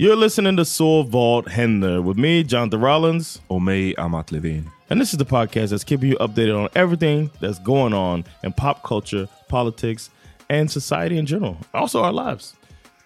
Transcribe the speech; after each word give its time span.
You're 0.00 0.16
listening 0.16 0.56
to 0.56 0.64
Soul 0.64 1.02
Vault 1.02 1.46
Händer 1.46 2.00
with 2.02 2.16
me, 2.16 2.44
Jonathan 2.44 2.80
Rollins. 2.80 3.40
Mig, 3.50 3.94
Amat 3.98 4.30
Levin. 4.30 4.70
And 4.90 5.00
this 5.00 5.12
is 5.12 5.18
the 5.18 5.24
podcast 5.24 5.70
that's 5.70 5.84
keeping 5.84 6.08
you 6.08 6.16
updated 6.16 6.56
on 6.56 6.68
everything 6.74 7.30
that's 7.40 7.58
going 7.58 7.92
on 7.92 8.24
in 8.44 8.52
pop 8.52 8.84
culture, 8.84 9.28
politics, 9.48 10.10
and 10.48 10.70
society 10.70 11.18
in 11.18 11.26
general. 11.26 11.56
Also 11.74 12.02
our 12.02 12.12
lives. 12.12 12.54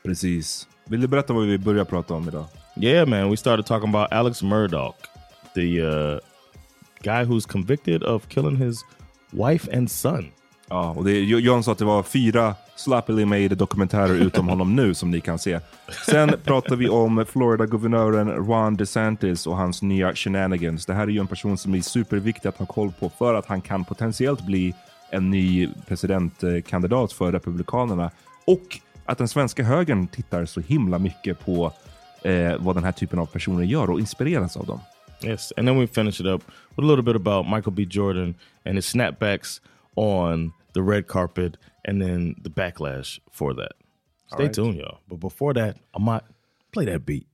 Precis. 0.05 0.67
Vill 0.89 1.01
du 1.01 1.09
berätta 1.09 1.33
vad 1.33 1.47
vi 1.47 1.59
börjar 1.59 1.85
prata 1.85 2.15
om 2.15 2.29
idag? 2.29 2.47
Yeah, 2.77 3.09
man. 3.09 3.31
We 3.31 3.37
started 3.37 3.67
talking 3.67 3.89
about 3.89 4.13
Alex 4.13 4.43
Murdoch, 4.43 4.97
the 5.55 5.81
uh, 5.83 6.21
guy 7.03 7.25
who's 7.25 7.47
convicted 7.47 8.03
of 8.03 8.29
killing 8.29 8.57
his 8.57 8.85
wife 9.33 9.69
and 9.73 9.91
son. 9.91 10.31
Ja, 10.69 10.91
och 10.91 11.05
det, 11.05 11.21
John 11.21 11.63
sa 11.63 11.73
att 11.73 11.79
det 11.79 11.85
var 11.85 12.03
fyra 12.03 12.55
slappily 12.77 13.25
made 13.25 13.49
dokumentärer 13.49 14.15
utom 14.15 14.49
honom 14.49 14.77
nu 14.77 14.95
som 14.95 15.11
ni 15.11 15.21
kan 15.21 15.39
se. 15.39 15.61
Sen 16.07 16.35
pratar 16.45 16.77
vi 16.77 16.89
om 16.89 17.27
Florida-guvernören 17.29 18.31
Ron 18.31 18.77
DeSantis 18.77 19.47
och 19.47 19.57
hans 19.57 19.83
nya 19.83 20.15
shenanigans. 20.15 20.87
Det 20.87 20.95
här 20.95 21.03
är 21.03 21.09
ju 21.09 21.21
en 21.21 21.27
person 21.27 21.59
som 21.59 21.75
är 21.75 21.81
superviktig 21.81 22.49
att 22.49 22.59
ha 22.59 22.67
koll 22.67 22.93
på 23.01 23.11
för 23.19 23.35
att 23.35 23.47
han 23.47 23.61
kan 23.61 23.85
potentiellt 23.85 24.47
bli 24.47 24.75
en 25.11 25.31
ny 25.31 25.69
presidentkandidat 25.89 27.13
för 27.13 27.33
Republikanerna. 27.33 28.11
Och 28.45 28.81
att 29.05 29.19
den 29.19 29.29
svenska 29.29 29.65
högern 29.65 30.07
tittar 30.07 30.45
så 30.45 30.61
himla 30.61 30.99
mycket 30.99 31.45
på 31.45 31.73
eh, 32.23 32.57
vad 32.59 32.77
den 32.77 32.85
här 32.85 32.93
typen 32.93 33.19
av 33.19 33.27
personer 33.27 33.65
gör 33.65 33.91
och 33.91 34.01
inspireras 34.01 34.57
av 34.57 34.67
dem. 34.67 34.81
Yes, 35.25 35.53
and 35.57 35.69
then 35.69 35.79
we 35.79 35.87
finish 35.87 36.21
it 36.21 36.27
up 36.27 36.43
with 36.77 36.89
a 36.89 36.91
little 36.91 37.03
bit 37.03 37.17
about 37.17 37.47
Michael 37.47 37.73
B. 37.73 37.87
Jordan 37.91 38.35
and 38.65 38.75
his 38.75 38.87
snapbacks 38.87 39.61
on 39.97 40.53
the 40.73 40.83
red 40.83 41.07
carpet 41.07 41.57
and 41.85 42.01
then 42.01 42.37
the 42.41 42.51
backlash 42.51 43.21
for 43.31 43.55
that. 43.55 43.73
Stay 44.33 44.45
right. 44.45 44.53
tuned, 44.53 44.77
y'all. 44.77 45.01
But 45.09 45.17
before 45.17 45.53
that, 45.55 45.77
I 45.95 45.99
might 45.99 46.23
play 46.73 46.87
that 46.87 47.05
beat. 47.05 47.27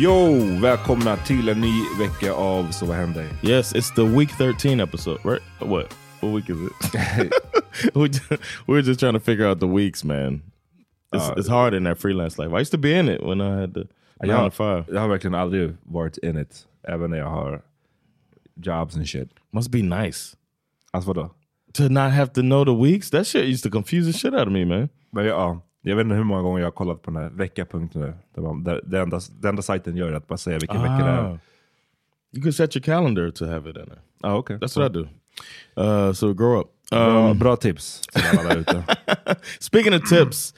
Yo! 0.00 0.32
Välkomna 0.62 1.16
till 1.16 1.48
en 1.48 1.60
ny 1.60 1.82
vecka 1.98 2.32
av 2.32 2.70
Så 2.70 2.86
vad 2.86 2.96
händer? 2.96 3.28
Yes, 3.42 3.74
it's 3.74 3.94
the 3.94 4.04
week 4.18 4.30
13 4.38 4.80
episode, 4.80 5.20
right? 5.24 5.42
What? 5.58 5.94
What 6.20 6.34
week 6.34 6.50
is 6.50 6.56
it? 6.56 7.32
we 7.94 8.10
we're 8.66 8.82
just 8.82 9.00
trying 9.00 9.12
to 9.12 9.20
figure 9.20 9.46
out 9.50 9.60
the 9.60 9.66
weeks, 9.66 10.04
man. 10.04 10.42
It's, 11.14 11.28
Uh, 11.28 11.34
it's 11.36 11.48
hard 11.48 11.74
in 11.74 11.84
that 11.84 11.98
freelance 11.98 12.42
life. 12.42 12.52
I 12.56 12.60
used 12.60 12.70
to 12.72 12.78
be 12.78 12.98
in 12.98 13.08
it 13.08 13.22
when 13.22 13.40
I 13.40 13.60
had 13.60 13.74
the 13.74 13.88
nine 14.22 14.28
to 14.28 14.42
Jag, 14.44 14.54
five. 14.54 14.84
jag 14.94 15.00
har 15.00 15.08
verkligen 15.08 15.34
aldrig 15.34 15.76
varit 15.82 16.18
in 16.18 16.36
it. 16.38 16.66
Även 16.88 17.10
när 17.10 17.18
jag 17.18 17.30
har 17.30 17.62
jobs 18.62 18.96
and 18.96 19.08
shit. 19.08 19.28
Must 19.52 19.70
be 19.70 19.82
nice 19.82 20.36
Alltså 20.92 21.08
vadå? 21.12 21.30
to 21.72 21.88
not 21.88 22.12
have 22.12 22.26
to 22.32 22.40
know 22.42 22.64
the 22.64 22.74
weeks. 22.90 23.10
That 23.10 23.26
shit 23.26 23.44
used 23.44 23.62
to 23.62 23.70
confuse 23.70 24.12
the 24.12 24.18
shit 24.18 24.34
out 24.34 24.46
of 24.46 24.52
me, 24.52 24.64
man. 24.64 24.88
Men 25.12 25.24
jag, 25.26 25.38
ja, 25.40 25.60
jag 25.82 25.96
vet 25.96 26.04
inte 26.04 26.14
hur 26.14 26.24
många 26.24 26.42
gånger 26.42 26.58
jag 26.60 26.66
har 26.66 26.72
kollat 26.72 27.02
på 27.02 27.10
den 27.10 27.22
här 27.22 27.30
vecka.nu. 27.30 28.12
Där 28.34 28.42
man, 28.42 28.64
där, 28.64 28.80
det, 28.84 29.00
enda, 29.00 29.20
det 29.40 29.48
enda 29.48 29.62
sajten 29.62 29.96
gör 29.96 30.08
är 30.08 30.12
att 30.12 30.26
bara 30.28 30.38
säga 30.38 30.58
vilken 30.58 30.82
vecka 30.82 30.94
det 30.96 31.18
Ah. 31.20 31.26
är. 31.26 31.38
You 32.32 32.42
can 32.42 32.52
set 32.52 32.76
your 32.76 32.82
calendar 32.82 33.30
to 33.30 33.46
have 33.46 33.70
it 33.70 33.76
in 33.76 33.84
there. 33.86 33.98
Ja, 34.22 34.34
okej. 34.36 34.56
That's 34.58 34.78
what 34.80 34.90
I 34.90 34.94
do. 34.98 35.08
Uh, 35.82 36.12
so 36.12 36.34
grow 36.34 36.60
up. 36.60 36.66
Um, 36.92 37.38
bra 37.38 37.56
tips. 37.56 38.02
Speaking 39.60 39.94
of 39.94 40.02
tips, 40.08 40.54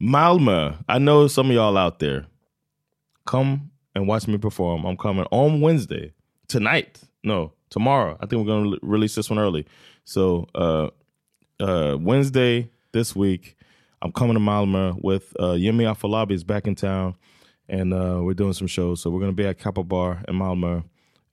Malmö. 0.00 0.74
I 0.88 0.98
know 0.98 1.28
some 1.28 1.50
of 1.50 1.54
y'all 1.56 1.76
out 1.78 1.98
there. 1.98 2.26
Come 3.30 3.70
and 3.94 4.06
watch 4.08 4.28
me 4.28 4.38
perform. 4.38 4.84
I'm 4.86 4.96
coming 4.96 5.26
on 5.30 5.60
Wednesday 5.60 6.12
tonight. 6.48 7.00
No, 7.24 7.52
tomorrow. 7.70 8.16
I 8.20 8.26
think 8.26 8.40
we're 8.46 8.52
going 8.52 8.72
to 8.72 8.78
release 8.82 9.14
this 9.14 9.30
one 9.30 9.38
early. 9.38 9.66
So 10.04 10.46
uh, 10.54 10.88
uh, 11.60 11.96
Wednesday 12.00 12.70
this 12.92 13.16
week, 13.16 13.55
I'm 14.02 14.12
coming 14.12 14.34
to 14.34 14.40
Malmö 14.40 15.02
with 15.02 15.32
uh, 15.38 15.54
Yemi 15.54 15.82
Afolabi 15.82 16.32
is 16.32 16.44
back 16.44 16.66
in 16.66 16.74
town, 16.74 17.16
and 17.68 17.92
uh, 17.92 18.20
we're 18.22 18.34
doing 18.34 18.52
some 18.52 18.66
shows. 18.66 19.00
So 19.00 19.10
we're 19.10 19.20
going 19.20 19.32
to 19.32 19.36
be 19.36 19.46
at 19.46 19.58
Kappa 19.58 19.82
Bar 19.82 20.22
in 20.28 20.34
Malmö, 20.34 20.84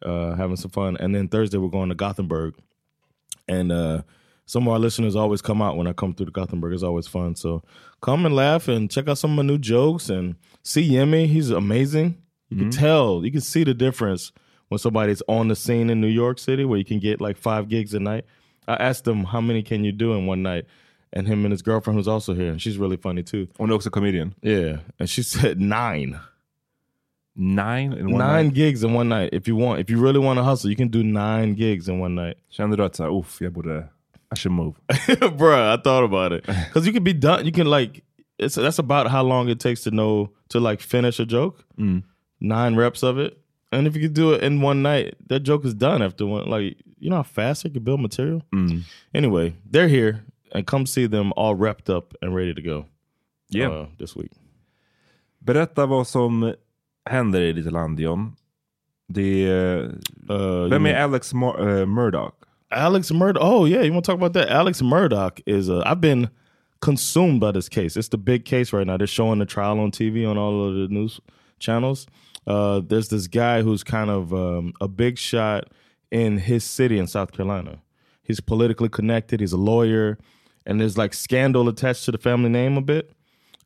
uh, 0.01 0.36
having 0.36 0.56
some 0.56 0.71
fun. 0.71 0.98
And 0.98 1.13
then 1.13 1.27
Thursday 1.27 1.57
we're 1.57 1.69
going 1.69 1.89
to 1.89 1.95
Gothenburg, 1.95 2.56
and 3.48 3.71
uh, 3.71 4.01
some 4.45 4.68
of 4.68 4.74
our 4.74 4.80
listeners 4.80 5.15
always 5.15 5.42
come 5.42 5.62
out 5.62 5.77
when 5.77 5.88
I 5.88 5.94
come 5.94 6.13
through 6.13 6.27
to 6.27 6.31
Gothenburg. 6.31 6.74
It's 6.74 6.83
always 6.83 7.07
fun. 7.07 7.36
So 7.36 7.63
come 8.01 8.25
and 8.25 8.36
laugh 8.36 8.68
and 8.68 8.89
check 8.89 9.07
out 9.07 9.18
some 9.18 9.31
of 9.31 9.38
my 9.38 9.44
new 9.44 9.57
jokes 9.57 10.09
and 10.09 10.36
see 10.63 10.89
Yemi. 10.89 11.27
He's 11.27 11.50
amazing. 11.50 12.18
You 12.50 12.57
can 12.57 12.69
tell, 12.69 13.25
you 13.25 13.31
can 13.31 13.42
see 13.42 13.63
the 13.63 13.74
difference 13.74 14.31
when 14.68 14.77
somebody's 14.77 15.24
on 15.27 15.48
the 15.48 15.56
scene 15.56 15.89
in 15.89 16.00
New 16.00 16.07
York 16.07 16.38
City 16.38 16.66
where 16.66 16.77
you 16.77 16.86
can 16.86 17.00
get 17.00 17.19
like 17.19 17.36
five 17.36 17.68
gigs 17.68 17.95
a 17.95 18.00
night. 18.00 18.25
I 18.68 18.75
asked 18.75 19.07
him 19.07 19.24
how 19.24 19.42
many 19.42 19.63
can 19.63 19.83
you 19.83 19.92
do 19.92 20.13
in 20.13 20.27
one 20.27 20.44
night, 20.44 20.66
and 21.13 21.27
him 21.27 21.45
and 21.45 21.51
his 21.51 21.62
girlfriend 21.62 21.98
who's 21.98 22.07
also 22.07 22.33
here, 22.33 22.51
and 22.51 22.62
she's 22.62 22.77
really 22.77 22.98
funny 22.98 23.24
too. 23.24 23.48
Hon 23.57 23.69
är 23.69 23.74
också 23.74 23.89
comedian. 23.92 24.33
Yeah, 24.42 24.80
and 25.00 25.10
she 25.10 25.24
said 25.24 25.60
nine. 25.62 26.19
Nine 27.36 27.94
in 27.94 28.12
one 28.12 28.18
nine 28.19 28.45
night. 28.48 28.54
gigs 28.54 28.83
in 28.83 28.94
one 28.94 29.10
night. 29.10 29.30
If 29.33 29.48
you 29.48 29.56
want, 29.56 29.80
if 29.80 29.89
you 29.89 29.98
really 30.00 30.19
want 30.19 30.38
to 30.38 30.44
hustle, 30.44 30.69
you 30.69 30.75
can 30.75 30.89
do 30.89 31.04
nine 31.04 31.56
gigs 31.56 31.88
in 31.88 32.00
one 32.00 32.13
night. 32.15 32.38
Kände 32.51 32.77
du 32.77 32.83
att 32.83 32.95
så 32.95 33.04
här, 33.04 33.19
uff, 33.19 33.42
jag 33.42 33.54
borde, 33.54 33.89
I 34.31 34.36
should 34.36 34.51
move. 34.54 34.74
Bruh, 35.38 35.74
I 35.74 35.77
thought 35.77 36.04
about 36.04 36.31
it 36.31 36.45
because 36.45 36.86
you 36.86 36.94
can 36.94 37.04
be 37.04 37.13
done. 37.13 37.45
You 37.45 37.51
can 37.51 37.68
like 37.68 38.04
it's 38.38 38.56
that's 38.56 38.80
about 38.80 39.07
how 39.07 39.24
long 39.24 39.50
it 39.50 39.59
takes 39.59 39.81
to 39.83 39.89
know 39.92 40.30
to 40.50 40.59
like 40.59 40.81
finish 40.81 41.19
a 41.19 41.25
joke. 41.25 41.66
Mm. 41.77 42.04
Nine 42.39 42.75
reps 42.75 43.04
of 43.04 43.18
it, 43.18 43.38
and 43.71 43.88
if 43.88 43.95
you 43.95 44.01
could 44.01 44.13
do 44.13 44.33
it 44.33 44.44
in 44.44 44.62
one 44.62 44.81
night, 44.83 45.16
that 45.27 45.39
joke 45.44 45.66
is 45.66 45.74
done 45.74 46.04
after 46.04 46.25
one. 46.27 46.50
Like 46.50 46.77
you 47.00 47.09
know 47.09 47.18
how 47.18 47.24
fast 47.24 47.63
they 47.63 47.69
can 47.69 47.83
build 47.83 48.00
material. 48.01 48.42
Mm. 48.54 48.83
Anyway, 49.13 49.56
they're 49.66 49.88
here 49.88 50.24
and 50.53 50.65
come 50.67 50.85
see 50.85 51.07
them 51.07 51.33
all 51.35 51.55
wrapped 51.55 51.89
up 51.89 52.13
and 52.21 52.35
ready 52.35 52.53
to 52.53 52.61
go. 52.61 52.85
Yeah. 53.50 53.69
uh, 53.71 53.85
this 54.00 54.15
week. 54.15 54.31
Berätta 55.39 55.85
vad 55.85 56.07
som 56.07 56.53
händer 57.09 57.41
i 57.41 57.53
ditt 57.53 57.71
land 57.71 58.00
John. 58.00 58.35
Det 59.07 59.45
är, 59.47 59.83
Uh, 60.29 60.69
vem 60.69 60.85
you 60.85 60.95
är 60.95 61.03
Alex 61.03 61.33
Mur- 61.33 61.79
eh, 61.79 61.85
Murdoch? 61.85 62.33
Alex 62.71 63.11
Murdoch. 63.11 63.44
Oh 63.44 63.65
yeah, 63.69 63.83
you 63.83 63.91
want 63.94 64.05
to 64.05 64.11
talk 64.11 64.17
about 64.21 64.33
that? 64.33 64.50
Alex 64.50 64.81
Murdoch 64.81 65.41
is. 65.45 65.69
Uh, 65.69 65.83
I've 65.85 66.01
been 66.01 66.29
consumed 66.81 67.39
by 67.39 67.51
this 67.51 67.69
case. 67.69 67.99
It's 67.99 68.09
the 68.09 68.17
big 68.17 68.45
case 68.45 68.73
right 68.73 68.88
now. 68.88 68.97
They're 68.97 69.07
showing 69.07 69.39
the 69.39 69.45
trial 69.45 69.79
on 69.79 69.91
TV 69.91 70.25
on 70.25 70.38
all 70.38 70.67
of 70.67 70.73
the 70.75 70.88
news 70.94 71.19
channels. 71.59 72.07
Uh, 72.47 72.81
there's 72.88 73.09
this 73.09 73.27
guy 73.27 73.61
who's 73.61 73.83
kind 73.83 74.09
of 74.09 74.33
um, 74.33 74.73
a 74.81 74.88
big 74.88 75.17
shot 75.17 75.65
in 76.11 76.38
his 76.39 76.63
city 76.63 76.97
in 76.97 77.07
South 77.07 77.31
Carolina. 77.31 77.77
He's 78.23 78.39
politically 78.41 78.89
connected. 78.89 79.39
He's 79.39 79.53
a 79.53 79.57
lawyer, 79.57 80.17
and 80.65 80.80
there's 80.80 80.98
like 80.98 81.13
scandal 81.13 81.68
attached 81.69 82.06
to 82.06 82.12
the 82.12 82.18
family 82.18 82.50
name 82.50 82.77
a 82.77 82.81
bit. 82.81 83.12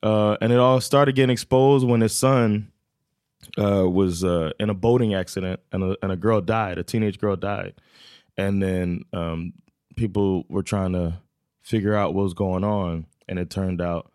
Uh, 0.04 0.38
and 0.42 0.52
it 0.54 0.60
all 0.60 0.80
started 0.80 1.16
getting 1.16 1.32
exposed 1.32 1.88
when 1.88 2.02
his 2.02 2.16
son 2.16 2.72
uh, 3.58 3.88
was 3.90 4.24
uh, 4.24 4.52
in 4.60 4.70
a 4.70 4.74
boating 4.74 5.14
accident 5.16 5.60
and 5.72 5.84
a, 5.84 5.98
and 6.04 6.12
a 6.12 6.16
girl 6.16 6.42
died. 6.42 6.78
A 6.78 6.84
teenage 6.84 7.20
girl 7.20 7.36
died, 7.36 7.74
and 8.38 8.62
then 8.62 9.02
um, 9.14 9.54
people 9.96 10.46
were 10.50 10.64
trying 10.64 10.94
to 10.94 11.20
figure 11.62 11.96
out 11.96 12.14
what 12.14 12.24
was 12.24 12.34
going 12.34 12.64
on, 12.64 13.08
and 13.28 13.40
it 13.40 13.50
turned 13.50 13.82
out 13.82 14.12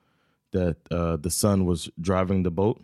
that 0.52 0.76
uh, 0.90 1.16
the 1.16 1.30
son 1.30 1.66
was 1.66 1.90
driving 2.00 2.42
the 2.44 2.50
boat. 2.50 2.80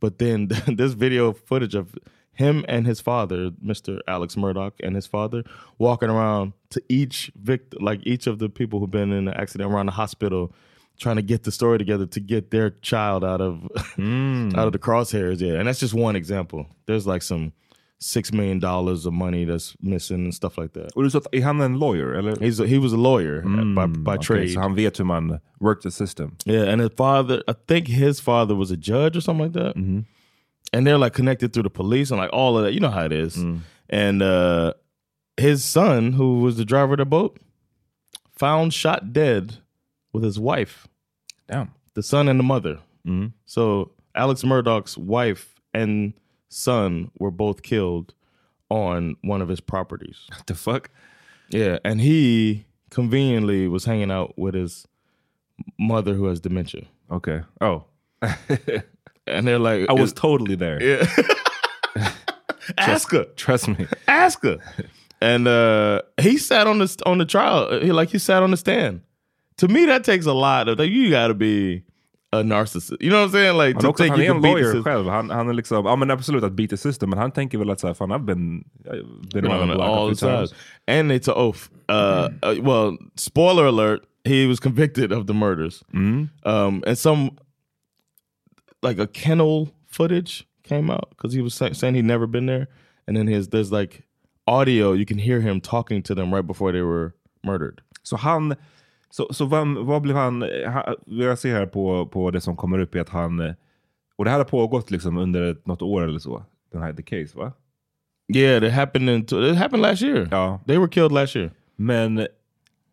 But 0.00 0.18
then 0.18 0.48
this 0.66 0.94
video 0.94 1.32
footage 1.32 1.74
of 1.74 1.94
him 2.34 2.64
and 2.68 2.86
his 2.86 3.00
father, 3.00 3.50
Mr. 3.64 4.00
Alex 4.06 4.36
Murdoch, 4.36 4.74
and 4.82 4.94
his 4.94 5.06
father 5.06 5.44
walking 5.78 6.10
around 6.10 6.52
to 6.70 6.82
each 6.88 7.32
victim, 7.36 7.82
like 7.82 8.00
each 8.04 8.26
of 8.26 8.38
the 8.38 8.48
people 8.48 8.80
who've 8.80 8.90
been 8.90 9.12
in 9.12 9.24
the 9.26 9.40
accident 9.40 9.72
around 9.72 9.86
the 9.86 9.92
hospital, 9.92 10.52
trying 10.98 11.16
to 11.16 11.22
get 11.22 11.44
the 11.44 11.52
story 11.52 11.78
together 11.78 12.06
to 12.06 12.20
get 12.20 12.50
their 12.50 12.70
child 12.70 13.24
out 13.24 13.40
of 13.40 13.68
hmm. 13.94 14.50
out 14.56 14.66
of 14.66 14.72
the 14.72 14.78
crosshairs. 14.78 15.40
Yeah, 15.40 15.54
and 15.54 15.68
that's 15.68 15.80
just 15.80 15.94
one 15.94 16.16
example. 16.16 16.66
There's 16.86 17.06
like 17.06 17.22
some 17.22 17.52
six 17.98 18.32
million 18.32 18.58
dollars 18.58 19.06
of 19.06 19.12
money 19.12 19.44
that's 19.44 19.76
missing 19.80 20.24
and 20.24 20.34
stuff 20.34 20.58
like 20.58 20.72
that. 20.74 20.92
Sa 21.10 21.18
att, 21.18 21.26
är 21.32 21.42
han 21.42 21.60
en 21.60 21.78
lawyer? 21.78 22.14
Eller? 22.14 22.36
He's 22.36 22.60
a, 22.60 22.66
he 22.66 22.78
was 22.78 22.92
a 22.92 22.96
lawyer 22.96 23.38
uh, 23.38 23.74
by, 23.74 23.86
hmm, 23.86 24.04
by 24.04 24.16
Okej, 24.16 24.22
trade. 24.22 24.48
Så 24.48 24.60
han 24.60 24.74
vet 24.74 24.98
hur 24.98 25.04
man 25.04 25.40
work 25.60 25.82
the 25.82 25.90
system. 25.90 26.36
Yeah, 26.44 26.72
and 26.72 26.80
his 26.80 26.90
father, 26.96 27.42
I 27.48 27.54
think 27.66 27.88
his 27.88 28.20
father 28.20 28.54
was 28.54 28.70
a 28.70 28.76
judge 28.76 29.16
or 29.16 29.20
something 29.20 29.44
like 29.44 29.52
that. 29.54 29.76
Mm-hmm. 29.76 30.00
And 30.74 30.86
they're 30.86 30.98
like 30.98 31.14
connected 31.14 31.52
through 31.52 31.62
the 31.62 31.70
police 31.70 32.10
and 32.10 32.18
like 32.18 32.30
all 32.32 32.58
of 32.58 32.64
that. 32.64 32.72
You 32.74 32.80
know 32.80 32.90
how 32.90 33.04
it 33.04 33.12
is. 33.12 33.38
And 33.88 34.22
uh, 34.22 34.74
his 35.36 35.64
son, 35.64 36.12
who 36.14 36.40
was 36.40 36.56
the 36.56 36.64
driver 36.64 36.94
of 36.94 36.98
the 36.98 37.04
boat, 37.06 37.38
found 38.32 38.74
shot 38.74 39.12
dead 39.12 39.58
with 40.12 40.24
his 40.24 40.38
wife, 40.40 40.88
Damn. 41.48 41.72
the 41.94 42.02
son 42.02 42.28
and 42.28 42.38
the 42.38 42.44
mother. 42.44 42.80
So 43.46 43.92
Alex 44.14 44.42
Murdoch's 44.44 44.96
wife 44.98 45.60
and 45.72 46.14
son 46.48 47.10
were 47.18 47.30
both 47.30 47.62
killed 47.62 48.14
on 48.70 49.16
one 49.22 49.42
of 49.42 49.48
his 49.48 49.60
properties. 49.60 50.26
What 50.34 50.46
the 50.46 50.54
fuck? 50.54 50.90
Yeah, 51.50 51.78
and 51.84 52.00
he 52.00 52.64
conveniently 52.90 53.68
was 53.68 53.84
hanging 53.84 54.10
out 54.10 54.38
with 54.38 54.54
his 54.54 54.88
mother 55.78 56.14
who 56.14 56.24
has 56.26 56.40
dementia. 56.40 56.86
Okay. 57.10 57.42
Oh. 57.60 57.84
And 59.26 59.46
they're 59.46 59.58
like, 59.58 59.88
I 59.88 59.92
was 59.92 60.12
totally 60.12 60.54
there. 60.54 60.82
Yeah. 60.82 61.06
ask 62.78 63.10
her, 63.12 63.24
Trust 63.36 63.68
me. 63.68 63.86
ask 64.08 64.42
her. 64.42 64.58
And 65.20 65.48
uh, 65.48 66.02
he 66.20 66.36
sat 66.38 66.66
on 66.66 66.78
the 66.78 67.02
on 67.06 67.18
the 67.18 67.24
trial, 67.24 67.80
he, 67.80 67.92
like 67.92 68.10
he 68.10 68.18
sat 68.18 68.42
on 68.42 68.50
the 68.50 68.56
stand. 68.56 69.00
To 69.58 69.68
me, 69.68 69.86
that 69.86 70.04
takes 70.04 70.26
a 70.26 70.32
lot 70.32 70.68
of. 70.68 70.78
Like, 70.78 70.90
you 70.90 71.10
got 71.10 71.28
to 71.28 71.34
be 71.34 71.84
a 72.32 72.42
narcissist. 72.42 72.96
You 73.00 73.10
know 73.10 73.20
what 73.20 73.26
I'm 73.26 73.32
saying? 73.32 73.56
Like 73.56 73.78
to 73.78 73.92
think 73.92 74.10
han 74.10 74.20
är 74.20 74.24
you 74.24 74.30
en 74.34 74.34
can 74.34 74.42
beat 74.42 74.56
the 74.56 74.62
lawyer 74.62 74.72
system. 74.72 74.82
själv. 74.82 75.06
Han, 75.06 75.30
han 75.30 75.48
är 75.48 75.52
liksom, 75.52 75.86
ja 75.86 75.96
men 75.96 76.10
absolut 76.10 76.44
att 76.44 76.52
beat 76.52 76.70
the 76.70 76.76
system, 76.76 77.10
men 77.10 77.18
han 77.18 77.30
tänker 77.30 77.58
väl 77.58 77.70
att 77.70 77.80
så 77.80 77.86
här, 77.86 77.94
fan 77.94 78.12
I've 78.12 78.24
been, 78.24 78.64
I've 78.84 79.32
been 79.32 79.46
around 79.46 79.68
the 79.68 79.74
block 79.74 79.88
all 79.88 80.10
a 80.10 80.14
the 80.14 80.20
times. 80.20 80.54
And 80.88 81.12
it's 81.12 81.28
an 81.28 81.34
oath. 81.36 81.70
Uh, 81.88 82.28
uh, 82.42 82.62
well, 82.62 82.96
spoiler 83.16 83.66
alert: 83.66 84.02
he 84.24 84.46
was 84.46 84.60
convicted 84.60 85.12
of 85.12 85.26
the 85.26 85.34
murders. 85.34 85.84
Um, 85.92 86.82
and 86.86 86.98
some 86.98 87.30
like 88.84 89.02
a 89.02 89.06
kennel 89.06 89.68
footage 89.86 90.46
came 90.68 90.90
out 90.90 91.10
because 91.10 91.36
he 91.36 91.42
was 91.42 91.54
sa- 91.54 91.72
saying 91.72 91.94
he'd 91.94 92.04
never 92.04 92.26
been 92.26 92.46
there. 92.46 92.66
And 93.06 93.16
then 93.16 93.26
his 93.26 93.48
there's 93.48 93.72
like 93.72 94.02
audio 94.46 94.92
you 94.92 95.06
can 95.06 95.18
hear 95.18 95.40
him 95.40 95.60
talking 95.60 96.02
to 96.02 96.14
them 96.14 96.34
right 96.34 96.46
before 96.46 96.72
they 96.72 96.82
were 96.82 97.12
murdered. 97.42 97.80
Så 98.02 98.16
han, 98.16 98.54
så, 99.10 99.32
så 99.32 99.44
vad, 99.44 99.68
vad 99.68 100.02
blev 100.02 100.16
han, 100.16 100.44
han, 100.66 100.94
jag 101.06 101.38
ser 101.38 101.54
här 101.54 101.66
på, 101.66 102.06
på 102.06 102.30
det 102.30 102.40
som 102.40 102.56
kommer 102.56 102.78
upp 102.78 102.94
är 102.94 103.00
att 103.00 103.08
han, 103.08 103.54
och 104.16 104.24
det 104.24 104.30
här 104.30 104.38
har 104.38 104.44
pågått 104.44 104.90
liksom 104.90 105.18
under 105.18 105.42
ett, 105.42 105.66
något 105.66 105.82
år 105.82 106.02
eller 106.02 106.18
så, 106.18 106.44
den 106.72 106.82
här 106.82 106.92
the 106.92 107.02
case 107.02 107.38
va? 107.38 107.52
Yeah, 108.34 108.62
that 108.62 108.72
happened 108.72 109.10
in 109.10 109.20
it 109.22 109.56
happened 109.56 109.82
last 109.82 110.02
year. 110.02 110.28
Ja. 110.30 110.60
They 110.66 110.78
were 110.78 110.88
killed 110.88 111.12
last 111.12 111.36
year. 111.36 111.50
Men, 111.76 112.26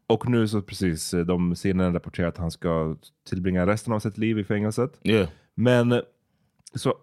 och 0.08 0.30
nu 0.30 0.48
så 0.48 0.62
precis, 0.62 1.12
de 1.12 1.56
CNN 1.56 1.94
rapporterar 1.94 2.28
att 2.28 2.38
han 2.38 2.52
ska 2.52 2.96
tillbringa 3.30 3.66
resten 3.66 3.94
av 3.94 4.00
sitt 4.00 4.18
liv 4.18 4.40
i 4.40 4.44
fängelset. 4.44 5.00
Yeah. 5.04 5.30
Men, 5.62 6.02
så, 6.76 6.94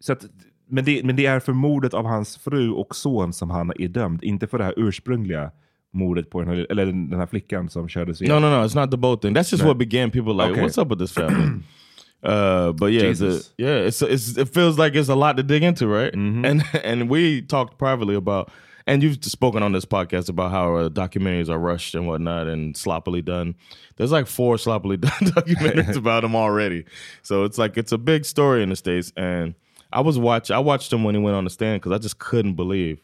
så 0.00 0.12
att, 0.12 0.24
men, 0.68 0.84
det, 0.84 1.04
men 1.04 1.16
det 1.16 1.26
är 1.26 1.40
för 1.40 1.52
mordet 1.52 1.94
av 1.94 2.06
hans 2.06 2.38
fru 2.38 2.70
och 2.70 2.96
son 2.96 3.32
som 3.32 3.50
han 3.50 3.72
är 3.78 3.88
dömd, 3.88 4.24
inte 4.24 4.46
för 4.46 4.58
det 4.58 4.64
här 4.64 4.74
ursprungliga 4.76 5.50
mordet 5.92 6.30
på 6.30 6.40
den 6.40 6.48
här, 6.48 6.66
eller 6.70 6.86
den 6.86 7.12
här 7.18 7.26
flickan 7.26 7.68
som 7.68 7.88
kördes 7.88 8.22
ihjäl. 8.22 8.40
No, 8.40 8.48
no, 8.48 8.56
no. 8.56 8.64
It's 8.66 8.80
not 8.80 8.90
the 8.90 8.96
boat 8.96 9.22
thing. 9.22 9.34
That's 9.34 9.52
just 9.52 9.62
No. 9.62 9.68
what 9.68 9.78
began. 9.78 10.10
People 10.10 10.32
like, 10.32 10.50
Okay. 10.52 10.62
what's 10.62 10.78
up 10.82 10.88
with 10.88 10.98
this 11.00 11.12
family? 11.12 11.44
uh, 12.22 12.72
but 12.72 12.92
yeah, 12.92 13.02
the, 13.02 13.08
Jesus. 13.08 13.52
yeah, 13.58 13.86
it's, 13.86 14.02
it's 14.02 14.36
it 14.38 14.48
feels 14.54 14.78
like 14.78 14.94
it's 14.98 15.08
a 15.08 15.14
lot 15.14 15.36
to 15.36 15.42
dig 15.42 15.62
into, 15.62 15.86
right? 15.86 16.14
Mm-hmm. 16.14 16.44
And 16.44 16.62
and 16.84 17.10
we 17.10 17.42
talked 17.42 17.78
privately 17.78 18.14
about, 18.16 18.50
and 18.86 19.02
you've 19.02 19.24
spoken 19.24 19.62
on 19.62 19.72
this 19.72 19.84
podcast 19.84 20.28
about 20.28 20.50
how 20.50 20.76
uh, 20.76 20.88
documentaries 20.88 21.48
are 21.48 21.58
rushed 21.58 21.94
and 21.94 22.06
whatnot 22.06 22.46
and 22.46 22.76
sloppily 22.76 23.22
done. 23.22 23.54
There's 23.96 24.12
like 24.12 24.26
four 24.26 24.58
sloppily 24.58 24.96
done 24.98 25.10
documentaries 25.10 25.96
about 25.96 26.24
him 26.24 26.34
already, 26.34 26.84
so 27.22 27.44
it's 27.44 27.58
like 27.58 27.76
it's 27.76 27.92
a 27.92 27.98
big 27.98 28.24
story 28.24 28.62
in 28.62 28.68
the 28.70 28.76
states. 28.76 29.12
And 29.16 29.54
I 29.92 30.00
was 30.00 30.18
watch 30.18 30.50
I 30.50 30.58
watched 30.58 30.92
him 30.92 31.04
when 31.04 31.14
he 31.14 31.20
went 31.20 31.36
on 31.36 31.44
the 31.44 31.50
stand 31.50 31.80
because 31.80 31.92
I 31.92 31.98
just 31.98 32.18
couldn't 32.18 32.54
believe 32.54 33.02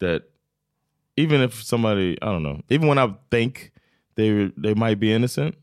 that 0.00 0.24
even 1.16 1.40
if 1.40 1.62
somebody 1.62 2.16
I 2.22 2.26
don't 2.26 2.42
know, 2.42 2.60
even 2.68 2.86
when 2.88 2.98
I 2.98 3.14
think 3.30 3.72
they 4.14 4.52
they 4.56 4.74
might 4.74 5.00
be 5.00 5.12
innocent, 5.12 5.56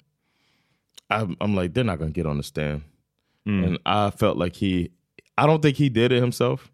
I'm, 1.10 1.38
I'm 1.40 1.56
like 1.56 1.74
they're 1.74 1.84
not 1.84 2.00
gonna 2.00 2.12
get 2.12 2.26
on 2.26 2.38
the 2.38 2.44
stand, 2.44 2.84
and 3.64 3.80
I 3.86 4.10
felt 4.12 4.38
like 4.38 4.56
he, 4.56 4.92
I 5.38 5.46
don't 5.46 5.62
think 5.62 5.78
he 5.78 5.88
did 5.90 6.12
it 6.12 6.22
himself, 6.22 6.72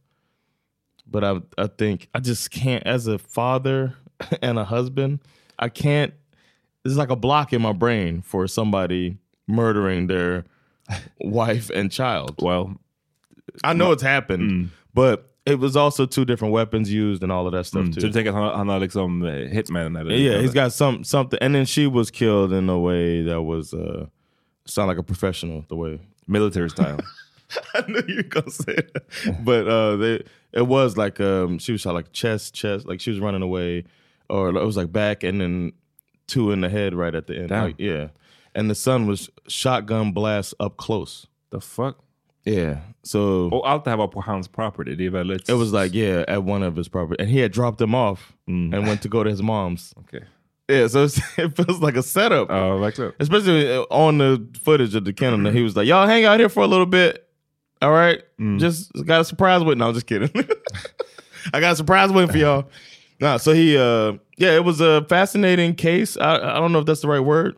but 1.11 1.23
I 1.23 1.41
I 1.57 1.67
think 1.67 2.07
I 2.13 2.19
just 2.19 2.51
can't 2.51 2.85
as 2.85 3.07
a 3.07 3.17
father 3.17 3.95
and 4.41 4.57
a 4.59 4.63
husband. 4.65 5.19
I 5.59 5.69
can't. 5.69 6.13
There's 6.83 6.97
like 6.97 7.11
a 7.11 7.15
block 7.15 7.53
in 7.53 7.61
my 7.61 7.73
brain 7.73 8.21
for 8.21 8.47
somebody 8.47 9.17
murdering 9.47 10.07
their 10.07 10.45
wife 11.19 11.69
and 11.69 11.91
child. 11.91 12.35
Well, 12.41 12.75
I 13.63 13.73
know 13.73 13.91
it's 13.91 14.03
happened, 14.03 14.71
but 14.93 15.31
it 15.45 15.59
was 15.59 15.75
also 15.75 16.05
two 16.05 16.25
different 16.25 16.53
weapons 16.53 16.91
used 16.91 17.23
and 17.23 17.31
all 17.31 17.45
of 17.45 17.53
that 17.53 17.65
stuff 17.65 17.85
mm, 17.85 17.93
too. 17.93 18.01
så 18.01 18.07
du 18.07 18.13
tänker 18.13 18.29
att 18.29 18.35
han, 18.35 18.57
han 18.57 18.69
har 18.69 18.79
liksom 18.79 19.23
eh, 19.23 19.33
hitman 19.33 19.95
eller? 19.95 20.11
Yeah, 20.11 20.41
he's 20.41 20.53
got 20.53 20.73
some 20.73 21.03
something, 21.03 21.39
and 21.41 21.55
then 21.55 21.65
she 21.65 21.87
was 21.87 22.11
killed 22.11 22.53
in 22.53 22.69
a 22.69 22.79
way 22.79 23.23
that 23.23 23.41
was 23.41 23.73
uh 23.73 24.05
sound 24.65 24.89
like 24.89 24.99
a 24.99 25.03
professional. 25.03 25.65
The 25.69 25.75
way 25.75 25.99
military 26.27 26.69
style. 26.69 26.99
I 27.73 27.83
knew 27.87 28.03
you 28.07 28.15
were 28.15 28.23
gonna 28.23 28.51
say 28.51 28.75
that, 28.75 29.45
but 29.45 29.67
uh, 29.67 29.97
they 29.97 30.23
it 30.53 30.67
was 30.67 30.97
like 30.97 31.19
um 31.19 31.59
she 31.59 31.71
was 31.71 31.81
shot 31.81 31.93
like 31.93 32.11
chest, 32.11 32.53
chest, 32.53 32.87
like 32.87 32.99
she 32.99 33.11
was 33.11 33.19
running 33.19 33.41
away, 33.41 33.85
or 34.29 34.49
it 34.49 34.65
was 34.65 34.77
like 34.77 34.91
back, 34.91 35.23
and 35.23 35.39
then 35.41 35.73
two 36.27 36.51
in 36.51 36.61
the 36.61 36.69
head 36.69 36.93
right 36.93 37.15
at 37.15 37.27
the 37.27 37.37
end. 37.37 37.51
Like, 37.51 37.75
yeah, 37.77 38.07
and 38.55 38.69
the 38.69 38.75
son 38.75 39.07
was 39.07 39.29
shotgun 39.47 40.11
blast 40.13 40.53
up 40.59 40.77
close. 40.77 41.27
The 41.49 41.59
fuck? 41.59 41.97
Yeah, 42.45 42.77
so 43.03 43.49
Och 43.51 43.69
allt 43.69 43.83
det 43.83 43.89
här 43.89 43.97
var 43.97 44.07
på 44.07 44.21
hans 44.21 44.47
property. 44.47 44.95
Det 44.95 45.05
är 45.05 45.09
väldigt... 45.09 45.49
it 45.49 45.55
was 45.55 45.71
like 45.71 45.93
yeah 45.93 46.23
at 46.27 46.43
one 46.43 46.63
of 46.63 46.75
his 46.75 46.89
property, 46.89 47.21
and 47.21 47.29
he 47.29 47.39
had 47.41 47.51
dropped 47.51 47.77
them 47.77 47.93
off 47.93 48.33
and 48.47 48.87
went 48.87 49.01
to 49.03 49.09
go 49.09 49.23
to 49.23 49.29
his 49.29 49.41
mom's. 49.41 49.93
Okay. 49.99 50.25
Yeah, 50.67 50.87
so 50.87 51.03
it's, 51.03 51.17
it 51.37 51.55
feels 51.55 51.81
like 51.81 51.95
a 51.97 52.03
setup. 52.03 52.49
Ja, 52.49 52.77
verkligen. 52.77 53.11
especially 53.19 53.71
uh, 53.75 53.83
on 53.91 54.17
the 54.17 54.41
footage 54.63 54.95
of 54.95 55.05
the 55.05 55.13
Cannon, 55.13 55.53
he 55.53 55.61
was 55.61 55.75
like, 55.75 55.85
"Y'all 55.87 56.07
hang 56.07 56.25
out 56.25 56.39
here 56.39 56.49
for 56.49 56.63
a 56.63 56.67
little 56.67 56.85
bit, 56.85 57.27
all 57.81 57.91
right? 57.91 58.21
Just 58.57 58.91
got 59.05 59.21
a 59.21 59.25
surprise 59.25 59.61
waiting." 59.63 59.79
No, 59.79 59.87
I'm 59.87 59.93
just 59.93 60.07
kidding. 60.07 60.29
I 61.53 61.59
got 61.59 61.73
a 61.73 61.75
surprise 61.75 62.11
waiting 62.11 62.31
for 62.31 62.37
y'all. 62.37 62.69
Nah, 63.19 63.37
so 63.37 63.53
he, 63.53 63.77
uh, 63.77 64.13
yeah, 64.37 64.55
it 64.55 64.63
was 64.63 64.81
a 64.81 65.05
fascinating 65.05 65.75
case. 65.75 66.17
I, 66.17 66.35
I 66.35 66.59
don't 66.59 66.71
know 66.71 66.79
if 66.79 66.85
that's 66.85 67.01
the 67.01 67.07
right 67.07 67.19
word, 67.19 67.55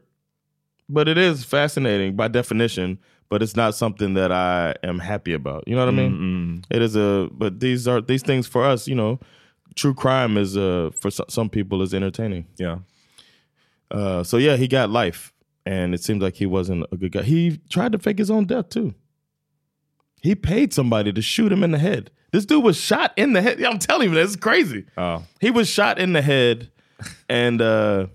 but 0.89 1.07
it 1.07 1.17
is 1.17 1.43
fascinating 1.45 2.15
by 2.15 2.27
definition. 2.27 2.99
But 3.29 3.41
it's 3.41 3.55
not 3.55 3.73
something 3.73 4.13
that 4.13 4.31
I 4.31 4.75
am 4.83 4.99
happy 4.99 5.33
about. 5.33 5.63
You 5.67 5.75
know 5.75 5.81
what 5.85 5.93
I 5.93 5.97
mean? 5.97 6.63
It 6.69 6.81
is 6.83 6.95
a, 6.95 7.29
but 7.31 7.59
these 7.59 7.87
are 7.87 7.99
these 7.99 8.21
things 8.21 8.45
for 8.45 8.63
us. 8.63 8.87
You 8.87 8.93
know, 8.93 9.19
true 9.75 9.93
crime 9.95 10.37
is 10.37 10.55
uh 10.55 10.91
for 10.99 11.09
some 11.09 11.49
people 11.49 11.81
is 11.81 11.93
entertaining. 11.95 12.45
Yeah. 12.57 12.79
Uh, 13.89 14.23
so 14.23 14.37
yeah, 14.37 14.55
he 14.55 14.67
got 14.67 14.89
life, 14.91 15.33
and 15.65 15.93
it 15.95 16.03
seems 16.03 16.21
like 16.21 16.35
he 16.35 16.45
wasn't 16.45 16.85
a 16.91 16.97
good 16.97 17.11
guy. 17.11 17.23
He 17.23 17.59
tried 17.69 17.93
to 17.93 17.99
fake 17.99 18.19
his 18.19 18.29
own 18.29 18.45
death 18.45 18.69
too. 18.69 18.93
He 20.23 20.35
paid 20.35 20.73
somebody 20.73 21.11
to 21.13 21.21
shoot 21.21 21.51
him 21.51 21.63
in 21.63 21.71
the 21.71 21.77
head. 21.77 22.09
This 22.31 22.45
dude 22.45 22.63
was 22.63 22.77
shot 22.77 23.11
in 23.17 23.33
the 23.33 23.41
head. 23.41 23.59
Yeah, 23.59 23.69
I'm 23.69 23.77
telling 23.77 24.09
you, 24.09 24.15
that's 24.15 24.35
crazy. 24.37 24.85
Ja. 24.97 25.21
He 25.39 25.51
was 25.51 25.67
shot 25.69 25.99
in 25.99 26.13
the 26.13 26.21
head, 26.21 26.71
and 27.29 27.61
uh, 27.61 28.07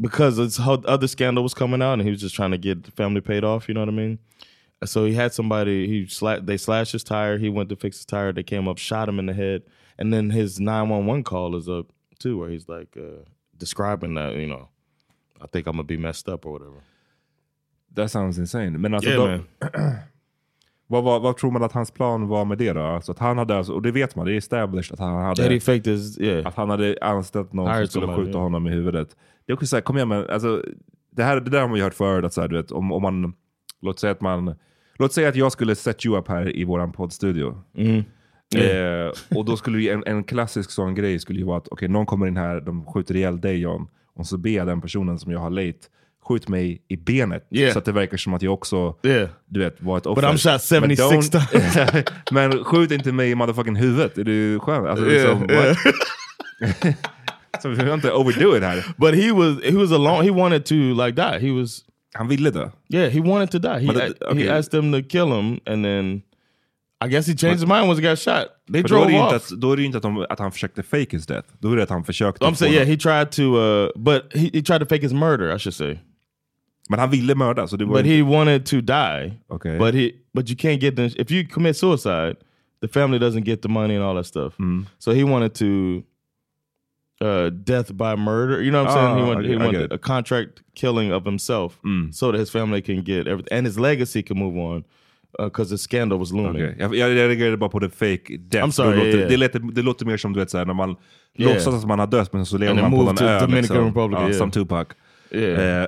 because 0.00 0.38
his 0.38 0.56
ho- 0.56 0.82
other 0.86 1.06
scandal 1.06 1.42
was 1.42 1.54
coming 1.54 1.82
out, 1.82 1.92
and 1.92 2.02
he 2.02 2.10
was 2.10 2.20
just 2.22 2.34
trying 2.34 2.52
to 2.52 2.58
get 2.58 2.84
the 2.84 2.90
family 2.90 3.20
paid 3.20 3.44
off. 3.44 3.68
You 3.68 3.74
know 3.74 3.80
what 3.80 3.90
I 3.90 3.92
mean? 3.92 4.18
So 4.84 5.04
he 5.04 5.12
had 5.14 5.32
somebody. 5.34 5.86
He 5.86 6.06
sla- 6.06 6.44
they 6.44 6.56
slashed 6.56 6.92
his 6.92 7.04
tire. 7.04 7.38
He 7.38 7.48
went 7.50 7.68
to 7.68 7.76
fix 7.76 7.98
his 7.98 8.06
tire. 8.06 8.32
They 8.32 8.42
came 8.42 8.66
up, 8.66 8.78
shot 8.78 9.08
him 9.08 9.18
in 9.18 9.26
the 9.26 9.34
head, 9.34 9.62
and 9.98 10.12
then 10.12 10.30
his 10.30 10.58
nine 10.58 10.88
one 10.88 11.06
one 11.06 11.22
call 11.22 11.54
is 11.54 11.68
up 11.68 11.86
too, 12.18 12.38
where 12.38 12.48
he's 12.48 12.66
like 12.68 12.96
uh, 12.96 13.22
describing 13.58 14.14
that. 14.14 14.34
You 14.36 14.46
know, 14.46 14.68
I 15.40 15.46
think 15.46 15.66
I'm 15.66 15.74
gonna 15.74 15.84
be 15.84 15.96
messed 15.98 16.28
up 16.28 16.46
or 16.46 16.52
whatever. 16.52 16.82
That 17.94 18.10
sounds 18.10 18.38
insane. 18.38 18.80
Men 18.80 18.92
alltså, 18.94 19.08
Yeah, 19.08 19.70
man. 19.72 20.02
vad, 20.86 21.04
vad, 21.04 21.22
vad 21.22 21.36
tror 21.36 21.50
man 21.50 21.62
att 21.62 21.72
hans 21.72 21.90
plan 21.90 22.28
var 22.28 22.44
med 22.44 22.58
det 22.58 22.72
då? 22.72 22.80
Alltså 22.80 23.12
att 23.12 23.18
han 23.18 23.38
hade, 23.38 23.56
alltså, 23.56 23.72
och 23.72 23.82
det 23.82 23.90
vet 23.90 24.16
man, 24.16 24.26
det 24.26 24.32
är 24.32 24.36
established 24.36 24.92
att 24.92 24.98
han 24.98 25.24
hade, 25.24 25.48
his 25.48 26.18
yeah. 26.20 26.46
att 26.46 26.54
han 26.54 26.70
hade 26.70 26.98
anställt 27.00 27.52
någon 27.52 27.66
som 27.66 27.74
Hired 27.74 27.90
skulle 27.90 28.06
somebody, 28.06 28.26
skjuta 28.26 28.38
ja. 28.38 28.42
honom 28.42 28.66
i 28.66 28.70
huvudet. 28.70 29.16
Det 29.46 29.52
är 29.52 29.54
också 29.54 29.66
såhär, 29.66 29.80
kom 29.80 29.96
igen 29.96 30.08
men 30.08 30.30
alltså, 30.30 30.62
det, 31.10 31.22
här, 31.22 31.40
det 31.40 31.50
där 31.50 31.60
har 31.60 31.68
man 31.68 31.76
ju 31.76 31.84
hört 31.84 31.94
förut, 31.94 32.24
att 32.24 32.32
så 32.32 32.40
här, 32.40 32.48
du 32.48 32.56
vet, 32.56 32.72
om, 32.72 32.92
om 32.92 33.02
man, 33.02 33.34
låt 33.82 33.98
säga 33.98 34.12
att 34.12 34.20
man, 34.20 34.54
låt 34.98 35.12
säga 35.12 35.28
att 35.28 35.36
jag 35.36 35.52
skulle 35.52 35.74
set 35.74 36.06
you 36.06 36.18
up 36.18 36.28
här 36.28 36.56
i 36.56 36.64
våran 36.64 36.92
poddstudio. 36.92 37.62
Mm. 37.76 38.04
Eh, 38.54 39.36
och 39.36 39.44
då 39.44 39.56
skulle 39.56 39.82
ju 39.82 39.90
en, 39.90 40.02
en 40.06 40.24
klassisk 40.24 40.70
sån 40.70 40.94
grej 40.94 41.18
skulle 41.18 41.38
ju 41.38 41.44
vara 41.44 41.58
att 41.58 41.68
okej, 41.68 41.88
någon 41.88 42.06
kommer 42.06 42.26
in 42.26 42.36
här, 42.36 42.60
de 42.60 42.86
skjuter 42.86 43.16
ihjäl 43.16 43.40
dig 43.40 43.60
John, 43.60 43.88
och 44.14 44.26
så 44.26 44.38
ber 44.38 44.50
jag 44.50 44.66
den 44.66 44.80
personen 44.80 45.18
som 45.18 45.32
jag 45.32 45.40
har 45.40 45.50
late, 45.50 45.78
skjut 46.28 46.48
mig 46.48 46.82
i 46.88 46.96
benet. 46.96 47.46
Yeah. 47.50 47.72
Så 47.72 47.78
att 47.78 47.84
det 47.84 47.92
verkar 47.92 48.16
som 48.16 48.34
att 48.34 48.42
jag 48.42 48.52
också 48.54 48.94
Yeah. 49.04 49.28
du 49.48 49.60
vet, 49.60 49.82
var 49.82 49.98
ett 49.98 50.06
offer. 50.06 50.22
But 50.22 50.30
I'm 50.30 50.36
shot 50.52 50.62
76 50.62 50.80
men, 50.80 50.90
don't- 50.90 52.10
men 52.30 52.64
skjut 52.64 52.90
inte 52.90 53.12
mig 53.12 53.30
i 53.30 53.34
motherfucking 53.34 53.76
huvudet. 53.76 54.18
Är 54.18 54.24
du 54.24 54.58
skön? 54.60 54.86
Alltså, 54.86 55.10
Yeah, 55.10 55.40
liksom, 55.40 55.50
yeah. 55.56 55.76
Så 57.62 57.68
vi 57.68 57.76
får 57.76 57.94
inte 57.94 58.12
overdo 58.12 58.56
it 58.56 58.62
här. 58.62 58.84
But 58.96 59.14
he 59.14 59.32
was 59.32 59.64
he 59.64 59.72
was 59.72 59.92
alone. 59.92 60.24
He 60.24 60.30
wanted 60.30 60.64
to 60.64 60.74
like 60.74 61.12
die. 61.12 61.38
He 61.46 61.52
was 61.60 61.80
Han 62.14 62.28
ville 62.28 62.50
dö. 62.50 62.68
yeah. 62.88 63.10
He 63.12 63.20
wanted 63.20 63.50
to 63.50 63.58
die. 63.58 63.78
He 63.86 63.88
a- 64.06 64.30
okay. 64.30 64.42
he 64.44 64.58
asked 64.58 64.70
them 64.70 64.92
to 64.92 65.08
kill 65.08 65.26
him, 65.32 65.60
and 65.66 65.84
then 65.84 66.22
I 67.04 67.08
guess 67.08 67.26
he 67.26 67.34
changed 67.36 67.58
his 67.60 67.66
mind 67.66 67.88
once 67.90 68.02
he 68.02 68.08
got 68.10 68.18
shot. 68.18 68.46
They 68.72 68.82
För 68.82 68.88
då 68.88 68.94
är 68.94 68.98
drove 69.00 69.10
det 69.12 69.16
inte 69.18 69.36
off. 69.36 69.52
att, 69.52 69.60
då 69.60 69.72
är 69.72 69.76
det 69.76 69.82
ju 69.82 69.86
inte 69.86 69.98
att, 69.98 70.02
de, 70.02 70.26
att 70.30 70.38
han 70.38 70.52
försökte 70.52 70.82
fake 70.82 71.06
his 71.16 71.26
death. 71.26 71.48
Då 71.58 71.72
är 71.72 71.76
det 71.76 71.82
att 71.82 71.90
han 71.90 72.04
försökte. 72.04 72.44
I'm 72.44 72.54
saying 72.54 72.74
yeah, 72.74 72.86
he 72.88 72.96
tried 72.96 73.30
to, 73.30 73.42
uh, 73.42 73.88
but 73.96 74.22
he, 74.34 74.50
he 74.54 74.62
tried 74.62 74.80
to 74.80 74.86
fake 74.86 75.02
his 75.02 75.12
murder. 75.12 75.54
I 75.56 75.58
should 75.58 75.74
say, 75.74 75.98
Men 76.90 76.98
han 76.98 77.10
ville 77.10 77.34
mörda. 77.34 77.66
Så 77.66 77.76
det 77.76 77.84
var 77.84 77.92
but 77.92 78.06
inte- 78.06 78.16
he 78.16 78.22
wanted 78.22 78.66
to 78.66 78.76
die. 78.80 79.32
Okay. 79.48 79.78
But 79.78 79.94
he, 79.94 80.10
but 80.34 80.50
you 80.50 80.56
can't 80.58 80.80
get 80.80 80.96
the 80.96 81.04
if 81.22 81.30
you 81.30 81.46
commit 81.48 81.76
suicide, 81.76 82.34
the 82.82 82.88
family 82.88 83.18
doesn't 83.18 83.44
get 83.44 83.62
the 83.62 83.68
money 83.68 83.96
and 83.96 84.04
all 84.04 84.14
that 84.16 84.26
stuff. 84.26 84.58
Mm. 84.58 84.86
So 84.98 85.12
he 85.12 85.24
wanted 85.24 85.54
to 85.54 86.02
uh, 87.24 87.50
death 87.50 87.92
by 87.92 88.14
murder. 88.16 88.62
You 88.62 88.70
know 88.70 88.84
what 88.84 88.90
I'm 88.92 88.96
saying? 88.96 89.06
Ah, 89.06 89.16
He 89.16 89.22
wanted, 89.34 89.46
I 89.50 89.52
he 89.52 89.56
wanted 89.56 89.92
a 89.92 89.98
contract 89.98 90.62
killing 90.74 91.12
of 91.12 91.24
himself, 91.24 91.78
Mm. 91.84 92.12
so 92.12 92.30
that 92.32 92.38
his 92.40 92.50
family 92.50 92.82
can 92.82 93.02
get 93.02 93.26
everything 93.26 93.58
and 93.58 93.66
his 93.66 93.78
legacy 93.78 94.22
can 94.22 94.38
move 94.38 94.56
on. 94.58 94.84
Because 95.38 95.70
the 95.70 95.78
scandal 95.78 96.18
was 96.18 96.32
looming. 96.32 96.62
Okej. 96.64 96.76
Jag, 96.78 96.94
jag 96.96 97.10
reagerade 97.10 97.56
bara 97.56 97.70
på 97.70 97.80
the 97.80 97.88
fake 97.88 98.36
death. 98.38 98.64
I'm 98.66 98.70
sorry, 98.70 98.90
det, 98.90 98.96
låter, 98.96 99.08
yeah, 99.08 99.18
yeah. 99.18 99.28
Det, 99.30 99.36
låter, 99.36 99.58
det 99.74 99.82
låter 99.82 100.06
mer 100.06 100.16
som 100.16 100.32
du 100.32 100.40
vet, 100.40 100.50
såhär, 100.50 100.64
när 100.64 100.74
man 100.74 100.96
Yeah. 101.38 101.54
låtsas 101.54 101.74
att 101.74 101.88
man 101.88 101.98
har 101.98 102.06
dött 102.06 102.32
men 102.32 102.46
så 102.46 102.58
lever 102.58 102.72
And 102.72 102.80
man 102.80 103.06
på 103.06 103.12
to 103.16 103.24
ö. 103.24 103.40
Dominican 103.40 103.56
liksom. 103.60 103.86
Republic, 103.86 104.18
ja, 104.20 104.26
yeah. 104.28 104.38
Som 104.38 104.50
Tupac. 104.50 104.86
Yeah, 105.30 105.86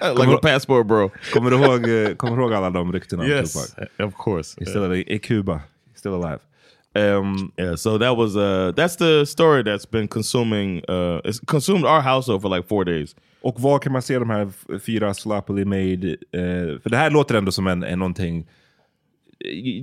Eh, 0.00 0.14
like 0.18 0.34
a 0.34 0.38
passport, 0.42 0.86
bro. 0.86 1.10
kommer, 1.32 1.50
du 1.50 1.56
ihåg, 1.56 1.88
eh, 1.88 2.16
kommer 2.16 2.36
du 2.36 2.42
ihåg 2.42 2.52
alla 2.52 2.70
de 2.70 2.92
ryktena 2.92 3.26
yes, 3.26 3.74
of 3.98 4.14
course. 4.24 4.66
Still 4.66 4.94
i, 4.94 5.18
Kuba. 5.18 5.60
Still 5.94 6.14
alive. 6.14 6.38
Um, 6.94 7.52
Yeah, 7.56 7.76
so 7.76 7.98
that 7.98 8.16
was 8.16 8.36
uh 8.36 8.72
that's 8.76 8.96
the 8.96 9.26
story 9.26 9.62
that's 9.62 9.90
been 9.90 10.08
consuming 10.08 10.82
uh 10.88 11.20
it's 11.24 11.40
consumed 11.46 11.84
our 11.84 12.00
household 12.00 12.42
for 12.42 12.56
like 12.56 12.68
four 12.68 12.84
days. 12.84 13.14
och 13.42 13.60
var 13.60 13.78
kan 13.78 13.92
man 13.92 14.02
se 14.02 14.18
de 14.18 14.30
här 14.30 14.48
fyra 14.78 15.14
sloppily 15.14 15.64
made? 15.64 16.08
Eh, 16.10 16.80
för 16.82 16.90
det 16.90 16.96
här 16.96 17.10
låter 17.10 17.34
ändå 17.34 17.52
som 17.52 17.66
en, 17.66 17.82
en 17.82 17.98
någonting... 17.98 18.46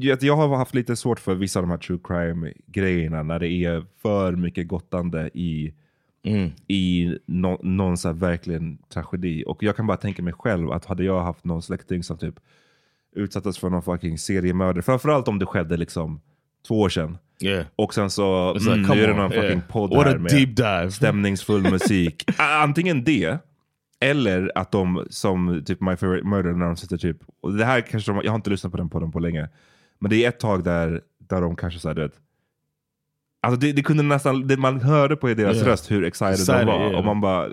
Jag, 0.02 0.24
jag 0.24 0.36
har 0.36 0.58
haft 0.58 0.76
lite 0.76 0.96
svårt 0.96 1.20
för 1.20 1.36
vissa 1.36 1.60
av 1.60 1.64
de 1.64 1.72
här 1.72 1.78
true 1.78 2.00
crime-grejerna 2.04 3.24
när 3.24 3.40
det 3.40 3.48
är 3.50 3.84
för 4.02 4.32
mycket 4.32 4.68
gottande 4.68 5.30
i, 5.34 5.74
i 6.68 7.18
no, 7.26 7.60
någon 7.64 7.98
så 7.98 8.08
här 8.08 8.16
verkligen 8.16 8.78
tragedi. 8.94 9.44
Och 9.48 9.64
jag 9.64 9.76
kan 9.76 9.88
bara 9.88 9.98
tänka 9.98 10.24
mig 10.24 10.34
själv 10.34 10.72
att 10.72 10.86
hade 10.86 11.04
jag 11.04 11.24
haft 11.24 11.44
någon 11.44 11.62
släkting 11.62 12.04
som 12.04 12.18
typ 12.18 12.40
utsattes 13.16 13.58
för 13.58 13.70
någon 13.70 13.84
fucking 13.84 14.18
seriemördare, 14.18 14.82
framförallt 14.82 15.28
om 15.28 15.40
det 15.40 15.46
skedde 15.46 15.78
liksom 15.78 16.22
två 16.68 16.82
år 16.82 16.90
sedan. 16.90 17.18
Yeah. 17.42 17.66
Och 17.76 17.94
sen 17.94 18.10
så, 18.10 18.54
like, 18.54 18.72
mm, 18.72 18.82
nu 18.82 19.04
är 19.04 19.08
det 19.08 19.14
on, 19.14 19.20
någon 19.20 19.32
fucking 19.32 19.50
yeah. 19.50 19.68
podd 19.68 19.90
What 19.96 20.08
här 20.08 20.18
med 20.18 20.32
deep 20.32 20.56
dive. 20.56 20.92
stämningsfull 20.92 21.62
musik. 21.72 22.24
Antingen 22.38 23.04
det, 23.04 23.38
eller 24.00 24.52
att 24.56 24.72
de 24.72 25.08
som 25.10 25.64
typ 25.66 25.82
My 25.82 25.96
Favorite 25.96 26.28
Murder, 26.28 26.54
när 26.54 26.66
de 26.66 26.78
sitter 26.78 26.98
typ, 26.98 27.18
och 27.42 27.54
det 27.54 27.66
här 27.66 27.82
kanske 27.82 28.12
de, 28.12 28.22
jag 28.24 28.32
har 28.32 28.36
inte 28.36 28.50
lyssnat 28.50 28.72
på 28.72 28.78
den 28.78 28.90
podden 28.90 29.12
på 29.12 29.20
länge, 29.20 29.50
men 30.00 30.10
det 30.10 30.26
är 30.26 30.30
ett 30.30 30.40
tag 30.40 30.64
där, 30.64 31.02
där 31.20 31.42
de 31.42 31.56
kanske 31.56 31.80
såhär, 31.80 31.96
du 31.96 32.02
vet, 32.02 32.16
Alltså 33.48 33.60
det, 33.60 33.72
det 33.74 33.84
kunde 33.84 34.04
nästan, 34.04 34.48
det, 34.48 34.58
man 34.58 34.82
hörde 34.82 35.16
på 35.16 35.28
deras 35.28 35.56
Yeah. 35.58 35.68
röst 35.68 35.92
hur 35.92 36.04
excited, 36.04 36.34
Excited, 36.34 36.60
de 36.60 36.66
var. 36.68 36.80
yeah. 36.80 36.98
Och 37.00 37.06
man 37.06 37.22
bara, 37.22 37.50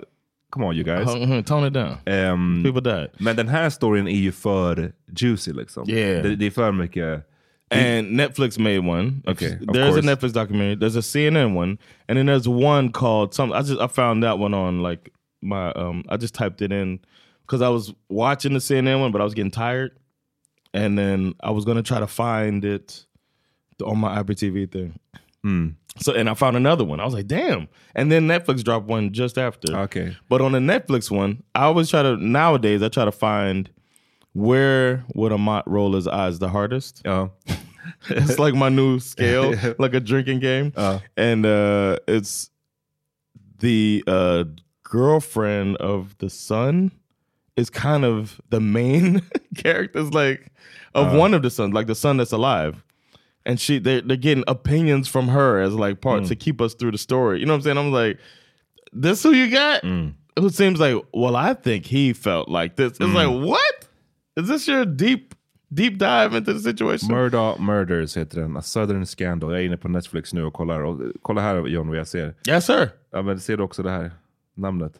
come 0.51 0.65
on 0.65 0.75
you 0.75 0.83
guys. 0.83 1.05
Tone 1.45 1.67
it 1.67 1.73
down. 1.73 1.97
Ehm, 2.05 2.63
People 2.63 2.81
died. 2.81 3.09
men 3.17 3.35
den 3.35 3.47
här 3.47 3.69
storyn 3.69 4.07
är 4.07 4.19
ju 4.19 4.31
för 4.31 4.91
juicy 5.19 5.53
liksom. 5.53 5.89
Yeah. 5.89 6.23
Det, 6.23 6.35
det 6.35 6.45
är 6.45 6.51
för 6.51 6.71
mycket. 6.71 7.27
And 7.71 8.11
Netflix 8.11 8.57
made 8.59 8.79
one. 8.79 9.11
Okay, 9.27 9.49
there's 9.49 9.97
a. 9.99 10.01
Netflix 10.03 10.33
documentary. 10.33 10.75
There's 10.75 10.97
a 10.97 11.01
CNN 11.01 11.55
one, 11.57 11.77
and 12.07 12.17
then 12.17 12.25
there's 12.29 12.47
one 12.47 12.91
called 12.91 13.33
some. 13.33 13.51
I 13.53 13.61
just 13.63 13.81
I 13.81 13.87
found 13.87 14.23
that 14.23 14.37
one 14.39 14.53
on 14.53 14.83
like 14.83 15.09
my 15.41 15.71
um. 15.71 16.03
I 16.09 16.17
just 16.17 16.35
typed 16.35 16.61
it 16.61 16.71
in 16.71 16.99
because 17.41 17.61
I 17.65 17.69
was 17.69 17.91
watching 18.09 18.53
the 18.53 18.59
CNN 18.59 18.99
one, 19.01 19.11
but 19.11 19.19
I 19.21 19.23
was 19.23 19.33
getting 19.33 19.51
tired, 19.51 19.91
and 20.73 20.95
then 20.97 21.33
I 21.43 21.49
was 21.51 21.65
gonna 21.65 21.81
try 21.83 21.99
to 21.99 22.07
find 22.07 22.63
it 22.65 23.05
on 23.83 23.97
my 23.97 24.21
IPTV 24.23 24.71
thing. 24.71 24.93
So 25.97 26.13
and 26.13 26.29
I 26.29 26.33
found 26.33 26.57
another 26.57 26.83
one. 26.83 26.99
I 26.99 27.05
was 27.05 27.13
like, 27.13 27.27
damn. 27.27 27.67
And 27.95 28.11
then 28.11 28.27
Netflix 28.27 28.63
dropped 28.63 28.87
one 28.87 29.13
just 29.13 29.37
after. 29.37 29.73
Okay. 29.77 30.17
But 30.27 30.41
on 30.41 30.51
the 30.51 30.59
Netflix 30.59 31.09
one, 31.09 31.41
I 31.53 31.63
always 31.65 31.89
try 31.89 32.01
to 32.03 32.17
nowadays 32.17 32.81
I 32.83 32.89
try 32.89 33.05
to 33.05 33.11
find 33.11 33.69
where 34.33 35.05
would 35.13 35.31
Amat 35.31 35.63
roll 35.65 35.93
his 35.93 36.07
eyes 36.07 36.39
the 36.39 36.49
hardest. 36.49 37.01
Ja. 37.05 37.29
it's 38.09 38.39
like 38.39 38.53
my 38.55 38.67
new 38.69 38.99
scale, 38.99 39.53
like 39.79 39.93
a 39.93 39.99
drinking 40.01 40.39
game. 40.39 40.73
Uh. 40.75 40.99
and 41.15 41.45
uh, 41.45 41.97
it's 42.07 42.49
the 43.59 44.03
uh, 44.07 44.43
girlfriend 44.83 45.77
of 45.77 46.17
the 46.17 46.29
son 46.29 46.91
is 47.55 47.69
kind 47.69 48.03
of 48.03 48.41
the 48.49 48.59
main 48.59 49.21
characters, 49.55 50.13
like 50.13 50.51
of 50.93 51.13
Uh. 51.13 51.17
one 51.17 51.33
of 51.33 51.41
the 51.41 51.49
sons, 51.49 51.73
like 51.73 51.87
the 51.87 51.95
son 51.95 52.17
that's 52.17 52.33
alive. 52.33 52.83
And 53.45 53.59
she, 53.59 53.79
they're, 53.79 54.01
they're 54.01 54.17
getting 54.17 54.43
opinions 54.47 55.07
from 55.07 55.27
her 55.27 55.61
as 55.61 55.73
like 55.73 56.01
part 56.01 56.23
Mm. 56.23 56.27
to 56.29 56.35
keep 56.35 56.61
us 56.61 56.73
through 56.73 56.91
the 56.91 56.97
story. 56.97 57.39
You 57.39 57.45
know 57.45 57.53
what 57.53 57.57
I'm 57.57 57.61
saying? 57.63 57.77
I'm 57.77 57.91
like, 57.91 58.17
this 58.91 59.23
who 59.23 59.31
you 59.33 59.51
got? 59.51 59.83
Mm. 59.83 60.13
Who 60.39 60.49
seems 60.49 60.79
like, 60.79 60.95
well, 61.13 61.35
I 61.35 61.53
think 61.53 61.85
he 61.85 62.13
felt 62.13 62.49
like 62.49 62.75
this. 62.75 62.91
It's 62.93 62.99
Mm. 62.99 63.13
like, 63.13 63.47
what? 63.49 63.87
Is 64.37 64.47
this 64.47 64.67
your 64.67 64.83
deep, 64.85 65.35
deep 65.73 65.97
dive 65.97 66.33
into 66.37 66.53
the 66.53 66.59
situation? 66.59 67.09
Murder 67.11 67.55
Murders 67.59 68.15
heter 68.15 68.41
den. 68.41 68.57
A 68.57 68.61
Southern 68.61 69.05
Scandal. 69.05 69.51
Jag 69.51 69.61
är 69.61 69.65
inne 69.65 69.77
på 69.77 69.87
Netflix 69.89 70.33
nu 70.33 70.43
och 70.43 70.53
kollar. 70.53 70.81
Och, 70.81 70.99
kolla 71.21 71.41
här 71.41 71.67
John 71.67 71.87
vad 71.87 71.97
jag 71.97 72.07
ser. 72.07 72.33
yes, 72.49 72.65
sir. 72.65 72.89
Ja, 73.11 73.21
men 73.21 73.39
ser 73.39 73.57
du 73.57 73.63
också 73.63 73.83
det 73.83 73.89
här 73.91 74.11
namnet? 74.55 74.93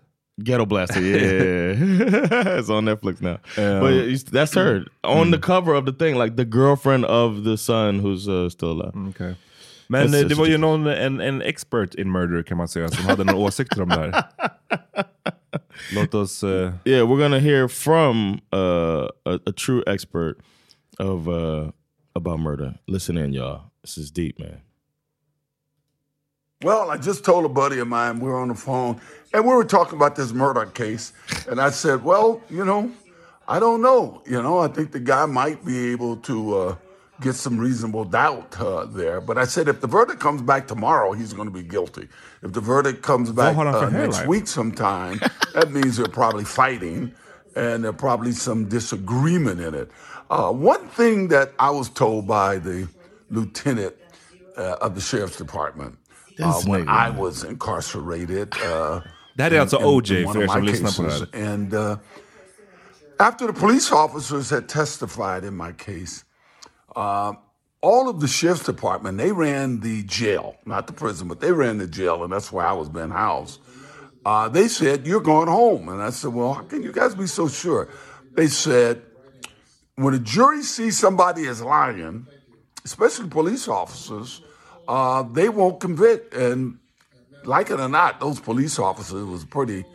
Ghetto 0.44 0.66
Blaster, 0.66 1.00
yeah, 1.02 2.58
it's 2.60 2.70
on 2.70 2.86
Netflix 2.86 3.22
now. 3.22 3.38
Um, 3.58 3.80
but 3.82 4.32
that's 4.32 4.54
her 4.56 4.84
on 5.04 5.32
the 5.32 5.38
cover 5.38 5.74
of 5.74 5.86
the 5.86 5.94
thing, 5.94 6.16
like 6.16 6.36
the 6.36 6.44
girlfriend 6.46 7.06
of 7.06 7.44
the 7.46 7.58
son 7.58 8.00
who's 8.00 8.28
uh, 8.28 8.50
still 8.50 8.72
alive. 8.72 8.94
Okay. 9.10 9.36
Men 9.88 10.14
eh, 10.14 10.22
det 10.28 10.36
var 10.36 10.46
ju 10.46 10.58
någon, 10.58 10.88
en, 10.88 11.22
en 11.22 11.42
expert 11.42 11.96
in 11.96 12.12
murder 12.12 12.44
kan 12.44 12.58
man 12.58 12.68
säga 12.68 12.88
som 12.90 13.06
hade 13.06 13.24
några 13.24 13.40
åsikter 13.40 13.82
om 13.82 13.90
det 13.90 13.96
här. 13.96 14.24
Låt 15.96 16.14
oss... 16.14 16.44
eh, 16.44 16.74
Yeah, 16.86 17.06
we're 17.08 17.20
gonna 17.20 17.40
hear 17.40 17.68
from 17.68 18.40
uh, 18.54 19.08
a, 19.26 19.40
a 19.46 19.52
true 19.56 19.84
expert 19.88 20.38
of 21.00 21.28
uh, 21.28 21.70
about 22.16 22.40
murder. 22.40 22.74
Listen 22.88 23.18
in, 23.18 23.34
y'all. 23.34 23.60
This 23.84 23.98
is 23.98 24.12
deep, 24.12 24.40
man. 24.40 24.58
Well, 26.66 26.90
I 26.90 26.98
just 26.98 27.24
told 27.24 27.46
a 27.46 27.50
buddy 27.50 27.78
of 27.78 27.88
mine, 27.88 28.20
we 28.20 28.28
were 28.28 28.40
on 28.40 28.48
the 28.48 28.56
phone, 28.56 29.00
and 29.32 29.46
we 29.46 29.54
were 29.54 29.64
talking 29.64 29.98
about 29.98 30.16
this 30.16 30.34
murder 30.34 30.66
case. 30.66 31.14
And 31.48 31.62
I 31.62 31.70
said, 31.70 32.04
well, 32.04 32.42
you 32.50 32.66
know, 32.66 32.92
I 33.48 33.60
don't 33.60 33.84
know. 33.84 34.24
You 34.26 34.42
know, 34.42 34.58
I 34.58 34.68
think 34.70 34.92
the 34.92 35.00
guy 35.00 35.28
might 35.28 35.64
be 35.64 35.92
able 35.92 36.18
to 36.18 36.58
uh, 36.58 36.76
get 37.22 37.36
some 37.36 37.60
reasonable 37.60 38.04
doubt 38.04 38.60
uh, 38.60 38.86
there. 38.86 39.22
But 39.22 39.38
I 39.38 39.46
said, 39.46 39.68
if 39.68 39.80
the 39.80 39.86
verdict 39.86 40.20
comes 40.20 40.42
back 40.42 40.68
tomorrow, 40.68 41.12
he's 41.12 41.34
going 41.34 41.48
to 41.48 41.54
be 41.54 41.62
guilty. 41.62 42.08
If 42.42 42.54
the 42.54 42.62
verdict 42.62 43.04
comes 43.04 43.32
back 43.32 43.56
har 43.56 43.66
han 43.66 43.74
för 43.74 43.88
uh, 43.88 43.92
next 43.92 44.26
week 44.26 44.48
sometime, 44.48 45.20
that 45.54 45.70
means 45.70 45.98
they're 45.98 46.08
probably 46.08 46.46
fighting 46.46 47.14
and 47.56 47.84
there's 47.84 47.96
probably 47.96 48.32
some 48.32 48.68
disagreement 48.68 49.62
in 49.62 49.76
it. 49.76 49.92
Uh, 50.32 50.52
one 50.52 50.88
thing 50.88 51.28
that 51.28 51.54
I 51.60 51.70
was 51.70 51.90
told 51.90 52.26
by 52.26 52.58
the 52.58 52.88
lieutenant 53.30 53.94
uh, 54.58 54.78
of 54.82 54.96
the 54.96 55.02
sheriff's 55.02 55.38
department 55.38 56.00
uh, 56.40 56.62
when 56.68 56.88
I 56.90 57.10
was 57.10 57.44
incarcerated. 57.44 58.54
Uh, 58.56 59.02
Det 59.38 59.44
här 59.44 59.52
är 59.52 59.60
alltså 59.60 59.78
in- 59.78 59.84
in 59.84 59.90
OJ 59.90 60.26
one 60.26 60.44
of 60.44 60.56
my 60.56 60.72
cases. 60.72 61.24
And 61.34 61.74
uh, 61.74 61.98
after 63.20 63.48
the 63.48 63.54
police 63.54 63.92
officers 63.92 64.50
had 64.50 64.68
testified 64.70 65.44
in 65.44 65.56
my 65.58 65.72
case, 65.74 66.24
uh, 66.96 67.34
all 67.82 68.08
of 68.10 68.20
the 68.20 68.28
sheriff's 68.28 68.66
department 68.66 69.18
they 69.18 69.32
ran 69.32 69.80
the 69.82 70.04
jail, 70.04 70.56
not 70.66 70.88
the 70.88 70.94
prison, 70.94 71.28
but 71.28 71.40
they 71.40 71.52
ran 71.52 71.78
the 71.78 71.88
jail, 71.88 72.24
and 72.24 72.32
that's 72.34 72.52
where 72.52 72.66
I 72.66 72.74
was 72.74 72.90
being 72.90 73.12
housed. 73.12 73.60
Uh, 74.26 74.50
they 74.50 74.68
said 74.68 75.06
you're 75.06 75.22
going 75.34 75.48
home, 75.50 75.90
and 75.90 76.02
I 76.02 76.10
said, 76.12 76.34
well, 76.34 76.54
how 76.54 76.64
can 76.64 76.82
you 76.82 76.92
guys 76.92 77.14
be 77.14 77.28
so 77.28 77.48
sure? 77.48 77.88
They 78.36 78.48
said 78.48 79.02
when 79.96 80.14
a 80.14 80.20
jury 80.20 80.64
sees 80.64 80.98
somebody 80.98 81.48
as 81.48 81.62
lying, 81.62 82.26
especially 82.86 83.30
police 83.30 83.68
officers, 83.68 84.42
uh, 84.88 85.24
they 85.24 85.50
won't 85.50 85.80
convict. 85.80 86.34
And 86.34 86.78
like 87.44 87.70
it 87.70 87.80
or 87.80 87.90
not, 87.90 88.20
those 88.20 88.40
police 88.40 88.80
officers 88.80 89.26
was 89.26 89.46
pretty 89.46 89.86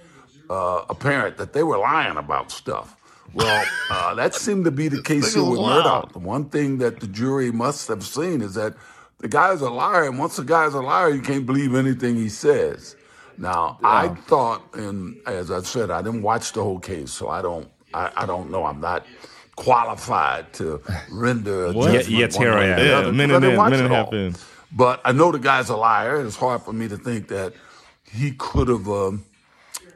uh, 0.49 0.85
apparent 0.89 1.37
that 1.39 1.53
they 1.53 1.63
were 1.63 1.79
lying 1.79 2.17
about 2.17 2.51
stuff. 2.51 2.97
Well, 3.33 3.65
uh, 3.91 4.15
that 4.15 4.35
seemed 4.35 4.65
to 4.65 4.71
be 4.73 4.89
the 4.89 5.03
case 5.11 5.35
here 5.35 5.45
with 5.45 5.61
wild. 5.61 5.85
Murdoch. 5.85 6.13
The 6.13 6.19
one 6.19 6.47
thing 6.47 6.79
that 6.79 7.01
the 7.01 7.07
jury 7.07 7.53
must 7.53 7.87
have 7.89 8.03
seen 8.05 8.43
is 8.43 8.55
that 8.55 8.75
the 9.19 9.29
guy's 9.29 9.61
a 9.61 9.71
liar, 9.71 10.05
and 10.05 10.19
once 10.19 10.39
a 10.39 10.45
guy's 10.45 10.75
a 10.75 10.81
liar, 10.81 11.11
you 11.11 11.21
can't 11.23 11.47
believe 11.47 11.75
anything 11.75 12.17
he 12.17 12.29
says. 12.29 12.97
Now, 13.39 13.79
I 13.85 14.09
thought, 14.09 14.63
and 14.75 15.17
as 15.27 15.51
I 15.51 15.63
said, 15.63 15.91
I 15.91 16.03
didn't 16.03 16.23
watch 16.23 16.53
the 16.53 16.63
whole 16.63 16.79
case, 16.81 17.13
so 17.13 17.29
I 17.29 17.41
don't, 17.41 17.69
I, 17.95 18.11
I 18.17 18.27
don't 18.27 18.51
know. 18.51 18.65
I'm 18.65 18.81
not 18.81 19.07
qualified 19.57 20.53
to 20.55 20.83
render 21.11 21.67
a 21.67 21.73
judgment 21.75 22.09
Yet 22.09 22.33
one 22.35 22.43
here 22.43 22.53
I 22.55 22.65
am. 22.65 22.77
the 22.79 22.85
Yeah, 22.85 22.93
other, 22.97 23.07
'cause 23.09 23.17
minute 23.17 23.37
I 23.37 23.41
didn't 23.41 23.51
in, 23.53 23.57
watch 23.59 23.71
minute 23.71 23.83
it 23.83 23.85
and 23.87 23.93
a 23.93 23.97
half 23.97 24.07
all. 24.09 24.15
in. 24.15 24.35
But 24.73 25.01
I 25.05 25.13
know 25.13 25.33
the 25.33 25.39
guy's 25.39 25.69
a 25.69 25.77
liar. 25.77 26.25
It's 26.25 26.37
hard 26.37 26.63
for 26.63 26.73
me 26.73 26.89
to 26.89 26.97
think 26.97 27.29
that 27.29 27.53
he 28.11 28.33
could 28.33 28.69
have 28.69 28.89
um, 28.89 29.25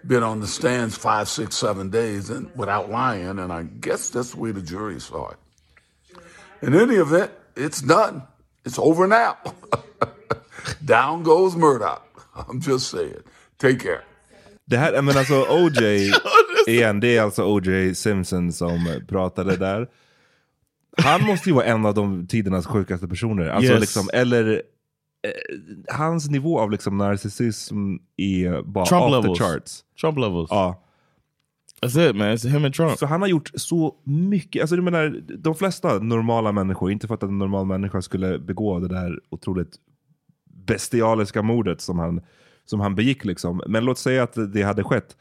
been 0.07 0.23
on 0.23 0.41
the 0.41 0.47
stands 0.47 0.97
five, 0.97 1.29
six, 1.29 1.57
seven 1.57 1.91
days 1.91 2.31
and 2.31 2.51
without 2.57 2.91
lying. 2.91 3.39
And 3.39 3.53
I 3.53 3.63
guess 3.63 4.11
that's 4.11 4.33
the 4.33 4.41
way 4.41 4.53
the 4.53 4.63
jury 4.63 5.01
saw 5.01 5.31
it. 5.31 5.39
In 6.63 6.75
any 6.75 6.97
event, 6.97 7.31
it's 7.57 7.81
done. 7.81 8.23
It's 8.65 8.79
over 8.79 9.07
now. 9.07 9.37
Down 10.85 11.23
goes 11.23 11.55
Murdoch. 11.57 12.03
I'm 12.35 12.61
just 12.61 12.91
saying. 12.91 13.23
Take 13.59 13.81
care. 13.81 14.03
Det 14.67 14.77
här, 14.77 15.03
men 15.03 15.17
alltså 15.17 15.47
OJ, 15.49 16.13
igen, 16.67 17.01
det 17.01 17.17
är 17.17 17.23
alltså 17.23 17.45
OJ 17.45 17.95
Simpson 17.95 18.53
som 18.53 19.01
pratade 19.09 19.57
där. 19.57 19.89
Han 20.97 21.23
måste 21.27 21.49
ju 21.49 21.55
vara 21.55 21.65
en 21.65 21.87
av 21.87 21.95
de 21.95 22.27
tidernas 22.27 22.67
sjukaste 22.67 23.09
personer. 23.09 23.47
Alltså 23.49 23.73
Yes. 23.73 23.81
liksom, 23.81 24.09
eller 24.13 24.63
eh, 25.27 25.31
hans 25.97 26.31
nivå 26.31 26.61
av 26.61 26.71
liksom 26.71 26.99
narcissism 26.99 27.77
är 28.17 28.63
bara 28.63 28.87
Trump 28.87 29.03
off 29.05 29.11
levels. 29.25 29.39
the 29.39 29.45
charts. 29.45 29.85
Trump 30.01 30.19
levels. 30.19 30.49
Ja. 30.51 30.81
That's 31.83 32.11
it, 32.11 32.17
man. 32.17 32.27
It's 32.29 32.49
him 32.49 32.65
and 32.65 32.75
Trump. 32.75 32.99
Så 32.99 33.07
han 33.07 33.21
har 33.21 33.29
gjort 33.29 33.51
så 33.55 33.95
mycket, 34.05 34.61
alltså 34.63 34.77
du 34.77 34.83
menar, 34.83 35.21
de 35.39 35.55
flesta 35.55 35.99
normala 35.99 36.53
människor, 36.53 36.91
inte 36.91 37.07
för 37.07 37.15
att 37.15 37.23
en 37.23 37.39
normal 37.39 37.67
människa 37.67 38.03
skulle 38.03 38.39
begå 38.39 38.79
det 38.79 38.89
där 38.89 39.21
otroligt 39.31 39.77
bestialiska 40.67 41.43
mordet 41.43 41.81
som 41.81 41.99
han, 41.99 42.21
som 42.65 42.81
han 42.81 42.95
begick 42.95 43.25
liksom. 43.25 43.63
Men 43.67 43.85
låt 43.85 43.99
säga 43.99 44.23
att 44.23 44.53
det 44.53 44.63
hade 44.63 44.85
skett. 44.85 45.17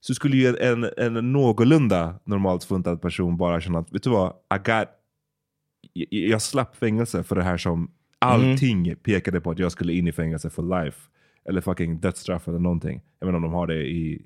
Så 0.00 0.14
skulle 0.14 0.36
ju 0.36 0.56
en, 0.56 0.86
en 0.96 1.32
någorlunda 1.32 2.14
normalt 2.24 2.64
funtad 2.64 3.02
person 3.02 3.36
bara 3.36 3.60
känna 3.60 3.78
att, 3.78 3.92
vet 3.92 4.02
du 4.02 4.10
vad, 4.10 4.28
I 4.30 4.58
got, 4.58 4.88
jag, 6.10 6.42
slapp 6.42 6.76
fängelse 6.76 7.22
för 7.22 7.36
det 7.36 7.42
här 7.42 7.56
som 7.56 7.90
allting 8.18 8.96
pekade 9.02 9.40
på 9.40 9.50
att 9.50 9.58
jag 9.58 9.72
skulle 9.72 9.92
in 9.92 10.08
i 10.08 10.12
fängelse 10.12 10.50
for 10.50 10.84
life. 10.84 10.98
Eller 11.48 11.60
fucking 11.60 12.00
dödsstraff 12.00 12.48
eller 12.48 12.58
någonting. 12.58 13.00
Jag 13.20 13.26
menar 13.26 13.36
om 13.36 13.42
de 13.42 13.52
har 13.52 13.66
det 13.66 13.74
i 13.86 14.22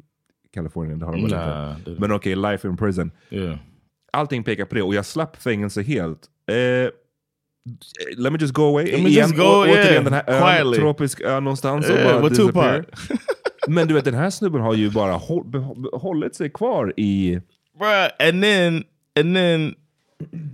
Kalifornien, 0.54 0.98
det 0.98 1.06
har 1.06 1.12
de 1.12 1.22
väl 1.22 1.30
Nah, 1.32 1.78
inte. 1.78 1.90
det- 1.90 2.00
Men 2.00 2.12
okej, 2.12 2.36
life 2.36 2.68
in 2.68 2.76
prison. 2.76 3.10
Yeah. 3.30 3.56
Allting 4.12 4.44
pekar 4.44 4.64
på 4.64 4.74
det 4.74 4.82
och 4.82 4.94
jag 4.94 5.06
slapp 5.06 5.36
fängelse 5.42 5.82
helt. 5.82 6.20
Eh, 6.46 6.90
let 8.16 8.32
me 8.32 8.38
just 8.40 8.54
go 8.54 8.62
away. 8.62 8.84
Let 8.86 9.02
me 9.02 9.08
Igen, 9.08 9.28
just 9.28 9.36
go, 9.36 9.42
å- 9.42 9.62
återigen 9.62 9.86
yeah, 9.92 10.04
den 10.04 10.12
här 10.12 10.24
ön, 10.66 10.72
tropisk 10.74 11.20
ö 11.20 11.40
någonstans. 11.40 11.90
och 11.90 11.96
Yeah, 11.96 12.12
bara 12.12 12.22
with 12.28 12.40
disappear. 12.40 12.84
Men 13.68 13.88
du 13.88 13.94
vet 13.94 14.04
den 14.04 14.14
här 14.14 14.30
snubben 14.30 14.60
har 14.60 14.74
ju 14.74 14.90
bara 14.90 15.12
håll, 15.12 15.44
hållit 15.92 16.34
sig 16.34 16.50
kvar 16.50 16.94
i... 16.96 17.40
Bruh, 17.78 18.28
and 18.28 18.42
then 18.42 18.84
and 19.20 19.34
then 19.36 19.74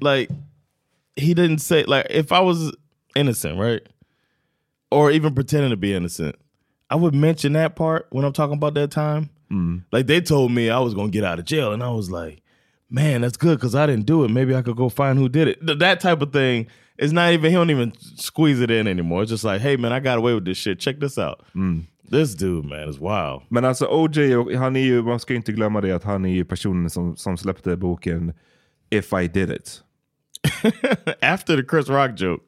like 0.01 0.35
he 1.17 1.35
didn't 1.35 1.59
say 1.59 1.85
like 1.85 2.07
if 2.11 2.33
I 2.33 2.41
was 2.41 2.75
innocent, 3.15 3.59
right? 3.59 3.83
Or 4.91 5.11
even 5.11 5.35
pretending 5.35 5.71
to 5.71 5.77
be 5.77 5.95
innocent, 5.95 6.37
I 6.91 6.97
would 6.97 7.15
mention 7.15 7.55
that 7.55 7.75
part 7.75 8.07
when 8.11 8.25
I'm 8.25 8.33
talking 8.33 8.57
about 8.57 8.75
that 8.75 8.91
time. 8.91 9.31
Mm. 9.51 9.85
Like 9.93 10.07
they 10.07 10.21
told 10.21 10.53
me 10.53 10.71
I 10.71 10.79
was 10.79 10.95
gonna 10.95 11.09
get 11.09 11.25
out 11.25 11.39
of 11.39 11.45
jail, 11.45 11.73
and 11.73 11.83
I 11.83 11.91
was 11.91 12.11
like, 12.11 12.43
man, 12.91 13.23
that's 13.23 13.37
good 13.37 13.59
because 13.59 13.75
I 13.75 13.87
didn't 13.87 14.07
do 14.07 14.25
it. 14.25 14.31
Maybe 14.31 14.55
I 14.55 14.63
could 14.63 14.77
go 14.77 14.89
find 14.89 15.19
who 15.19 15.29
did 15.29 15.49
it. 15.49 15.67
Th- 15.67 15.79
that 15.79 16.01
type 16.01 16.23
of 16.23 16.33
thing 16.33 16.67
is 16.99 17.13
not 17.13 17.33
even 17.33 17.51
he 17.51 17.57
don't 17.57 17.71
even 17.71 17.93
squeeze 18.17 18.61
it 18.61 18.71
in 18.71 18.87
anymore. 18.87 19.23
It's 19.23 19.31
just 19.31 19.45
like, 19.45 19.61
hey 19.61 19.77
man, 19.77 19.93
I 19.93 20.01
got 20.01 20.19
away 20.19 20.35
with 20.35 20.45
this 20.45 20.59
shit. 20.59 20.79
Check 20.79 21.01
this 21.01 21.19
out. 21.19 21.45
Mm. 21.55 21.87
This 22.09 22.35
dude, 22.35 22.65
man, 22.65 22.89
is 22.89 23.01
wild. 23.01 23.43
Men 23.49 23.65
alltså 23.65 23.87
OJ, 23.87 24.55
han 24.57 24.77
är 24.77 24.81
ju, 24.81 25.03
man 25.03 25.21
ska 25.21 25.35
inte 25.35 25.53
glömma 25.53 25.81
det 25.81 25.93
att 25.93 26.05
han 26.05 26.25
är 26.25 26.35
ju 26.35 26.45
personen 26.45 26.91
som, 26.91 27.17
som 27.17 27.37
släppte 27.37 27.77
boken 27.77 28.33
If 28.91 29.13
I 29.13 29.27
did 29.27 29.51
it. 29.51 29.83
After 31.21 31.63
the 31.63 31.69
Chris 31.71 31.89
Rock 31.89 32.21
joke. 32.21 32.45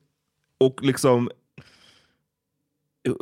Och 0.61 0.83
liksom... 0.83 1.31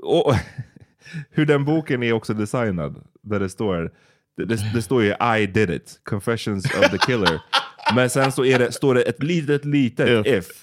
Och, 0.02 0.34
hur 1.30 1.46
den 1.46 1.64
boken 1.64 2.02
är 2.02 2.12
också 2.12 2.34
designad. 2.34 3.04
Där 3.22 3.40
det 3.40 3.48
står, 3.48 3.92
det, 4.36 4.74
det, 4.74 4.82
står 4.82 5.02
ju 5.02 5.14
I 5.38 5.46
did 5.46 5.70
it, 5.70 6.00
confessions 6.04 6.64
of 6.64 6.90
the 6.90 6.98
killer. 6.98 7.40
Men 7.94 8.10
sen 8.10 8.32
så 8.32 8.44
är 8.44 8.58
det, 8.58 8.72
står 8.72 8.94
det 8.94 9.02
ett 9.02 9.22
litet, 9.22 9.64
litet 9.64 10.26
If. 10.26 10.36
if. 10.36 10.60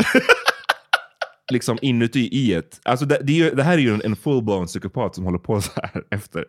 liksom 1.52 1.78
inuti 1.82 2.30
i 2.32 2.54
ett. 2.54 2.80
Alltså 2.84 3.06
det, 3.06 3.20
det, 3.24 3.50
det 3.50 3.64
här 3.64 3.74
är 3.74 3.82
ju 3.82 3.94
en, 3.94 4.02
en 4.06 4.16
full-blown 4.16 4.66
psykopat 4.66 5.16
som 5.16 5.24
håller 5.24 5.40
på 5.40 5.62
så 5.62 5.72
här 5.76 6.04
efter. 6.10 6.46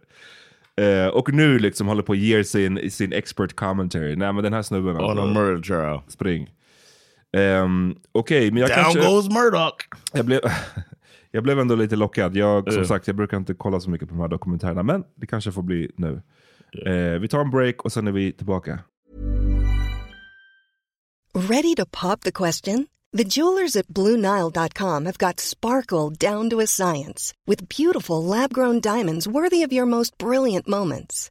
Eh, 0.76 1.06
och 1.06 1.32
nu 1.32 1.58
liksom 1.58 1.88
håller 1.88 2.02
på 2.02 2.12
att 2.12 2.18
ge 2.18 2.44
sin, 2.44 2.90
sin 2.90 3.12
expert 3.12 3.56
commentary. 3.56 4.16
Nej 4.16 4.32
men 4.32 4.44
den 4.44 4.52
här 4.52 4.62
snubben 4.62 4.96
On 4.96 5.04
a 5.04 5.08
alltså, 5.08 5.26
murder 5.26 5.62
trial. 5.62 6.00
spring. 6.08 6.50
Um, 7.34 7.96
Okej, 8.12 8.50
men 8.50 8.60
jag 8.60 8.70
Down 8.70 8.82
kanske... 8.84 9.00
goes 9.00 9.28
Murdoch! 9.28 9.74
Jag 10.12 10.24
blev, 10.26 10.40
jag 11.30 11.42
blev 11.42 11.58
ändå 11.60 11.74
lite 11.74 11.96
lockad. 11.96 12.36
Jag, 12.36 12.64
som 12.64 12.72
Mm. 12.72 12.84
sagt, 12.86 13.06
jag 13.06 13.16
brukar 13.16 13.36
inte 13.36 13.54
kolla 13.54 13.80
så 13.80 13.90
mycket 13.90 14.08
på 14.08 14.14
de 14.14 14.20
här 14.20 14.28
dokumentärerna, 14.28 14.82
men 14.82 15.04
det 15.14 15.26
kanske 15.26 15.52
får 15.52 15.62
bli 15.62 15.90
nu. 15.96 16.22
Eh, 16.86 17.18
vi 17.20 17.28
tar 17.28 17.40
en 17.40 17.50
break 17.50 17.84
och 17.84 17.92
sen 17.92 18.06
är 18.08 18.12
vi 18.12 18.32
tillbaka. 18.32 18.78
Ready 21.34 21.74
to 21.74 21.86
pop 22.02 22.20
the 22.20 22.32
question? 22.32 22.86
The 23.16 23.24
jewelers 23.24 23.76
at 23.76 23.86
BlueNile.com 23.88 25.06
have 25.06 25.18
got 25.18 25.40
sparkle 25.40 26.10
down 26.30 26.50
to 26.50 26.60
a 26.60 26.66
science 26.66 27.32
with 27.46 27.68
beautiful 27.68 28.24
lab 28.24 28.52
grown 28.52 28.80
diamonds 28.80 29.26
worthy 29.28 29.62
of 29.66 29.72
your 29.72 29.86
most 29.86 30.18
brilliant 30.18 30.66
moments. 30.68 31.30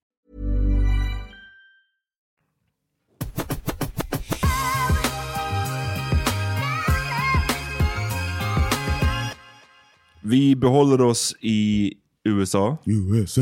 Vi 10.23 10.55
behåller 10.55 11.01
oss 11.01 11.35
i 11.41 11.93
USA. 12.23 12.77
USA. 12.85 13.41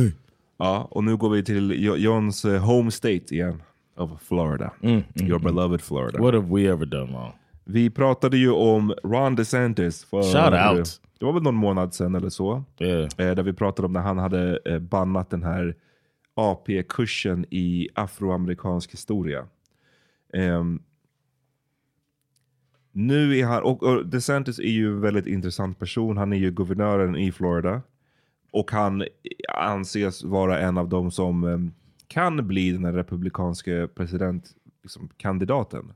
Ja, 0.58 0.88
och 0.92 1.04
nu 1.04 1.18
går 1.18 1.30
vi 1.30 1.44
till 1.44 1.74
Jo- 1.78 1.96
Johns 1.96 2.46
eh, 2.46 2.62
home 2.66 2.92
state 2.92 3.36
igen. 3.36 3.62
Of 3.98 4.22
Florida. 4.22 4.72
Your 5.16 5.40
beloved 5.40 5.82
Florida. 5.82 6.20
What 6.22 6.34
have 6.34 6.48
we 6.56 6.70
ever 6.72 6.86
done 6.86 7.12
wrong? 7.12 7.32
Vi 7.66 7.90
pratade 7.90 8.38
ju 8.38 8.52
om 8.52 8.94
Ron 9.04 9.36
DeSantis. 9.36 10.04
För, 10.06 10.24
Shout 10.24 10.78
out. 10.80 11.02
Det 11.20 11.26
var 11.26 11.34
väl 11.34 11.44
någon 11.44 11.56
månad 11.56 11.94
sedan 11.94 12.16
eller 12.16 12.30
så. 12.30 12.64
Yeah. 12.80 13.02
Eh, 13.04 13.36
där 13.36 13.44
vi 13.44 13.54
pratade 13.54 13.86
om 13.86 13.94
när 13.94 14.02
han 14.02 14.18
hade 14.18 14.60
eh, 14.66 14.80
bannat 14.80 15.30
den 15.30 15.44
här 15.44 15.76
AP-kursen 16.36 17.46
i 17.50 17.90
afroamerikansk 17.96 18.94
historia. 18.94 19.48
Ehm, 20.34 20.82
nu 22.92 23.38
är 23.38 23.46
han, 23.46 23.64
och, 23.64 23.84
och 23.84 24.06
DeSantis 24.08 24.60
är 24.60 24.64
ju 24.64 24.88
en 24.88 25.02
väldigt 25.02 25.28
intressant 25.28 25.80
person. 25.80 26.18
Han 26.18 26.34
är 26.34 26.38
ju 26.38 26.52
guvernören 26.52 27.16
i 27.16 27.32
Florida. 27.32 27.82
Och 28.52 28.72
han 28.72 29.04
anses 29.58 30.24
vara 30.24 30.60
en 30.60 30.78
av 30.78 30.90
de 30.90 31.12
som 31.12 31.44
em, 31.44 31.72
kan 32.08 32.48
bli 32.48 32.72
den 32.72 32.86
här 32.86 32.94
republikanska 32.94 33.88
presidentkandidaten. 34.84 35.94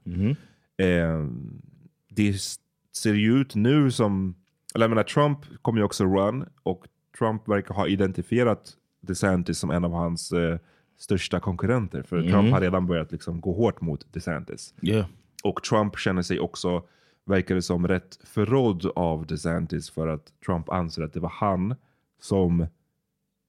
Em, 0.77 1.62
det 2.10 2.29
s- 2.29 2.56
ser 2.95 3.13
ju 3.13 3.34
ut 3.41 3.56
nu 3.56 3.91
som, 3.91 4.36
eller 4.75 4.84
jag 4.84 4.89
menar 4.89 5.03
Trump 5.03 5.39
kommer 5.62 5.79
ju 5.79 5.86
också 5.86 6.03
run 6.06 6.45
och 6.63 6.86
Trump 7.19 7.47
verkar 7.47 7.73
ha 7.75 7.88
identifierat 7.88 8.71
DeSantis 9.01 9.58
som 9.60 9.69
en 9.71 9.86
av 9.86 9.91
hans 9.91 10.32
eh, 10.32 10.58
största 10.97 11.39
konkurrenter. 11.39 12.03
För 12.03 12.21
Trump 12.21 12.51
har 12.51 12.62
redan 12.62 12.88
börjat 12.88 13.12
liksom 13.12 13.41
gå 13.41 13.53
hårt 13.53 13.82
mot 13.82 14.13
DeSantis. 14.13 14.73
Yeah. 14.82 15.06
Och 15.43 15.63
Trump 15.63 15.97
känner 15.97 16.21
sig 16.21 16.39
också, 16.39 16.84
verkar 17.25 17.56
det 17.56 17.62
som, 17.62 17.88
rätt 17.88 18.19
förrådd 18.23 18.86
av 18.95 19.25
DeSantis 19.27 19.89
för 19.89 20.08
att 20.08 20.34
Trump 20.45 20.69
anser 20.69 21.01
att 21.03 21.13
det 21.13 21.19
var 21.19 21.29
han 21.36 21.75
som 22.21 22.67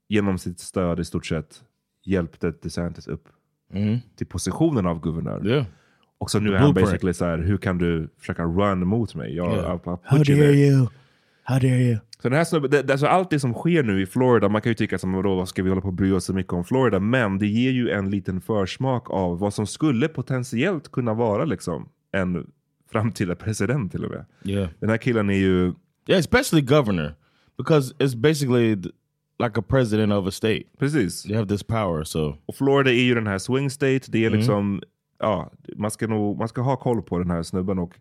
genom 0.09 0.38
sitt 0.38 0.61
stöd 0.61 1.00
i 1.00 1.04
stort 1.04 1.26
sett 1.26 1.62
hjälpte 2.04 2.50
DeSantis 2.50 3.07
upp 3.09 3.28
till 4.16 4.26
positionen 4.26 4.87
av 4.87 5.00
guvernör. 5.00 5.46
Yeah. 5.46 5.64
Och 6.18 6.30
så 6.30 6.40
nu 6.40 6.54
är 6.54 6.59
han 6.59 6.74
basically 6.74 7.14
så 7.14 7.24
här, 7.24 7.38
hur 7.38 7.57
kan 7.57 7.78
du 7.78 8.09
försöka 8.18 8.44
run 8.44 8.87
mot 8.87 9.14
mig? 9.14 9.37
Jag, 9.37 9.52
Yeah. 9.52 9.74
I'll- 9.76 9.80
I'll 9.85 9.98
How 10.02 10.16
you 10.16 10.24
dare 10.24 10.37
there. 10.37 10.52
you? 10.52 10.87
How 11.46 11.59
dare 11.59 11.83
you? 11.83 11.96
Så 12.22 12.28
den 12.28 12.38
här 12.38 12.44
snubben, 12.44 12.70
det, 12.70 12.90
alltså 12.90 13.07
allt 13.07 13.30
det 13.30 13.40
som 13.40 13.54
sker 13.54 13.83
nu 13.83 14.02
i 14.02 14.07
Florida, 14.07 14.48
man 14.48 14.62
kan 14.62 14.70
ju 14.70 14.74
tycka 14.74 14.98
som 14.98 15.12
vadå, 15.12 15.35
vad 15.35 15.48
ska 15.48 15.62
vi 15.62 15.68
hålla 15.68 15.80
på 15.80 15.88
och 15.88 15.94
bry 15.94 16.12
oss 16.12 16.24
så 16.24 16.33
mycket 16.35 16.52
om 16.52 16.64
Florida? 16.64 17.00
Men 17.00 17.38
det 17.38 17.46
ger 17.46 17.70
ju 17.70 17.90
en 17.90 18.11
liten 18.11 18.40
försmak 18.40 19.11
av 19.11 19.38
vad 19.38 19.54
som 19.54 19.66
skulle 19.66 20.09
potentiellt 20.09 20.92
kunna 20.92 21.14
vara 21.14 21.44
liksom 21.44 21.88
en 22.12 22.46
framtida 22.92 23.35
president 23.44 23.92
till 23.92 24.04
och 24.04 24.11
med. 24.11 24.24
Yeah. 24.44 24.68
Den 24.80 24.90
här 24.90 24.96
killen 24.96 25.30
är 25.30 25.35
ju, 25.38 25.72
Yeah, 26.07 26.20
especially 26.20 26.62
governor. 26.66 27.14
Because 27.59 27.94
it's 27.98 28.16
basically 28.16 28.74
like 29.38 29.61
a 29.61 29.62
president 29.68 30.12
of 30.12 30.26
a 30.26 30.30
state. 30.30 30.62
precis. 30.78 31.22
They 31.22 31.37
have 31.37 31.48
this 31.48 31.62
power, 31.62 32.04
so 32.04 32.37
Och 32.46 32.54
Florida 32.57 32.90
är 32.90 33.02
ju 33.02 33.14
den 33.14 33.26
här 33.26 33.38
swing 33.38 33.70
state. 33.70 34.00
Det 34.09 34.18
är 34.18 34.26
Mm. 34.26 34.38
liksom, 34.38 34.83
ja, 35.18 35.52
man 35.76 35.90
ska 35.90 36.07
nog, 36.07 36.38
man 36.38 36.48
ska 36.48 36.61
ha 36.62 36.76
koll 36.76 37.02
på 37.02 37.18
den 37.18 37.30
här 37.30 37.42
snubben 37.42 37.78
och 37.78 37.94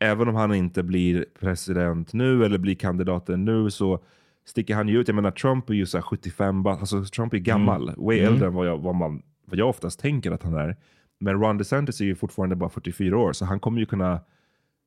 även 0.00 0.28
om 0.28 0.34
han 0.34 0.54
inte 0.54 0.82
blir 0.82 1.24
president 1.40 2.12
nu 2.12 2.44
eller 2.44 2.58
blir 2.58 2.74
kandidaten 2.74 3.44
nu 3.44 3.70
så 3.70 3.98
sticker 4.44 4.74
han 4.74 4.88
ju 4.88 5.00
ut. 5.00 5.08
Jag 5.08 5.14
menar 5.14 5.30
Trump 5.30 5.70
är 5.70 5.74
ju 5.74 5.86
så 5.86 5.96
här 5.98 6.02
75, 6.02 6.62
ba- 6.62 6.70
alltså 6.70 7.04
Trump 7.04 7.34
är 7.34 7.38
gammal, 7.38 7.88
Mm. 7.88 8.04
way 8.04 8.18
äldre 8.18 8.46
än 8.46 8.54
vad 8.54 8.66
jag, 8.66 8.78
vad, 8.78 8.94
man, 8.94 9.22
vad 9.44 9.58
jag 9.58 9.68
oftast 9.68 10.00
tänker 10.00 10.30
att 10.30 10.42
han 10.42 10.54
är. 10.54 10.76
Men 11.18 11.40
Ron 11.40 11.58
DeSantis 11.58 12.00
är 12.00 12.04
ju 12.04 12.14
fortfarande 12.14 12.56
bara 12.56 12.70
44 12.70 13.18
år 13.18 13.32
så 13.32 13.44
han 13.44 13.60
kommer 13.60 13.80
ju 13.80 13.86
kunna 13.86 14.20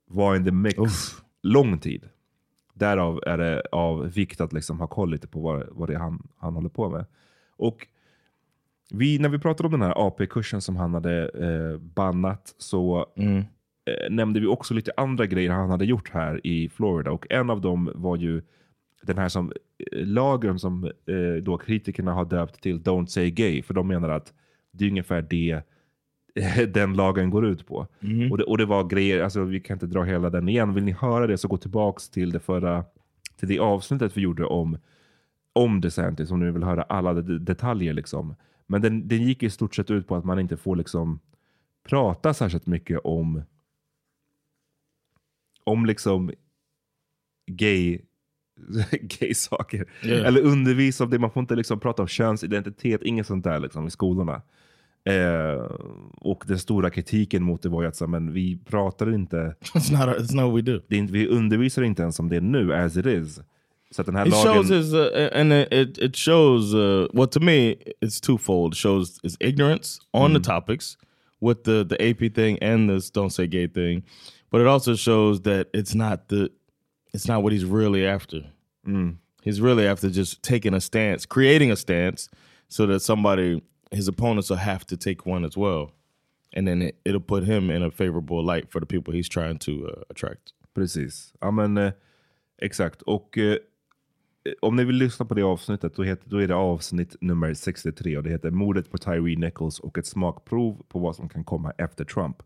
vara 0.09 0.35
in 0.35 0.45
the 0.45 0.51
mix 0.51 0.77
lång 1.43 1.77
tid. 1.77 2.03
Därav 2.73 3.19
är 3.25 3.37
det 3.37 3.61
av 3.71 4.07
vikt 4.13 4.41
att 4.41 4.53
liksom 4.53 4.79
ha 4.79 4.87
koll 4.87 5.11
lite 5.11 5.27
på 5.27 5.39
vad, 5.39 5.63
vad 5.71 5.89
det 5.89 5.93
är 5.95 5.99
han, 5.99 6.27
han 6.37 6.55
håller 6.55 6.69
på 6.69 6.89
med. 6.89 7.05
Och 7.57 7.87
vi, 8.93 9.19
när 9.19 9.29
vi 9.29 9.39
pratade 9.39 9.67
om 9.67 9.71
den 9.71 9.81
här 9.81 10.07
AP-kursen 10.07 10.61
som 10.61 10.75
han 10.75 10.93
hade 10.93 11.29
eh, 11.29 11.79
bannat 11.81 12.55
så 12.57 13.05
eh, 13.85 14.09
nämnde 14.09 14.39
vi 14.39 14.47
också 14.47 14.73
lite 14.73 14.91
andra 14.97 15.25
grejer 15.25 15.51
han 15.51 15.69
hade 15.69 15.85
gjort 15.85 16.09
här 16.09 16.47
i 16.47 16.69
Florida. 16.69 17.11
Och 17.11 17.27
en 17.29 17.49
av 17.49 17.61
dem 17.61 17.91
var 17.95 18.17
ju 18.17 18.41
den 19.01 19.17
här 19.17 19.29
som, 19.29 19.51
eh, 19.91 20.05
lagen 20.05 20.59
som 20.59 20.83
eh, 20.83 21.43
då 21.43 21.57
kritikerna 21.57 22.13
har 22.13 22.25
döpt 22.25 22.61
till 22.61 22.81
Don't 22.81 23.05
say 23.05 23.31
gay. 23.31 23.63
För 23.63 23.73
de 23.73 23.87
menar 23.87 24.09
att 24.09 24.33
det 24.71 24.85
är 24.85 24.89
ungefär 24.89 25.21
det 25.21 25.61
den 26.73 26.93
lagen 26.93 27.29
går 27.29 27.45
ut 27.45 27.67
på. 27.67 27.87
Och, 28.31 28.37
det, 28.37 28.43
och 28.43 28.57
det 28.57 28.65
var 28.65 28.83
grejer, 28.83 29.23
alltså 29.23 29.43
vi 29.43 29.59
kan 29.59 29.75
inte 29.75 29.85
dra 29.85 30.03
hela 30.03 30.29
den 30.29 30.49
igen. 30.49 30.73
Vill 30.73 30.83
ni 30.83 30.91
höra 30.91 31.27
det 31.27 31.37
så 31.37 31.47
gå 31.47 31.57
tillbaks 31.57 32.09
till 32.09 32.31
det 32.31 32.39
förra, 32.39 32.83
till 33.39 33.47
det 33.47 33.59
avsnittet 33.59 34.17
vi 34.17 34.21
gjorde 34.21 34.45
om 34.45 34.77
om 35.55 35.81
DeSantis 35.81 36.31
om 36.31 36.39
ni 36.39 36.51
vill 36.51 36.63
höra 36.63 36.83
alla 36.83 37.13
de- 37.13 37.45
detaljer. 37.45 37.93
Liksom. 37.93 38.35
Men 38.67 38.81
den, 38.81 39.07
den 39.07 39.21
gick 39.23 39.43
i 39.43 39.49
stort 39.49 39.75
sett 39.75 39.91
ut 39.91 40.07
på 40.07 40.15
att 40.15 40.25
man 40.25 40.39
inte 40.39 40.57
får 40.57 40.75
liksom 40.75 41.19
prata 41.89 42.33
särskilt 42.33 42.67
mycket 42.67 42.99
om 43.03 43.41
om 45.63 45.85
liksom 45.85 46.31
gay, 47.51 47.99
gay 49.19 49.33
saker. 49.33 49.85
Yeah. 50.03 50.27
Eller 50.27 50.41
undervisa 50.41 51.03
om 51.03 51.09
det. 51.09 51.19
Man 51.19 51.31
får 51.31 51.41
inte 51.41 51.55
liksom 51.55 51.79
prata 51.79 52.01
om 52.01 52.07
könsidentitet, 52.07 53.01
inget 53.03 53.27
sånt 53.27 53.43
där 53.43 53.59
liksom, 53.59 53.87
i 53.87 53.89
skolorna. 53.91 54.41
Eh, 55.05 55.61
och 56.15 56.43
den 56.47 56.59
stora 56.59 56.89
kritiken 56.89 57.43
mot 57.43 57.61
det 57.61 57.69
var 57.69 57.81
ju 57.81 57.87
att 57.87 57.95
så, 57.95 58.07
men 58.07 58.33
vi 58.33 58.57
pratar 58.65 59.13
inte 59.13 59.55
it's 59.73 59.91
not 59.91 60.17
it's 60.17 60.35
not 60.35 60.57
we 60.57 60.61
do. 60.61 60.81
det 60.87 60.95
är 60.95 60.99
inte, 60.99 61.13
vi 61.13 61.27
undervisar 61.27 61.81
inte 61.83 62.01
ens 62.01 62.19
om 62.19 62.29
det 62.29 62.41
nu, 62.41 62.73
as 62.73 62.97
it 62.97 63.05
is. 63.05 63.39
Så 63.91 64.01
att 64.01 64.05
den 64.05 64.15
här 64.15 64.25
He 64.25 64.31
lagen... 64.31 64.53
shows 64.53 64.69
his, 64.71 64.93
uh, 64.93 65.39
and 65.39 65.53
it 65.53 65.73
it- 65.73 65.97
it 65.97 66.15
shows. 66.15 66.73
Uh, 66.73 67.07
well, 67.13 67.27
to 67.27 67.39
me, 67.39 67.75
it's 68.01 68.19
twofold. 68.25 68.73
It 68.73 68.77
shows 68.77 69.19
his 69.23 69.37
ignorance 69.39 69.99
on 70.11 70.33
the 70.33 70.39
topics 70.39 70.97
with 71.41 71.61
the 71.63 71.83
the 71.85 72.09
AP 72.11 72.33
thing 72.35 72.63
and 72.63 72.89
this 72.89 73.11
"Don't 73.11 73.29
Say 73.29 73.47
Gay" 73.47 73.67
thing, 73.67 74.03
but 74.53 74.61
it 74.61 74.67
also 74.67 74.95
shows 74.95 75.41
that 75.41 75.67
it's 75.73 75.95
not 75.95 76.27
the, 76.27 76.51
it's 77.11 77.27
not 77.27 77.41
what 77.41 77.51
he's 77.51 77.65
really 77.65 78.05
after. 78.05 78.41
He's 79.41 79.59
really 79.59 79.87
after 79.87 80.11
just 80.11 80.43
taking 80.43 80.75
a 80.75 80.79
stance, 80.79 81.25
creating 81.25 81.71
a 81.71 81.75
stance, 81.75 82.29
so 82.67 82.85
that 82.85 82.99
somebody, 82.99 83.63
his 83.89 84.07
opponents, 84.07 84.51
will 84.51 84.57
have 84.57 84.85
to 84.85 84.95
take 84.95 85.25
one 85.25 85.43
as 85.43 85.57
well, 85.57 85.93
and 86.53 86.67
then 86.67 86.83
it, 86.83 86.95
it'll 87.03 87.19
put 87.19 87.43
him 87.45 87.71
in 87.71 87.81
a 87.81 87.89
favorable 87.89 88.45
light 88.45 88.71
for 88.71 88.79
the 88.79 88.85
people 88.85 89.11
he's 89.11 89.27
trying 89.27 89.57
to 89.57 89.87
uh, 89.87 90.03
attract. 90.11 90.53
Precis. 90.75 91.33
Ja, 91.41 91.51
men 91.51 91.77
eh, 91.77 91.93
exakt. 92.61 93.01
Och 93.01 93.37
eh, 93.37 93.57
om 94.61 94.75
ni 94.75 94.83
vill 94.83 94.95
lyssna 94.95 95.25
på 95.25 95.33
det 95.33 95.43
avsnittet, 95.43 95.95
då, 95.95 96.03
heter, 96.03 96.29
då 96.29 96.37
är 96.37 96.47
det 96.47 96.55
avsnitt 96.55 97.15
nummer 97.21 97.53
63 97.53 98.17
och 98.17 98.23
det 98.23 98.29
heter 98.29 98.51
Mordet 98.51 98.91
på 98.91 98.97
Tyree 98.97 99.35
Nichols 99.35 99.79
och 99.79 99.97
ett 99.97 100.07
smakprov 100.07 100.83
på 100.87 100.99
vad 100.99 101.15
som 101.15 101.29
kan 101.29 101.43
komma 101.43 101.71
efter 101.77 102.05
Trump. 102.05 102.43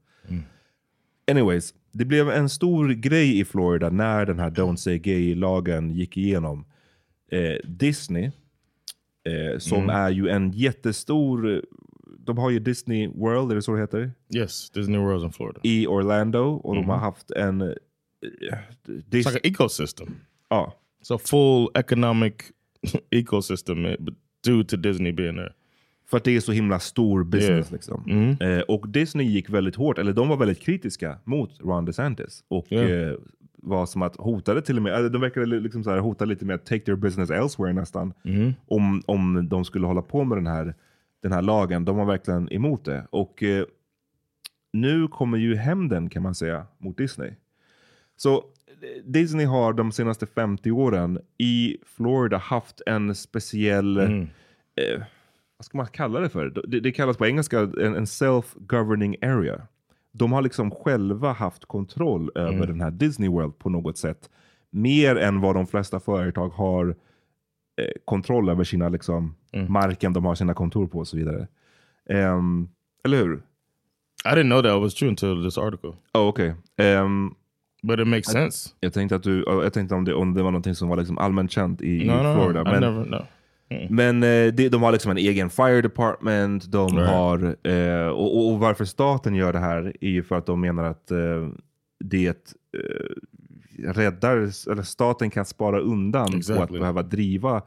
Anyways, 1.32 1.74
det 1.92 2.06
blev 2.06 2.30
en 2.30 2.50
stor 2.50 2.90
grej 2.90 3.40
i 3.40 3.46
Florida 3.46 3.90
när 3.90 4.26
den 4.26 4.40
här 4.40 4.50
Don't 4.50 4.76
Say 4.76 4.98
Gay-lagen 5.00 5.92
gick 5.92 6.18
igenom. 6.18 6.66
Eh, 7.32 7.58
Disney, 7.70 8.24
eh, 9.24 9.60
som 9.60 9.90
är 9.90 10.10
ju 10.10 10.30
en 10.30 10.52
jättestor... 10.52 11.62
De 12.20 12.38
har 12.38 12.50
ju 12.50 12.60
Disney 12.60 13.08
World, 13.08 13.52
är 13.52 13.56
det 13.56 13.62
så 13.62 13.74
det 13.74 13.82
heter? 13.82 14.12
Yes, 14.36 14.70
Disney 14.70 15.00
World's 15.00 15.26
in 15.26 15.32
Florida. 15.32 15.60
I 15.64 15.88
Orlando. 15.88 16.44
Och 16.64 16.76
de 16.76 16.90
har 16.90 16.98
haft 16.98 17.32
en... 17.32 17.62
eh, 17.62 17.68
It's 18.88 19.04
Dis- 19.10 19.18
like 19.26 19.30
an 19.30 19.40
ecosystem. 19.44 20.16
ja, 20.50 20.74
It's 21.02 21.16
a 21.16 21.20
full 21.26 21.70
economic 21.76 22.34
ecosystem 23.12 23.84
due 24.44 24.64
to 24.64 24.78
Disney 24.78 25.12
being 25.12 25.36
there. 25.36 25.54
För 26.10 26.18
att 26.18 26.24
det 26.24 26.36
är 26.36 26.40
så 26.40 26.52
himla 26.52 26.80
stor 26.80 27.24
business. 27.24 27.50
Yeah. 27.50 27.74
Liksom. 27.74 28.38
Eh, 28.42 28.60
och 28.60 28.90
Disney 28.90 29.28
gick 29.28 29.50
väldigt 29.50 29.76
hårt, 29.76 29.98
eller 29.98 30.14
de 30.14 30.30
var 30.30 30.38
väldigt 30.38 30.60
kritiska 30.62 31.18
mot 31.24 31.60
Ron 31.62 31.86
DeSantis. 31.86 32.44
Och 32.48 32.72
Yeah. 32.72 33.10
eh, 33.10 33.16
var 33.62 33.86
som 33.86 34.02
att 34.02 34.16
hotade 34.16 34.62
till 34.62 34.78
och 34.78 34.84
med, 34.84 35.12
de 35.12 35.22
verkade 35.22 35.46
liksom 35.46 35.84
så 35.84 35.90
här, 35.90 35.98
hota 35.98 36.26
lite 36.26 36.46
med 36.46 36.56
att 36.56 36.66
take 36.66 36.80
their 36.80 36.96
business 36.96 37.30
elsewhere 37.30 37.74
nästan. 37.74 38.14
Om, 38.68 39.02
om 39.06 39.50
de 39.50 39.66
skulle 39.66 39.88
hålla 39.88 40.02
på 40.02 40.24
med 40.24 40.38
den 40.38 40.48
här, 40.48 40.76
den 41.24 41.32
här 41.32 41.42
lagen. 41.42 41.86
De 41.86 41.98
var 41.98 42.06
verkligen 42.06 42.54
emot 42.54 42.86
det. 42.86 43.08
Och 43.10 43.44
eh, 43.44 43.66
nu 44.74 45.08
kommer 45.08 45.38
ju 45.38 45.56
hämnden 45.56 46.10
kan 46.10 46.24
man 46.24 46.36
säga 46.36 46.66
mot 46.78 46.98
Disney. 46.98 47.32
Så 48.16 48.36
eh, 48.36 48.42
Disney 49.06 49.46
har 49.46 49.74
de 49.74 49.92
senaste 49.92 50.26
50 50.26 50.72
åren 50.72 51.20
i 51.38 51.78
Florida 51.86 52.38
haft 52.38 52.82
en 52.86 53.16
speciell 53.16 53.98
eh, 53.98 55.02
vad 55.58 55.66
ska 55.66 55.78
man 55.78 55.88
kalla 55.88 56.20
det 56.20 56.30
för? 56.30 56.50
Det, 56.68 56.80
det 56.80 56.92
kallas 56.92 57.18
på 57.18 57.26
engelska 57.26 57.60
en, 57.60 57.96
en 57.96 58.06
self-governing 58.06 59.16
area. 59.26 59.62
De 60.12 60.32
har 60.32 60.42
liksom 60.42 60.72
själva 60.72 61.32
haft 61.32 61.66
kontroll 61.66 62.32
över 62.36 62.68
den 62.68 62.82
här 62.82 62.92
Disney 62.92 63.30
World 63.30 63.60
på 63.60 63.70
något 63.70 63.98
sätt. 63.98 64.30
Mer 64.70 65.16
än 65.16 65.42
vad 65.42 65.56
de 65.56 65.68
flesta 65.68 66.00
företag 66.00 66.50
har 66.50 66.88
eh, 67.82 67.92
kontroll 68.06 68.50
över 68.50 68.64
sina 68.64 68.90
liksom, 68.90 69.36
marken 69.70 70.14
de 70.14 70.26
har 70.26 70.36
sina 70.36 70.54
kontor 70.54 70.88
på 70.88 71.00
och 71.00 71.08
så 71.08 71.18
vidare. 71.18 71.48
Ehm, 72.10 72.70
eller 73.06 73.18
hur? 73.18 73.34
I 74.26 74.30
didn't 74.30 74.44
know 74.50 74.62
that 74.64 74.82
was 74.82 74.94
true 74.96 75.10
until 75.10 75.44
this 75.44 75.58
article, 75.58 75.90
Oh, 76.14 76.28
Okej. 76.28 76.54
Ehm, 76.78 77.34
but 77.84 78.00
it 78.00 78.08
makes 78.08 78.26
sense. 78.32 78.70
jag 78.80 78.94
tänkte, 78.94 79.16
att 79.16 79.24
du, 79.24 79.44
jag 79.48 79.74
tänkte 79.74 79.96
om, 79.96 80.06
det, 80.06 80.14
om 80.14 80.34
det 80.34 80.44
var 80.44 80.52
någonting 80.52 80.76
som 80.76 80.90
var 80.90 80.98
liksom 80.98 81.18
allmänt 81.18 81.52
känt 81.52 81.82
i, 81.82 82.02
i 82.04 82.08
No, 82.08 82.12
no, 82.14 82.34
Florida. 82.36 82.64
no, 82.64 82.70
I 82.70 82.72
men, 82.72 82.82
never 82.82 83.28
know. 83.70 83.92
Men 83.92 84.24
eh, 84.24 84.54
de, 84.54 84.70
de 84.70 84.84
har 84.84 84.92
liksom 84.92 85.12
en 85.12 85.18
egen 85.18 85.50
fire 85.50 85.82
department. 85.82 86.72
De 86.72 86.88
Right. 86.98 87.10
har, 87.10 87.56
eh, 87.68 88.08
och, 88.08 88.38
och- 88.38 88.52
och 88.54 88.60
varför 88.60 88.86
staten 88.86 89.36
gör 89.36 89.54
det 89.54 89.60
här 89.60 89.94
är 90.02 90.10
ju 90.10 90.24
för 90.24 90.36
att 90.36 90.46
de 90.46 90.62
menar 90.62 90.84
att 90.84 91.12
eh, 91.12 91.50
det 92.00 92.56
eh, 92.78 93.94
räddar, 93.94 94.38
eller 94.72 94.82
staten 94.84 95.30
kan 95.30 95.46
spara 95.46 95.80
undan 95.80 96.26
på 96.26 96.30
att 96.30 96.38
Exactly. 96.38 96.80
behöva 96.80 97.04
driva, 97.04 97.62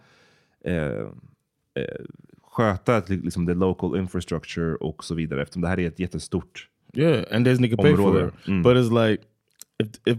eh, 0.64 0.74
eh, 0.74 2.04
sköta 2.42 3.02
liksom 3.08 3.46
the 3.46 3.54
local 3.54 3.96
infrastructure 3.98 4.74
och 4.74 5.04
så 5.04 5.14
vidare. 5.14 5.42
Eftersom 5.42 5.62
det 5.62 5.68
här 5.68 5.78
är 5.80 5.88
ett 5.88 5.98
jättestort 5.98 6.66
Yeah, 6.94 7.24
and 7.36 7.44
pay 7.46 7.96
for 7.96 8.06
Område. 8.06 8.26
it. 8.42 8.48
Mm. 8.48 8.62
But 8.62 8.76
it's 8.76 9.08
like, 9.08 9.22
if 9.82 9.88
if 10.06 10.18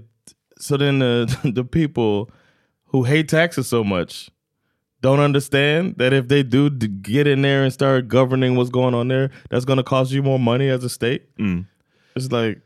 so, 0.60 0.78
then 0.78 1.00
the 1.00 1.28
the 1.56 1.64
people 1.64 2.34
who 2.92 3.04
hate 3.04 3.24
taxes 3.28 3.68
so 3.68 3.84
much 3.84 4.32
don't 5.02 5.20
understand 5.20 5.98
that 5.98 6.14
if 6.14 6.28
they 6.28 6.44
do 6.44 6.70
get 7.02 7.28
in 7.28 7.42
there 7.42 7.64
and 7.64 7.74
start 7.74 8.08
governing 8.08 8.56
what's 8.56 8.72
going 8.72 8.96
on 8.96 9.10
there, 9.10 9.30
that's 9.50 9.66
going 9.66 9.78
to 9.78 9.84
cost 9.84 10.12
you 10.12 10.24
more 10.24 10.40
money 10.40 10.70
as 10.70 10.84
a 10.84 10.90
state. 10.90 11.22
It's 12.16 12.32
like 12.32 12.62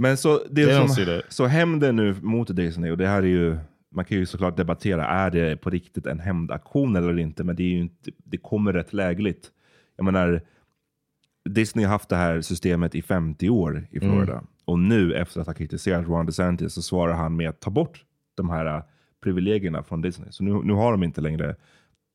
Men 0.00 0.16
så, 0.16 0.40
det 0.50 0.88
som, 0.94 1.20
så 1.28 1.46
hämnden 1.46 1.96
nu 1.96 2.16
mot 2.22 2.56
Disney, 2.56 2.90
och 2.90 2.98
det 2.98 3.06
här 3.06 3.22
är 3.22 3.26
ju, 3.26 3.58
man 3.90 4.04
kan 4.04 4.18
ju 4.18 4.26
såklart 4.26 4.56
debattera, 4.56 5.06
är 5.06 5.30
det 5.30 5.56
på 5.56 5.70
riktigt 5.70 6.06
en 6.06 6.20
hämndaktion 6.20 6.96
eller 6.96 7.18
inte? 7.18 7.44
Men 7.44 7.56
det, 7.56 7.62
är 7.62 7.68
ju 7.68 7.78
inte, 7.78 8.10
det 8.24 8.36
kommer 8.36 8.72
rätt 8.72 8.92
lägligt. 8.92 9.50
Jag 9.96 10.04
menar, 10.04 10.42
Disney 11.48 11.84
har 11.84 11.92
haft 11.92 12.08
det 12.08 12.16
här 12.16 12.40
systemet 12.40 12.94
i 12.94 13.02
50 13.02 13.48
år 13.48 13.86
i 13.90 14.00
Florida. 14.00 14.42
Och 14.64 14.78
nu 14.78 15.14
efter 15.14 15.40
att 15.40 15.46
ha 15.46 15.54
kritiserat 15.54 16.08
Ron 16.08 16.26
DeSantis 16.26 16.72
så 16.74 16.82
svarar 16.82 17.14
han 17.14 17.36
med 17.36 17.48
att 17.48 17.60
ta 17.60 17.70
bort 17.70 18.04
de 18.36 18.50
här 18.50 18.82
privilegierna 19.20 19.82
från 19.82 20.00
Disney. 20.00 20.32
Så 20.32 20.44
nu, 20.44 20.52
nu 20.64 20.72
har 20.72 20.92
de 20.92 21.02
inte 21.02 21.20
längre 21.20 21.56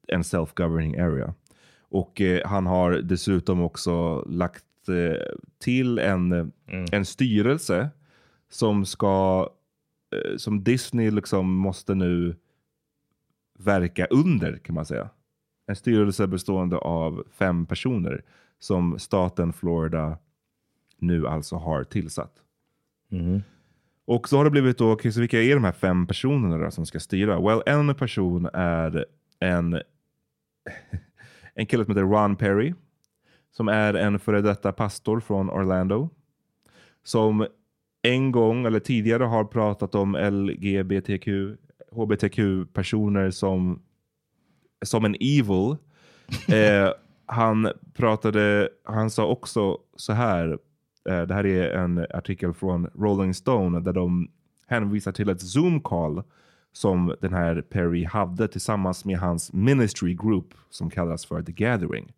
en 0.08 0.22
self-governing 0.22 1.00
area. 1.00 1.34
Och 1.80 2.22
eh, 2.22 2.48
han 2.48 2.66
har 2.66 2.92
dessutom 2.92 3.62
också 3.62 4.22
lagt 4.22 4.89
eh, 4.89 5.36
till 5.58 6.00
en, 6.00 6.52
en 6.92 7.06
styrelse 7.06 7.89
som 8.50 8.86
ska 8.86 9.50
eh, 10.16 10.38
som 10.38 10.63
Disney 10.63 11.12
liksom 11.12 11.54
måste 11.54 11.96
nu 11.96 12.36
verka 13.60 14.06
under 14.06 14.58
kan 14.58 14.76
man 14.76 14.86
säga. 14.86 15.10
En 15.68 15.76
styrelse 15.76 16.28
bestående 16.28 16.78
av 16.78 17.24
fem 17.32 17.66
personer 17.66 18.24
som 18.60 19.00
staten 19.00 19.54
Florida 19.54 20.18
nu 20.98 21.28
alltså 21.28 21.56
har 21.56 21.84
tillsatt. 21.84 22.44
Och 24.06 24.30
så 24.30 24.38
har 24.38 24.44
det 24.44 24.50
blivit 24.50 24.78
då, 24.78 24.92
okej, 24.92 25.12
så 25.12 25.20
vilka 25.20 25.42
är 25.42 25.56
de 25.56 25.63
här 25.63 25.72
fem 25.72 26.08
personerna 26.08 26.58
då 26.58 26.72
som 26.72 26.86
ska 26.86 27.00
styra? 27.00 27.39
Well, 27.39 27.63
en 27.66 27.96
person 27.96 28.50
är 28.54 29.06
en, 29.39 29.74
en 31.54 31.66
kille 31.66 31.86
som 31.86 31.96
heter 31.96 32.08
Ron 32.08 32.36
Perry. 32.36 32.74
Som 33.52 33.68
är 33.68 33.94
en 33.94 34.20
före 34.20 34.42
detta 34.42 34.72
pastor 34.72 35.20
från 35.20 35.50
Orlando. 35.50 36.10
Som 37.04 37.48
en 38.02 38.32
gång 38.32 38.66
eller 38.66 38.80
tidigare 38.80 39.24
har 39.24 39.44
pratat 39.44 39.96
om 39.96 40.16
LGBTQ, 40.16 41.28
HBTQ-personer 41.92 43.32
som, 43.32 43.82
som 44.86 45.06
en 45.06 45.16
evil. 45.20 45.76
Eh, 46.48 46.89
han 47.26 47.72
pratade, 47.94 48.70
han 48.84 49.10
sa 49.10 49.26
också 49.26 49.78
så 49.96 50.13
här, 50.13 50.58
det 51.04 51.34
här 51.34 51.46
är 51.46 51.74
en 51.74 52.06
artikel 52.10 52.54
från 52.54 52.88
Rolling 52.96 53.34
Stone 53.34 53.80
där 53.80 53.94
de 53.94 54.28
hänvisar 54.68 55.12
till 55.12 55.30
ett 55.30 55.42
Zoom-call 55.42 56.24
som 56.74 57.16
den 57.22 57.34
här 57.34 57.62
Perry 57.62 58.06
hade 58.06 58.48
tillsammans 58.48 59.06
med 59.06 59.18
hans 59.18 59.54
ministry 59.54 60.13
group 60.13 60.54
som 60.70 60.89
kallas 60.89 61.26
för 61.26 61.42
The 61.42 61.52
Gathering. 61.52 62.13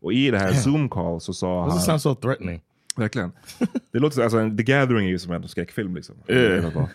Och 0.00 0.12
i 0.12 0.30
det 0.30 0.38
här 0.38 0.52
Zoom-call 0.52 1.18
så 1.18 1.32
sa 1.32 1.64
does 1.64 1.72
han... 1.72 1.78
it 1.78 1.84
sound 1.84 2.02
so 2.02 2.14
threatening? 2.14 2.60
Verkligen. 2.96 3.32
Det 3.92 3.98
låter 3.98 4.14
så, 4.14 4.22
alltså, 4.22 4.56
The 4.56 4.62
Gathering 4.62 5.06
är 5.06 5.10
ju 5.10 5.18
som 5.18 5.32
en 5.32 5.48
skräckfilm. 5.48 5.94
Liksom. 5.94 6.16
Yeah. 6.28 6.88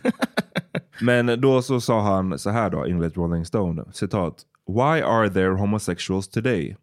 Men 1.02 1.41
då 1.41 1.62
så 1.62 1.82
sa 1.82 2.02
han 2.02 2.39
så 2.39 2.50
här 2.50 2.69
då, 2.69 2.86
enligt 2.86 3.17
Rolling 3.17 3.45
Stone, 3.45 3.84
citat. 3.91 4.45
Why 4.67 5.02
are 5.02 5.30
there 5.30 5.50
homosexuals 5.50 6.28
today? 6.28 6.78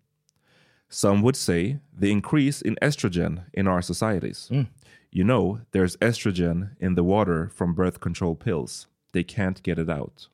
Some 0.93 1.23
would 1.23 1.37
say 1.37 1.79
the 1.97 2.13
increase 2.13 2.61
in 2.61 2.77
estrogen 2.83 3.45
in 3.55 3.67
our 3.67 3.81
societies. 3.81 4.49
Hmm. 4.49 4.63
You 5.11 5.25
know, 5.25 5.61
there's 5.73 5.97
estrogen 5.99 6.71
in 6.81 6.95
the 6.95 7.05
water 7.05 7.51
from 7.55 7.75
birth 7.75 8.01
control 8.01 8.35
pills. 8.35 8.87
They 9.13 9.25
can't 9.25 9.63
get 9.63 9.79
it 9.79 9.89
out. 9.89 10.29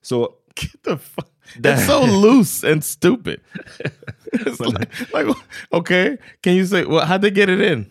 So 0.00 0.36
Get 0.54 0.82
the 0.82 0.96
fuck. 0.96 1.28
It's 1.64 1.86
so 1.86 2.04
loose 2.04 2.62
and 2.62 2.84
stupid. 2.84 3.40
it's 4.32 4.60
like, 4.60 5.12
like, 5.12 5.36
okay, 5.72 6.16
can 6.40 6.54
you 6.54 6.64
say, 6.64 6.84
well, 6.84 7.04
how'd 7.04 7.20
they 7.20 7.32
get 7.32 7.50
it 7.50 7.60
in? 7.60 7.90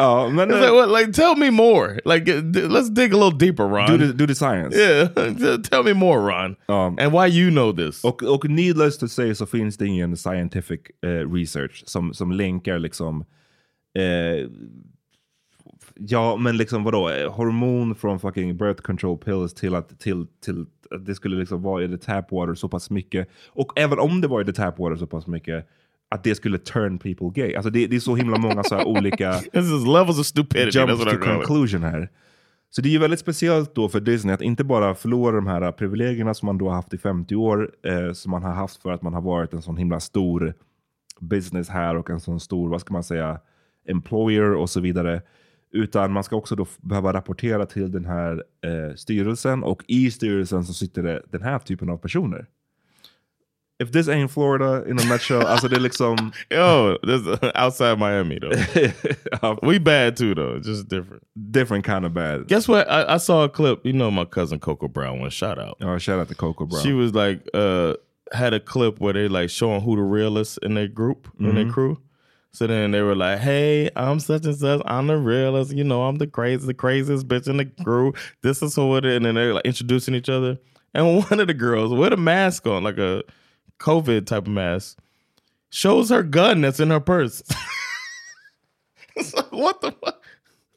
Ja, 0.00 0.28
men 0.28 0.50
It's 0.50 0.60
like, 0.60 0.72
what, 0.72 0.88
like, 0.88 1.12
tell 1.12 1.36
me 1.36 1.50
more. 1.50 2.00
Like, 2.04 2.28
uh, 2.28 2.68
let's 2.68 2.90
dig 2.90 3.12
a 3.12 3.16
little 3.16 3.38
deeper, 3.38 3.66
Ron. 3.66 3.86
do, 3.90 4.06
the, 4.06 4.12
do 4.12 4.26
the 4.26 4.34
science. 4.34 4.76
yeah, 4.76 5.56
tell 5.70 5.82
me 5.82 5.92
more, 5.92 6.20
Ron. 6.20 6.56
Um, 6.68 6.98
and 6.98 7.12
why 7.12 7.26
you 7.26 7.50
know 7.50 7.72
this. 7.72 8.04
Och, 8.04 8.22
och 8.22 8.48
needless 8.48 8.98
to 8.98 9.08
say 9.08 9.34
så 9.34 9.46
finns 9.46 9.76
det 9.76 9.86
ingen 9.86 10.16
scientific 10.16 10.80
eh, 11.02 11.32
research 11.32 11.82
som, 11.86 12.14
som 12.14 12.32
länkar 12.32 12.78
liksom 12.78 13.24
eh, 13.98 14.48
Ja, 16.02 16.36
men 16.36 16.56
liksom 16.56 16.84
vadå? 16.84 17.10
Eh, 17.10 17.32
Hormon 17.32 17.94
från 17.94 18.20
fucking 18.20 18.56
birth 18.56 18.82
control 18.82 19.18
pills 19.18 19.54
till 19.54 19.74
att, 19.74 19.98
till, 20.00 20.26
till 20.44 20.66
att 20.90 21.06
det 21.06 21.14
skulle 21.14 21.36
liksom 21.36 21.62
vara 21.62 21.84
i 21.84 21.88
the 21.88 21.98
tap 21.98 22.32
water 22.32 22.54
så 22.54 22.68
pass 22.68 22.90
mycket. 22.90 23.28
Och 23.48 23.72
även 23.76 23.98
om 23.98 24.20
det 24.20 24.28
var 24.28 24.40
i 24.40 24.44
the 24.44 24.52
tap 24.52 24.78
water 24.78 24.96
så 24.96 25.06
pass 25.06 25.26
mycket, 25.26 25.66
att 26.10 26.24
det 26.24 26.34
skulle 26.34 26.58
turn 26.58 26.98
people 26.98 27.42
gay. 27.42 27.54
Alltså 27.54 27.70
det, 27.70 27.86
det 27.86 27.96
är 27.96 28.00
så 28.00 28.16
himla 28.16 28.38
många 28.38 28.62
så 28.62 28.84
olika 28.84 29.32
This 29.52 29.72
is 29.72 29.86
levels 29.86 30.18
of 30.18 30.26
stupidity. 30.26 30.78
jumps 30.78 31.04
to 31.04 31.10
conclusion 31.10 31.82
här. 31.82 32.08
Så 32.70 32.82
det 32.82 32.88
är 32.88 32.90
ju 32.90 32.98
väldigt 32.98 33.20
speciellt 33.20 33.74
då 33.74 33.88
för 33.88 34.00
Disney 34.00 34.34
att 34.34 34.42
inte 34.42 34.64
bara 34.64 34.94
förlora 34.94 35.36
de 35.36 35.46
här 35.46 35.72
privilegierna 35.72 36.34
som 36.34 36.46
man 36.46 36.58
då 36.58 36.68
har 36.68 36.74
haft 36.74 36.94
i 36.94 36.98
50 36.98 37.36
år, 37.36 37.70
eh, 37.86 38.12
som 38.12 38.30
man 38.30 38.42
har 38.42 38.52
haft 38.52 38.82
för 38.82 38.92
att 38.92 39.02
man 39.02 39.14
har 39.14 39.20
varit 39.20 39.52
en 39.52 39.62
sån 39.62 39.76
himla 39.76 40.00
stor 40.00 40.54
business 41.20 41.68
här 41.68 41.96
och 41.96 42.10
en 42.10 42.20
sån 42.20 42.40
stor, 42.40 42.68
vad 42.68 42.80
ska 42.80 42.92
man 42.92 43.04
säga, 43.04 43.40
employer 43.88 44.54
och 44.54 44.70
så 44.70 44.80
vidare. 44.80 45.22
Utan 45.72 46.12
man 46.12 46.24
ska 46.24 46.36
också 46.36 46.56
då 46.56 46.66
behöva 46.80 47.12
rapportera 47.12 47.66
till 47.66 47.92
den 47.92 48.04
här 48.04 48.44
eh, 48.64 48.94
styrelsen 48.96 49.62
och 49.62 49.82
i 49.88 50.10
styrelsen 50.10 50.64
så 50.64 50.72
sitter 50.72 51.02
det 51.02 51.22
den 51.30 51.42
här 51.42 51.58
typen 51.58 51.90
av 51.90 51.96
personer. 51.96 52.46
If 53.80 53.92
this 53.92 54.08
ain't 54.08 54.30
Florida 54.30 54.84
in 54.86 54.98
a 55.00 55.04
nutshell, 55.04 55.46
alltså 55.46 55.68
det 55.68 55.76
är 55.76 55.80
liksom... 55.80 56.32
Yo, 56.50 56.96
this 57.02 57.22
outside 57.54 57.98
Miami 57.98 58.38
though. 58.38 59.56
we 59.62 59.78
bad 59.78 60.16
too 60.16 60.34
though, 60.34 60.58
just 60.60 60.88
different. 60.88 61.22
Different 61.50 61.84
kind 61.86 62.04
of 62.04 62.12
bad. 62.12 62.46
Guess 62.46 62.68
what? 62.68 62.86
I, 62.90 63.14
I 63.14 63.16
saw 63.18 63.44
a 63.44 63.48
clip. 63.48 63.84
You 63.86 63.92
know 63.94 64.10
my 64.10 64.24
cousin 64.26 64.60
Coco 64.60 64.86
Brown. 64.88 65.20
One 65.20 65.30
shout 65.30 65.58
out. 65.58 65.78
Oh, 65.80 65.98
shout 65.98 66.20
out 66.20 66.28
to 66.28 66.34
Coco 66.34 66.66
Brown. 66.66 66.82
She 66.82 66.92
was 66.92 67.14
like, 67.14 67.40
uh, 67.54 67.94
had 68.32 68.52
a 68.54 68.60
clip 68.60 69.00
where 69.00 69.12
they 69.14 69.28
like 69.28 69.50
showing 69.50 69.80
who 69.80 69.96
the 69.96 70.02
real 70.02 70.36
is 70.38 70.58
in 70.62 70.74
their 70.74 70.86
group, 70.88 71.28
in 71.40 71.54
their 71.54 71.64
Mhm. 71.64 71.72
crew. 71.72 71.98
So 72.52 72.66
then 72.66 72.90
they 72.90 73.00
were 73.00 73.14
like, 73.14 73.38
"Hey, 73.38 73.90
I'm 73.96 74.20
such 74.20 74.44
and 74.44 74.56
such. 74.56 74.82
I'm 74.84 75.06
the 75.06 75.16
realest. 75.16 75.72
You 75.72 75.84
know, 75.84 76.02
I'm 76.02 76.16
the 76.18 76.26
crazy, 76.26 76.66
the 76.66 76.74
craziest 76.74 77.28
bitch 77.28 77.48
in 77.48 77.56
the 77.58 77.64
crew. 77.84 78.12
This 78.42 78.60
is 78.62 78.74
who 78.74 78.96
it 78.96 79.04
is." 79.04 79.16
And 79.16 79.24
then 79.24 79.36
they're 79.36 79.54
like 79.54 79.64
introducing 79.64 80.14
each 80.14 80.28
other. 80.28 80.58
And 80.92 81.24
one 81.30 81.40
of 81.40 81.46
the 81.46 81.54
girls 81.54 81.92
with 81.94 82.12
a 82.12 82.16
mask 82.16 82.66
on, 82.66 82.82
like 82.84 82.98
a 82.98 83.22
COVID 83.80 84.26
type 84.26 84.42
of 84.46 84.48
mask, 84.52 84.98
shows 85.70 86.10
her 86.10 86.22
gun 86.22 86.60
that's 86.60 86.80
in 86.80 86.90
her 86.90 87.00
purse. 87.00 87.42
Like, 89.16 89.52
what 89.52 89.80
the 89.82 89.92
fuck? 89.92 90.22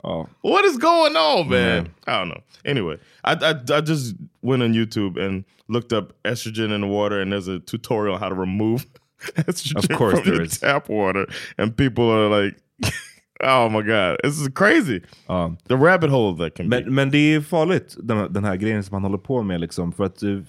Oh. 0.03 0.27
What 0.41 0.65
is 0.65 0.77
going 0.77 1.15
on, 1.15 1.47
man? 1.49 1.83
Man. 1.83 1.93
I 2.07 2.17
don't 2.19 2.29
know. 2.29 2.41
Anyway, 2.65 2.97
I, 3.23 3.33
I 3.35 3.77
I 3.77 3.81
just 3.81 4.15
went 4.41 4.63
on 4.63 4.73
YouTube 4.73 5.17
and 5.17 5.45
looked 5.69 5.93
up 5.93 6.13
estrogen 6.25 6.73
in 6.73 6.81
the 6.81 6.87
water, 6.87 7.21
and 7.21 7.31
there's 7.31 7.47
a 7.47 7.59
tutorial 7.59 8.15
on 8.15 8.19
how 8.19 8.27
to 8.29 8.35
remove 8.35 8.85
estrogen 9.37 9.89
Of 9.89 9.97
course 9.97 10.15
from 10.19 10.25
there 10.25 10.33
your 10.35 10.43
is. 10.43 10.59
tap 10.59 10.89
water, 10.89 11.25
and 11.57 11.77
people 11.77 12.09
are 12.11 12.27
like, 12.43 12.57
"Oh 13.41 13.69
my 13.69 13.81
god, 13.81 14.17
this 14.23 14.39
is 14.41 14.49
crazy." 14.49 15.01
Ja. 15.29 15.51
The 15.67 15.77
rabbit 15.77 16.09
hole 16.09 16.33
that 16.35 16.55
can 16.55 16.69
be. 16.69 16.81
Men, 16.81 16.93
men 16.95 17.09
det 17.11 17.35
är 17.35 17.41
farligt, 17.41 17.95
den, 18.03 18.33
den 18.33 18.43
här 18.43 18.55
grejen 18.57 18.83
som 18.83 18.95
man 18.95 19.03
håller 19.03 19.17
på 19.17 19.43
med. 19.43 19.61
Liksom, 19.61 19.93
för 19.93 20.03
att 20.03 20.23
eh, 20.23 20.39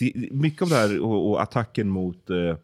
det, 0.00 0.32
Mycket 0.32 0.62
av 0.62 0.68
det 0.68 0.74
här 0.74 1.00
och, 1.00 1.30
och 1.30 1.42
attacken 1.42 1.88
mot 1.88 2.30
eh, 2.30 2.56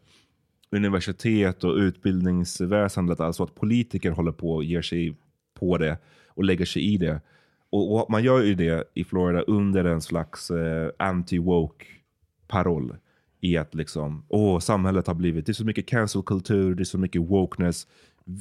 universitet 0.69 1.63
och 1.63 1.75
utbildningsväsendet, 1.75 3.19
alltså 3.19 3.43
att 3.43 3.55
politiker 3.55 4.11
håller 4.11 4.31
på 4.31 4.51
och 4.51 4.63
ger 4.63 4.81
sig 4.81 5.15
på 5.53 5.77
det 5.77 5.97
och 6.27 6.43
lägger 6.43 6.65
sig 6.65 6.93
i 6.93 6.97
det. 6.97 7.21
Och, 7.69 7.95
och 7.95 8.11
man 8.11 8.23
gör 8.23 8.43
ju 8.43 8.55
det 8.55 8.91
i 8.93 9.03
Florida 9.03 9.41
under 9.41 9.85
en 9.85 10.01
slags 10.01 10.51
eh, 10.51 10.89
anti-woke 10.99 11.83
paroll. 12.47 12.95
I 13.41 13.57
att 13.57 13.75
liksom, 13.75 14.25
åh, 14.27 14.59
samhället 14.59 15.07
har 15.07 15.13
blivit, 15.13 15.45
det 15.45 15.51
är 15.51 15.53
så 15.53 15.65
mycket 15.65 15.85
cancel-kultur, 15.85 16.75
det 16.75 16.83
är 16.83 16.85
så 16.85 16.97
mycket 16.97 17.21
wokeness. 17.21 17.87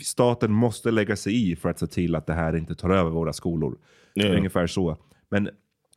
Staten 0.02 0.52
måste 0.52 0.90
lägga 0.90 1.16
sig 1.16 1.50
i 1.50 1.56
för 1.56 1.68
att 1.68 1.78
se 1.78 1.87
till 1.87 2.14
att 2.14 2.26
det 2.26 2.32
här 2.32 2.56
inte 2.56 2.74
tar 2.74 2.90
över 2.90 3.11
våra 3.11 3.32
skolor. 3.32 3.78
Ja. 4.14 4.37
Ungefär 4.37 4.66
så. 4.66 4.96
Men, 5.28 5.48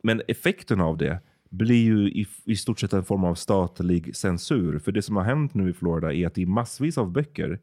men 0.02 0.22
effekten 0.28 0.80
av 0.80 0.96
det 0.96 1.18
blir 1.50 1.84
ju 1.84 2.08
i, 2.10 2.26
i 2.44 2.56
stort 2.56 2.80
sett 2.80 2.92
en 2.92 3.04
form 3.04 3.24
av 3.24 3.34
statlig 3.34 4.16
censur. 4.16 4.78
För 4.78 4.92
det 4.92 5.02
som 5.02 5.16
har 5.16 5.22
hänt 5.24 5.54
nu 5.54 5.70
i 5.70 5.72
Florida 5.72 6.12
är 6.14 6.26
att 6.26 6.34
det 6.34 6.42
är 6.42 6.46
massvis 6.46 6.98
av 6.98 7.12
böcker. 7.12 7.58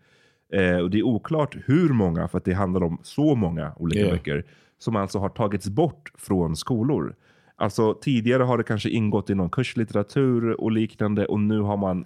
Eh, 0.54 0.78
och 0.78 0.90
det 0.90 0.98
är 1.00 1.04
oklart 1.04 1.58
hur 1.66 1.90
många, 1.90 2.28
för 2.28 2.38
att 2.38 2.46
det 2.46 2.54
handlar 2.54 2.84
om 2.84 3.00
så 3.04 3.36
många 3.36 3.74
olika 3.78 4.00
Ja. 4.06 4.12
böcker, 4.12 4.46
som 4.78 4.96
alltså 4.96 5.20
har 5.20 5.30
tagits 5.30 5.70
bort 5.70 6.12
från 6.16 6.56
skolor. 6.56 7.16
Alltså 7.56 7.94
tidigare 7.94 8.44
har 8.44 8.58
det 8.58 8.64
kanske 8.64 8.90
ingått 8.90 9.30
i 9.30 9.36
någon 9.36 9.50
kurslitteratur 9.50 10.62
och 10.62 10.72
liknande 10.72 11.26
och 11.26 11.40
nu 11.40 11.60
har 11.60 11.78
man 11.78 12.06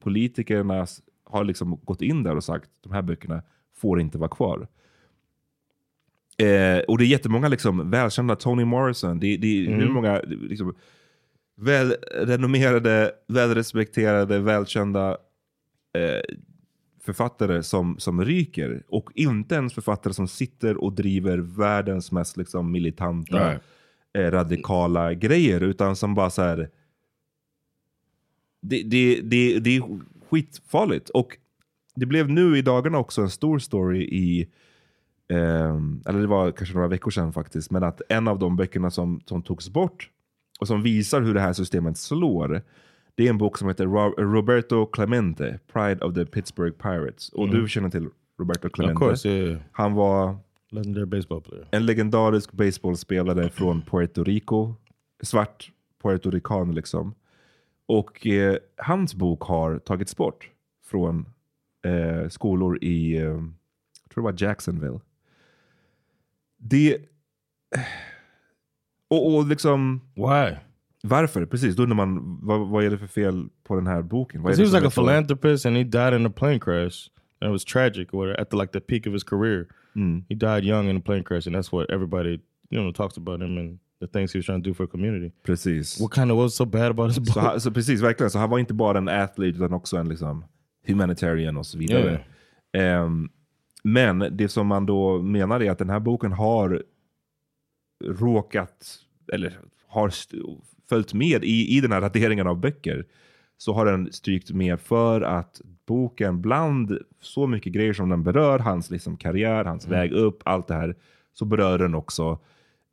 politikerna 0.00 0.82
s- 0.82 1.00
har 1.24 1.44
liksom 1.44 1.80
gått 1.84 2.02
in 2.02 2.22
där 2.22 2.36
och 2.36 2.44
sagt 2.44 2.70
de 2.82 2.92
här 2.92 3.02
böckerna 3.02 3.42
får 3.76 4.00
inte 4.00 4.18
vara 4.18 4.28
kvar. 4.30 4.68
Eh, 6.38 6.78
och 6.88 6.98
det 6.98 7.04
är 7.04 7.06
jättemånga 7.06 7.48
liksom, 7.48 7.90
välkända, 7.90 8.36
Toni 8.36 8.64
Morrison, 8.64 9.20
det, 9.20 9.36
det 9.36 9.46
är 9.46 9.66
Mm. 9.66 9.80
hur 9.80 9.88
många 9.88 10.20
liksom, 10.26 10.74
välrenommerade, 11.60 13.12
välrespekterade, 13.26 14.38
välkända 14.38 15.18
eh, 15.94 16.36
författare 17.00 17.62
som, 17.62 17.98
som 17.98 18.24
ryker. 18.24 18.82
Och 18.88 19.10
inte 19.14 19.54
ens 19.54 19.74
författare 19.74 20.14
som 20.14 20.28
sitter 20.28 20.76
och 20.76 20.92
driver 20.92 21.38
världens 21.38 22.12
mest 22.12 22.36
liksom, 22.36 22.72
militanta, 22.72 23.52
eh, 24.18 24.30
radikala 24.30 25.14
grejer. 25.14 25.60
Utan 25.60 25.96
som 25.96 26.14
bara 26.14 26.30
så 26.30 26.42
här. 26.42 26.70
Det, 28.62 28.82
det, 28.82 29.20
det, 29.20 29.58
det 29.58 29.76
är 29.76 29.82
skitfarligt. 30.30 31.08
Och 31.08 31.36
det 31.94 32.06
blev 32.06 32.30
nu 32.30 32.58
i 32.58 32.62
dagarna 32.62 32.98
också 32.98 33.22
en 33.22 33.30
stor 33.30 33.58
story 33.58 34.02
i 34.02 34.48
Ehm, 35.30 36.02
eller 36.06 36.20
det 36.20 36.26
var 36.26 36.52
kanske 36.52 36.74
några 36.74 36.88
veckor 36.88 37.10
sedan 37.10 37.32
faktiskt, 37.32 37.70
men 37.70 37.82
att 37.82 38.02
en 38.08 38.28
av 38.28 38.38
de 38.38 38.56
böckerna 38.56 38.90
som, 38.90 39.20
som 39.26 39.42
togs 39.42 39.68
bort 39.68 40.10
och 40.60 40.66
som 40.66 40.82
visar 40.82 41.20
hur 41.22 41.34
det 41.34 41.40
här 41.40 41.52
systemet 41.52 41.98
slår, 41.98 42.62
det 43.14 43.26
är 43.26 43.30
en 43.30 43.38
bok 43.38 43.58
som 43.58 43.68
heter 43.68 43.84
Ro- 43.86 44.14
Roberto 44.18 44.86
Clemente, 44.86 45.58
Pride 45.72 46.04
of 46.04 46.14
the 46.14 46.26
Pittsburgh 46.26 46.76
Pirates. 46.76 47.28
Och 47.28 47.44
Mm. 47.48 47.60
du 47.60 47.68
känner 47.68 47.90
till 47.90 48.08
Roberto 48.38 48.68
Clemente? 48.68 48.98
course, 48.98 49.28
yeah. 49.28 49.60
Han 49.72 49.92
var 49.94 50.36
en 51.70 51.86
legendarisk 51.86 52.52
baseballspelare 52.52 53.48
från 53.50 53.82
Puerto 53.82 54.24
Rico. 54.24 54.74
Svart 55.22 55.70
puertorican 56.02 56.74
liksom. 56.74 57.14
Och 57.86 58.26
eh, 58.26 58.56
hans 58.76 59.14
bok 59.14 59.42
har 59.42 59.78
tagits 59.78 60.16
bort 60.16 60.50
från 60.84 61.26
eh, 61.84 62.28
skolor 62.28 62.78
i, 62.84 63.16
eh, 63.16 63.22
jag 63.22 63.30
tror 64.10 64.14
det 64.14 64.32
var 64.32 64.34
Jacksonville. 64.38 65.00
Det... 66.58 66.98
Och, 69.10 69.34
och 69.34 69.46
liksom... 69.46 70.00
Why? 70.14 70.56
Varför? 71.02 71.46
Precis, 71.46 71.76
då 71.76 71.82
undrar 71.82 71.96
man 71.96 72.38
vad, 72.42 72.68
vad 72.68 72.84
är 72.84 72.90
det 72.90 72.98
för 72.98 73.06
fel 73.06 73.48
på 73.64 73.74
den 73.74 73.86
här 73.86 74.02
boken? 74.02 74.42
Vad 74.42 74.52
är 74.52 74.56
he 74.56 74.62
was 74.64 74.72
like 74.72 74.86
a 74.86 74.90
philanthropist 74.90 75.66
and 75.66 75.76
he 75.76 75.84
died 75.84 76.14
in 76.14 76.26
a 76.26 76.30
plane 76.30 76.58
crash. 76.60 77.10
And 77.40 77.50
it 77.50 77.52
was 77.52 77.64
tragic 77.64 78.14
or 78.14 78.40
at 78.40 78.50
the 78.50 78.56
like 78.56 78.72
the 78.72 78.80
peak 78.80 79.06
of 79.06 79.12
his 79.12 79.24
career. 79.24 79.66
Mm. 79.96 80.24
He 80.28 80.34
died 80.34 80.64
young 80.64 80.88
in 80.88 80.96
a 80.96 81.00
plane 81.00 81.22
crash 81.22 81.46
and 81.46 81.56
that's 81.56 81.72
what 81.72 81.90
everybody 81.90 82.40
you 82.70 82.82
know 82.82 82.92
talks 82.92 83.16
about 83.16 83.40
him 83.40 83.58
and 83.58 83.78
the 84.00 84.06
things 84.06 84.32
he 84.32 84.38
was 84.38 84.46
trying 84.46 84.62
to 84.62 84.70
do 84.70 84.74
for 84.74 84.86
the 84.86 84.90
community. 84.90 85.32
Precis. 85.42 86.00
What 86.00 86.14
kind 86.14 86.30
of 86.30 86.36
was 86.36 86.56
so 86.56 86.64
bad 86.64 86.90
about 86.90 87.08
his 87.08 87.18
book? 87.18 87.52
Så, 87.52 87.60
så 87.60 87.70
precis, 87.70 88.02
verkligen. 88.02 88.30
Så 88.30 88.38
han 88.38 88.50
var 88.50 88.58
inte 88.58 88.74
bara 88.74 88.98
en 88.98 89.08
athlete 89.08 89.56
utan 89.56 89.72
också 89.72 89.96
en 89.96 90.08
liksom, 90.08 90.44
humanitarian 90.86 91.56
och 91.56 91.66
så 91.66 91.78
vidare. 91.78 92.20
Ehm, 92.72 93.28
men 93.82 94.24
det 94.30 94.48
som 94.48 94.66
man 94.66 94.86
då 94.86 95.22
menar 95.22 95.62
är 95.62 95.70
att 95.70 95.78
den 95.78 95.90
här 95.90 96.00
boken 96.00 96.32
har 96.32 96.82
råkat, 98.04 98.98
eller 99.32 99.58
har 99.86 100.12
följt 100.88 101.14
med 101.14 101.44
i, 101.44 101.76
i 101.76 101.80
den 101.80 101.92
här 101.92 102.00
raderingen 102.00 102.46
av 102.46 102.60
böcker. 102.60 103.06
Så 103.58 103.72
har 103.72 103.86
den 103.86 104.12
strykt 104.12 104.50
med 104.50 104.80
för 104.80 105.20
att 105.20 105.60
boken 105.86 106.40
bland 106.40 106.98
så 107.20 107.46
mycket 107.46 107.72
grejer 107.72 107.92
som 107.92 108.08
den 108.08 108.22
berör, 108.22 108.58
hans 108.58 108.90
liksom 108.90 109.16
karriär, 109.16 109.64
hans 109.64 109.86
Mm. 109.86 109.98
väg 109.98 110.12
upp, 110.12 110.42
allt 110.44 110.66
det 110.68 110.74
här, 110.74 110.96
så 111.32 111.44
berör 111.44 111.78
den 111.78 111.94
också 111.94 112.38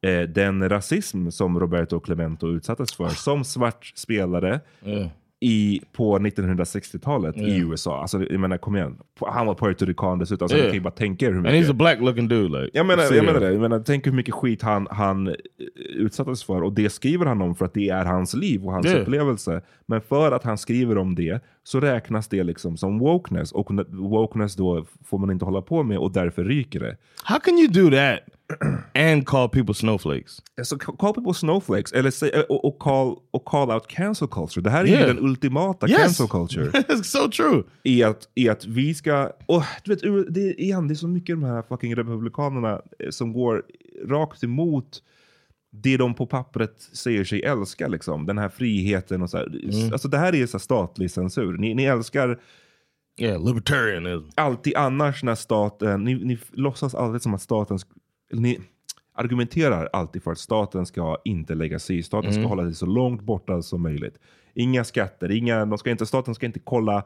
eh, 0.02 0.22
den 0.22 0.70
rasism 0.70 1.30
som 1.30 1.60
Roberto 1.60 2.00
Clemente 2.00 2.46
utsattes 2.46 2.94
för 2.96 3.10
som 3.10 3.44
svart 3.44 3.92
spelare 3.96 4.60
Yeah. 4.86 5.08
I, 5.40 5.82
på 5.94 6.20
1960-talet 6.20 7.38
i 7.38 7.40
Yeah. 7.42 7.70
USA. 7.70 8.02
Alltså, 8.02 8.24
jag 8.30 8.40
menar, 8.40 8.58
kom 8.58 8.76
igen. 8.76 8.98
Han 9.20 9.48
var 9.48 9.56
puertorican 9.56 10.20
dessutom, 10.20 10.50
så 10.50 10.56
Yeah. 10.56 10.66
ni 10.66 10.70
kan 10.72 10.76
ju 10.76 10.82
bara 10.84 10.92
tänka 10.92 11.26
er 11.26 11.30
hur 11.30 11.38
And 11.38 11.44
mycket... 11.46 11.68
he's 11.68 11.72
a 11.72 11.74
black 11.74 12.00
looking 12.02 12.28
dude. 12.28 12.62
Like 12.62 12.78
Jag 12.78 12.86
menar, 12.86 13.04
jag 13.16 13.26
menar 13.26 13.40
det. 13.40 13.52
Jag 13.52 13.62
menar, 13.62 13.80
tänk 13.80 14.06
hur 14.08 14.12
mycket 14.12 14.34
skit 14.34 14.62
han, 14.62 14.88
han 14.92 15.28
eh, 15.28 15.34
utsattes 15.96 16.44
för. 16.44 16.62
Och 16.64 16.74
det 16.74 16.90
skriver 16.90 17.26
han 17.26 17.42
om 17.42 17.56
för 17.56 17.66
att 17.66 17.74
det 17.74 17.90
är 17.90 18.06
hans 18.06 18.34
liv 18.34 18.66
och 18.66 18.72
hans 18.74 18.86
Yeah. 18.88 19.02
upplevelse. 19.02 19.62
Men 19.86 20.02
för 20.02 20.32
att 20.32 20.44
han 20.44 20.58
skriver 20.58 20.98
om 20.98 21.16
det 21.16 21.44
så 21.64 21.80
räknas 21.80 22.28
det 22.28 22.44
liksom 22.44 22.78
som 22.78 23.00
wokeness. 23.00 23.52
Och 23.52 23.68
wokeness 23.90 24.56
då 24.56 24.86
får 25.06 25.18
man 25.18 25.32
inte 25.32 25.46
hålla 25.46 25.62
på 25.62 25.84
med 25.84 25.98
och 25.98 26.12
därför 26.12 26.44
ryker 26.44 26.80
det. 26.80 26.98
How 27.24 27.40
can 27.40 27.54
you 27.60 27.68
do 27.68 27.90
that 27.98 28.20
and 28.94 29.26
call 29.26 29.50
people 29.50 29.74
snowflakes. 29.74 30.40
Alltså, 30.58 30.78
call 30.78 31.14
people 31.14 31.34
snowflakes, 31.34 31.92
eller 31.94 32.12
säg, 32.12 32.30
eh, 32.34 32.42
och, 32.42 32.66
och, 32.66 32.80
call, 32.80 33.16
och 33.32 33.46
call 33.46 33.72
out 33.72 33.88
cancel 33.88 34.28
culture. 34.28 34.62
Det 34.64 34.70
här 34.70 34.84
är 34.84 34.88
Yeah. 34.88 35.02
ju 35.08 35.14
den 35.14 35.24
ultimata 35.26 35.88
Yes. 35.90 35.98
cancel 36.02 36.28
culture. 36.28 36.66
It's 36.72 37.04
so 37.04 37.32
true. 37.32 37.64
I 37.84 38.04
att, 38.04 38.30
I 38.36 38.50
att 38.50 38.66
vi 38.66 38.96
ska, 38.96 39.32
och 39.46 39.64
du 39.84 39.92
vet, 39.96 40.34
det, 40.34 40.42
är- 40.42 40.60
igen, 40.62 40.88
det 40.88 40.94
är 40.94 40.96
så 40.96 41.08
mycket 41.08 41.36
de 41.36 41.44
här 41.44 41.62
fucking 41.62 41.96
republikanerna 41.96 42.82
eh, 43.00 43.10
som 43.10 43.34
går 43.34 43.64
rakt 44.06 44.44
emot 44.44 45.04
det 45.72 45.98
de 45.98 46.14
på 46.14 46.26
pappret 46.26 46.82
säger 46.94 47.24
sig 47.24 47.42
älska. 47.44 47.88
Liksom. 47.88 48.26
Den 48.26 48.38
här 48.38 48.50
friheten 48.50 49.22
och 49.22 49.30
så 49.30 49.38
här. 49.38 49.48
Mm. 49.78 49.92
Alltså 49.94 50.08
det 50.08 50.18
här 50.18 50.36
är 50.36 50.46
så 50.46 50.58
här 50.58 50.60
statlig 50.60 51.12
censur. 51.12 51.58
Ni, 51.58 51.74
ni 51.74 51.84
älskar 51.84 52.40
Yeah, 53.20 53.46
libertarianism. 53.46 54.30
alltid 54.36 54.76
annars 54.76 55.24
när 55.24 55.36
staten, 55.36 56.04
ni, 56.04 56.16
ni 56.16 56.38
låtsas 56.52 56.96
alltid 56.96 57.22
som 57.22 57.34
att 57.34 57.42
staten, 57.42 57.80
ni 58.34 58.60
argumenterar 59.16 59.90
alltid 59.94 60.24
för 60.24 60.32
att 60.32 60.38
staten 60.38 60.86
ska 60.86 61.18
inte 61.26 61.56
lägga 61.56 61.80
sig 61.80 61.98
i. 61.98 62.04
Staten 62.04 62.32
ska 62.32 62.40
Mm. 62.40 62.50
hålla 62.50 62.64
sig 62.64 62.74
så 62.76 62.86
långt 62.86 63.22
borta 63.22 63.62
som 63.62 63.82
möjligt. 63.82 64.20
Inga 64.54 64.84
skatter, 64.84 65.32
inga, 65.32 65.66
de 65.66 65.78
ska 65.78 65.90
inte, 65.92 66.06
staten 66.06 66.36
ska 66.36 66.46
inte 66.46 66.60
kolla 66.60 67.04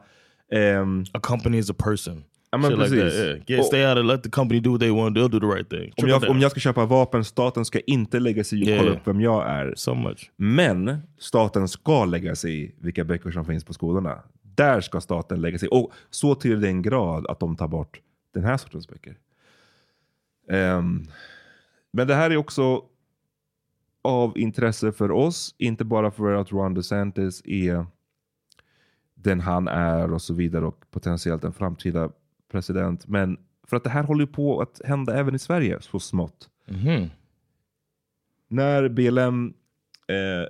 ehm, 0.52 1.04
A 1.12 1.20
company 1.22 1.58
is 1.58 1.70
a 1.70 1.74
person. 1.78 2.24
Ja, 2.50 2.58
men 2.58 2.70
Shit 2.70 2.78
like 2.78 2.90
precis. 2.90 3.18
that, 3.20 3.26
yeah. 3.26 3.38
Get, 3.46 3.60
Och- 3.60 3.66
stay 3.66 3.86
out 3.86 3.98
of 3.98 4.04
let 4.04 4.22
the 4.22 4.30
company 4.30 4.60
do 4.60 4.70
what 4.70 4.80
they 4.80 4.90
want. 4.90 5.16
They'll 5.16 5.28
do 5.28 5.40
the 5.40 5.46
right 5.46 5.70
thing. 5.70 5.92
om, 6.02 6.08
jag, 6.08 6.30
om 6.30 6.40
jag 6.40 6.50
ska 6.50 6.60
köpa 6.60 6.86
vapen, 6.86 7.24
staten 7.24 7.64
ska 7.64 7.80
inte 7.80 8.20
lägga 8.20 8.44
sig 8.44 8.58
i 8.60 8.62
och 8.64 8.68
Yeah. 8.68 8.80
kolla 8.80 8.92
upp 8.96 9.06
vem 9.06 9.20
jag 9.20 9.48
är. 9.48 9.72
so 9.76 9.94
much. 9.94 10.30
Men 10.36 10.98
staten 11.18 11.68
ska 11.68 12.04
lägga 12.04 12.34
sig 12.36 12.62
i 12.64 12.74
vilka 12.80 13.04
böcker 13.04 13.30
som 13.30 13.44
finns 13.44 13.64
på 13.64 13.72
skolorna. 13.72 14.18
Där 14.42 14.80
ska 14.80 15.00
staten 15.00 15.40
lägga 15.40 15.58
sig. 15.58 15.68
Och 15.68 15.92
så 16.10 16.34
till 16.34 16.60
den 16.60 16.82
grad 16.82 17.26
att 17.26 17.40
de 17.40 17.56
tar 17.56 17.68
bort 17.68 18.00
den 18.34 18.44
här 18.44 18.56
sortens 18.56 18.88
böcker. 18.88 19.16
Ehm, 20.48 21.02
men 21.90 22.06
det 22.06 22.14
här 22.14 22.30
är 22.30 22.36
också 22.36 22.84
av 24.02 24.38
intresse 24.38 24.92
för 24.92 25.10
oss. 25.10 25.54
Inte 25.58 25.84
bara 25.84 26.10
för 26.10 26.32
att 26.32 26.52
Ron 26.52 26.74
DeSantis 26.74 27.42
är 27.44 27.86
den 29.14 29.40
han 29.40 29.68
är 29.68 30.12
och 30.12 30.22
så 30.22 30.34
vidare 30.34 30.66
och 30.66 30.84
potentiellt 30.90 31.44
en 31.44 31.52
framtida 31.52 32.10
president. 32.50 33.06
Men 33.08 33.38
för 33.68 33.76
att 33.76 33.84
det 33.84 33.90
här 33.90 34.02
håller 34.02 34.26
på 34.26 34.60
att 34.60 34.80
hända 34.84 35.14
även 35.14 35.34
i 35.34 35.38
Sverige 35.38 35.80
så 35.80 35.98
smått. 36.00 36.48
Mhm. 36.68 37.08
När 38.48 38.88
BLM 38.88 39.54
eh, 40.08 40.48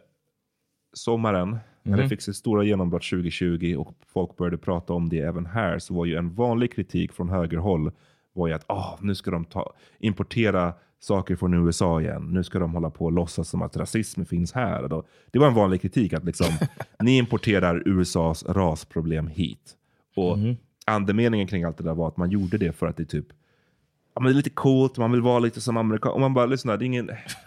sommaren, 0.92 1.50
när 1.82 1.96
det 1.96 2.02
Mhm. 2.02 2.08
fick 2.08 2.22
sitt 2.22 2.36
stora 2.36 2.64
genombrott 2.64 3.02
2020 3.04 3.76
och 3.78 3.94
folk 4.06 4.36
började 4.36 4.58
prata 4.58 4.92
om 4.92 5.08
det 5.08 5.18
även 5.18 5.46
här, 5.46 5.78
så 5.78 5.94
var 5.94 6.04
ju 6.06 6.16
en 6.16 6.34
vanlig 6.34 6.72
kritik 6.72 7.12
från 7.12 7.28
högerhåll 7.28 7.92
var 8.32 8.48
ju 8.48 8.54
att 8.54 8.64
ah, 8.70 8.98
nu 9.00 9.14
ska 9.14 9.30
de 9.30 9.44
ta, 9.44 9.72
importera 9.98 10.74
saker 11.00 11.36
från 11.36 11.54
USA 11.54 12.00
igen. 12.00 12.28
Nu 12.30 12.44
ska 12.44 12.58
de 12.58 12.74
hålla 12.74 12.90
på 12.90 13.04
och 13.04 13.12
låtsas 13.12 13.48
som 13.48 13.62
att 13.62 13.76
rasism 13.76 14.24
finns 14.24 14.52
här. 14.52 14.88
Då, 14.88 15.04
det 15.30 15.38
var 15.38 15.46
en 15.46 15.54
vanlig 15.54 15.82
kritik 15.82 16.12
att 16.12 16.24
liksom, 16.24 16.46
ni 17.02 17.18
importerar 17.18 17.82
USAs 17.86 18.44
rasproblem 18.44 19.26
hit. 19.26 19.76
Och 20.16 20.38
andemeningen 20.86 21.46
kring 21.46 21.64
allt 21.64 21.76
det 21.76 21.84
där 21.84 21.94
var 21.94 22.08
att 22.08 22.16
man 22.16 22.30
gjorde 22.30 22.58
det 22.58 22.72
för 22.72 22.86
att 22.86 22.96
det 22.96 23.04
typ 23.04 23.26
Ja, 24.14 24.20
men 24.20 24.24
det 24.24 24.32
är 24.32 24.36
lite 24.36 24.50
coolt, 24.50 24.98
man 24.98 25.12
vill 25.12 25.20
vara 25.20 25.38
lite 25.38 25.60
som 25.60 25.76
amerikan. 25.76 26.12
Och 26.12 26.20
man 26.20 26.34
bara, 26.34 26.46
lyssna, 26.46 26.76
det 26.76 26.84
är 26.84 26.86
ingen, 26.86 27.06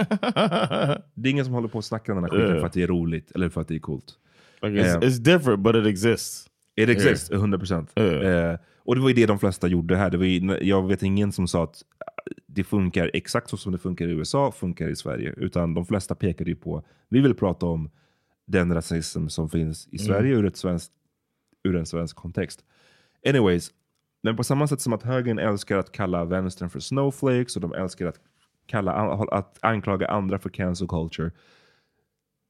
det 1.13 1.29
är 1.29 1.31
ingen 1.31 1.45
som 1.45 1.53
håller 1.53 1.67
på 1.67 1.77
och 1.77 1.85
snackar 1.85 2.13
om 2.13 2.21
den 2.21 2.31
här 2.31 2.37
skiten 2.37 2.49
Yeah. 2.49 2.59
för 2.59 2.67
att 2.67 2.73
det 2.73 2.83
är 2.83 2.87
roligt 2.87 3.31
eller 3.31 3.49
för 3.49 3.61
att 3.61 3.67
det 3.67 3.75
är 3.75 3.79
coolt. 3.79 4.13
Like 4.61 4.81
it's, 4.81 4.95
Um, 4.95 5.01
it's 5.01 5.19
different, 5.19 5.59
but 5.59 5.75
it 5.75 5.85
exists. 5.85 6.47
It 6.75 6.89
exists, 6.89 7.31
100 7.31 7.57
procent. 7.57 7.91
Yeah. 7.95 8.51
Eh, 8.51 8.59
och 8.85 8.95
det 8.95 9.01
var 9.01 9.09
ju 9.09 9.15
det 9.15 9.25
de 9.25 9.39
flesta 9.39 9.67
gjorde 9.67 9.97
här. 9.97 10.09
Det 10.09 10.17
var 10.17 10.25
ju, 10.25 10.57
jag 10.61 10.87
vet 10.87 11.03
ingen 11.03 11.31
som 11.31 11.47
sa 11.47 11.63
att 11.63 11.83
det 12.47 12.63
funkar 12.63 13.11
exakt 13.13 13.49
så 13.49 13.57
som 13.57 13.71
det 13.71 13.77
funkar 13.77 14.07
i 14.07 14.11
USA, 14.11 14.51
funkar 14.51 14.89
i 14.89 14.95
Sverige. 14.95 15.33
Utan 15.37 15.73
de 15.73 15.85
flesta 15.85 16.15
pekade 16.15 16.49
ju 16.49 16.55
på, 16.55 16.83
vi 17.09 17.19
vill 17.19 17.35
prata 17.35 17.65
om 17.65 17.89
den 18.45 18.73
rasism 18.73 19.27
som 19.27 19.49
finns 19.49 19.87
i 19.91 19.97
Sverige 19.97 20.35
ur, 20.35 20.45
ett 20.45 20.57
svenskt, 20.57 20.91
ur 21.63 21.75
en 21.75 21.85
svensk 21.85 22.15
kontext. 22.15 22.65
Anyways, 23.27 23.71
men 24.23 24.35
på 24.35 24.43
samma 24.43 24.67
sätt 24.67 24.81
som 24.81 24.93
att 24.93 25.03
högern 25.03 25.39
älskar 25.39 25.77
att 25.77 25.91
kalla 25.91 26.25
vänstern 26.25 26.69
för 26.69 26.79
snowflakes 26.79 27.55
och 27.55 27.61
de 27.61 27.73
älskar 27.73 28.05
att, 28.05 28.19
kalla, 28.65 28.91
att 29.31 29.57
anklaga 29.61 30.07
andra 30.07 30.39
för 30.39 30.49
cancel 30.49 30.87
culture. 30.87 31.31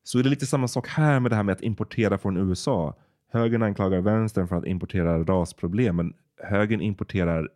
Så 0.03 0.19
är 0.19 0.23
det 0.23 0.29
lite 0.29 0.45
samma 0.45 0.67
sak 0.67 0.87
här 0.87 1.19
med 1.19 1.31
det 1.31 1.35
här 1.35 1.43
med 1.43 1.53
att 1.53 1.61
importera 1.61 2.17
från 2.17 2.37
USA. 2.37 2.95
Högern 3.31 3.63
anklagar 3.63 4.01
vänstern 4.01 4.47
för 4.47 4.55
att 4.55 4.65
importera 4.65 5.23
rasproblem, 5.23 5.95
men 5.95 6.13
högern 6.43 6.81
importerar 6.81 7.49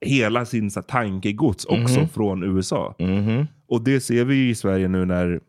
hela 0.00 0.44
sin 0.46 0.70
så 0.70 0.82
tankegods 0.82 1.64
också 1.64 1.98
Mhm. 2.00 2.08
från 2.08 2.42
USA. 2.42 2.94
Mhm. 2.98 3.46
Och 3.66 3.82
det 3.84 4.00
ser 4.00 4.24
vi 4.24 4.48
i 4.48 4.54
Sverige 4.54 4.88
nu 4.88 5.04
när 5.04 5.40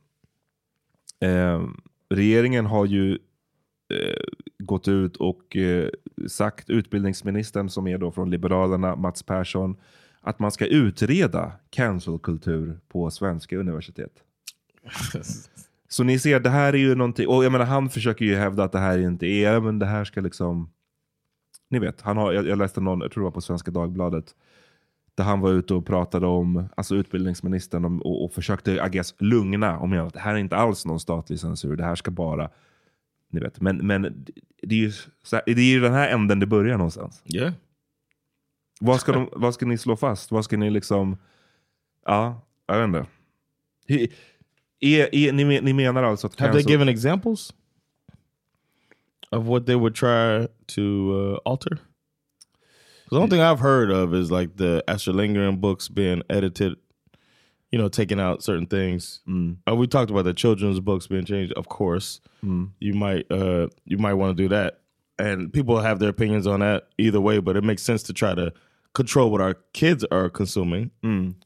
eh, 1.19 1.61
regeringen 2.09 2.65
har 2.65 2.85
ju 2.85 3.11
eh, 3.93 4.23
gått 4.59 4.87
ut 4.87 5.15
och 5.17 5.55
eh, 5.57 5.89
sagt, 6.27 6.69
utbildningsministern 6.69 7.69
som 7.69 7.87
är 7.87 7.97
då 7.97 8.11
från 8.11 8.29
Liberalerna, 8.29 8.95
Mats 8.95 9.23
Persson, 9.23 9.75
att 10.21 10.39
man 10.39 10.51
ska 10.51 10.65
utreda 10.65 11.51
cancelkultur 11.69 12.79
på 12.87 13.11
svenska 13.11 13.57
universitet. 13.57 14.11
Så 15.89 16.03
ni 16.03 16.19
ser, 16.19 16.39
det 16.39 16.49
här 16.49 16.73
är 16.73 16.77
ju 16.77 16.95
någonting, 16.95 17.27
och 17.27 17.45
jag 17.45 17.51
menar 17.51 17.65
han 17.65 17.89
försöker 17.89 18.25
ju 18.25 18.35
hävda 18.35 18.63
att 18.63 18.71
det 18.71 18.79
här 18.79 18.99
inte 18.99 19.25
är, 19.27 19.59
men 19.59 19.79
det 19.79 19.85
här 19.85 20.03
ska 20.05 20.21
liksom, 20.21 20.69
ni 21.69 21.79
vet, 21.79 22.01
han 22.01 22.17
har, 22.17 22.33
jag, 22.33 22.47
jag 22.47 22.57
läste 22.57 22.81
någon, 22.81 23.01
jag 23.01 23.11
tror 23.11 23.21
det 23.21 23.25
var 23.25 23.31
på 23.31 23.41
Svenska 23.41 23.71
Dagbladet, 23.71 24.35
där 25.15 25.23
han 25.23 25.39
var 25.39 25.51
ute 25.51 25.73
och 25.73 25.85
pratade 25.85 26.27
om, 26.27 26.69
alltså 26.77 26.95
utbildningsministern, 26.95 27.85
om, 27.85 28.01
och, 28.01 28.25
och 28.25 28.31
försökte 28.33 28.71
I 28.71 28.89
guess, 28.91 29.15
lugna 29.19 29.79
och 29.79 29.89
menade 29.89 30.07
att 30.07 30.13
det 30.13 30.19
här 30.19 30.33
är 30.33 30.37
inte 30.37 30.55
alls 30.55 30.85
någon 30.85 30.99
statlig 30.99 31.39
censur, 31.39 31.75
det 31.75 31.83
här 31.83 31.95
ska 31.95 32.11
bara, 32.11 32.49
ni 33.31 33.39
vet, 33.39 33.61
men, 33.61 33.77
men 33.87 34.25
det 34.61 34.75
är 34.75 34.79
ju 34.79 34.91
det 35.45 35.51
är 35.61 35.73
ju 35.73 35.79
den 35.79 35.93
här 35.93 36.09
änden 36.09 36.39
det 36.39 36.45
börjar 36.45 36.77
någonstans. 36.77 37.23
Yeah. 37.25 37.53
Vad 38.79 38.99
ska, 38.99 39.11
de, 39.11 39.29
vad 39.31 39.53
ska 39.53 39.65
ni 39.65 39.77
slå 39.77 39.95
fast? 39.95 40.31
Vad 40.31 40.45
ska 40.45 40.57
ni 40.57 40.69
liksom, 40.69 41.17
ja, 42.05 42.41
jag 42.67 42.87
vet 42.87 42.87
inte. 42.87 43.05
Är, 44.79 45.15
är, 45.15 45.31
ni, 45.33 45.45
men- 45.45 45.65
ni 45.65 45.73
menar 45.73 46.03
alltså 46.03 46.27
att 46.27 46.39
Have 46.39 46.53
they 46.53 46.61
cancel- 46.61 46.69
given 46.69 46.89
examples 46.89 47.53
of 49.31 49.47
what 49.47 49.65
they 49.65 49.75
would 49.75 49.93
try 49.95 50.47
to 50.67 51.37
uh, 51.45 51.49
alter? 51.49 51.79
The 53.09 53.15
only 53.17 53.29
thing 53.29 53.41
I've 53.41 53.59
heard 53.61 53.89
of 53.91 54.13
is 54.13 54.31
like 54.31 54.57
the 54.57 54.83
Lindgren 55.07 55.57
books 55.57 55.87
being 55.87 56.23
edited, 56.29 56.75
you 57.71 57.79
know, 57.79 57.87
taking 57.89 58.19
out 58.19 58.43
certain 58.43 58.67
things. 58.67 59.21
Uh, 59.69 59.75
we 59.75 59.87
talked 59.87 60.11
about 60.11 60.25
the 60.25 60.33
children's 60.33 60.79
books 60.81 61.07
being 61.07 61.25
changed. 61.25 61.53
Of 61.53 61.67
course, 61.69 62.19
you 62.79 62.93
might 62.93 63.25
uh, 63.31 63.67
you 63.85 63.97
might 63.97 64.15
want 64.15 64.37
to 64.37 64.43
do 64.43 64.49
that, 64.49 64.81
and 65.17 65.51
people 65.53 65.79
have 65.79 65.99
their 65.99 66.09
opinions 66.09 66.47
on 66.47 66.59
that 66.59 66.87
either 66.97 67.21
way. 67.21 67.39
But 67.39 67.55
it 67.55 67.63
makes 67.63 67.81
sense 67.83 68.03
to 68.03 68.13
try 68.13 68.35
to 68.35 68.51
control 68.93 69.31
what 69.31 69.41
our 69.41 69.55
kids 69.73 70.03
are 70.11 70.29
consuming, 70.29 70.91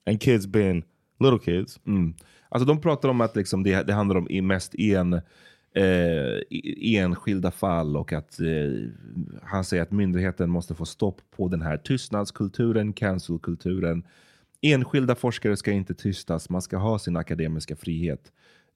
and 0.07 0.19
kids 0.19 0.47
being 0.47 0.83
little 1.19 1.39
kids. 1.39 1.79
Mm. 1.87 2.13
Alltså 2.49 2.65
de 2.65 2.79
pratar 2.81 3.09
om 3.09 3.21
att 3.21 3.35
liksom 3.35 3.63
det, 3.63 3.83
det 3.87 3.93
handlar 3.93 4.17
om 4.17 4.27
i- 4.29 4.41
mest 4.41 4.75
en, 4.79 5.21
eh, 5.73 6.41
e- 6.49 6.97
enskilda 6.97 7.51
fall 7.51 7.97
och 7.97 8.13
att 8.13 8.39
eh, 8.39 8.89
han 9.43 9.63
säger 9.63 9.83
att 9.83 9.91
myndigheten 9.91 10.49
måste 10.49 10.75
få 10.75 10.85
stopp 10.85 11.21
på 11.31 11.47
den 11.47 11.61
här 11.61 11.77
tystnadskulturen, 11.77 12.93
cancelkulturen. 12.93 14.03
Enskilda 14.61 15.15
forskare 15.15 15.57
ska 15.57 15.71
inte 15.71 15.93
tystas, 15.93 16.49
man 16.49 16.61
ska 16.61 16.77
ha 16.77 16.99
sin 16.99 17.17
akademiska 17.17 17.75
frihet. 17.75 18.31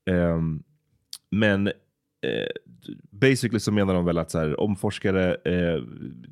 Eh, 0.05 0.41
men 1.29 1.67
eh, 1.67 2.51
basically 3.09 3.59
så 3.59 3.71
menar 3.71 3.93
de 3.93 4.05
väl 4.05 4.17
att 4.17 4.31
så 4.31 4.39
här, 4.39 4.59
om 4.59 4.75
forskare 4.75 5.35
eh, 5.35 5.83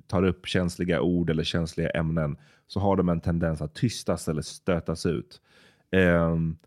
tar 0.08 0.24
upp 0.24 0.48
känsliga 0.48 1.02
ord 1.02 1.30
eller 1.30 1.44
känsliga 1.44 1.90
ämnen 1.90 2.38
så 2.68 2.80
har 2.80 2.96
de 2.96 3.10
en 3.10 3.22
tendens 3.22 3.62
att 3.62 3.76
tystas 3.76 4.28
eller 4.28 4.42
stötas 4.42 5.06
ut. 5.06 5.42
Ehm, 5.92 6.58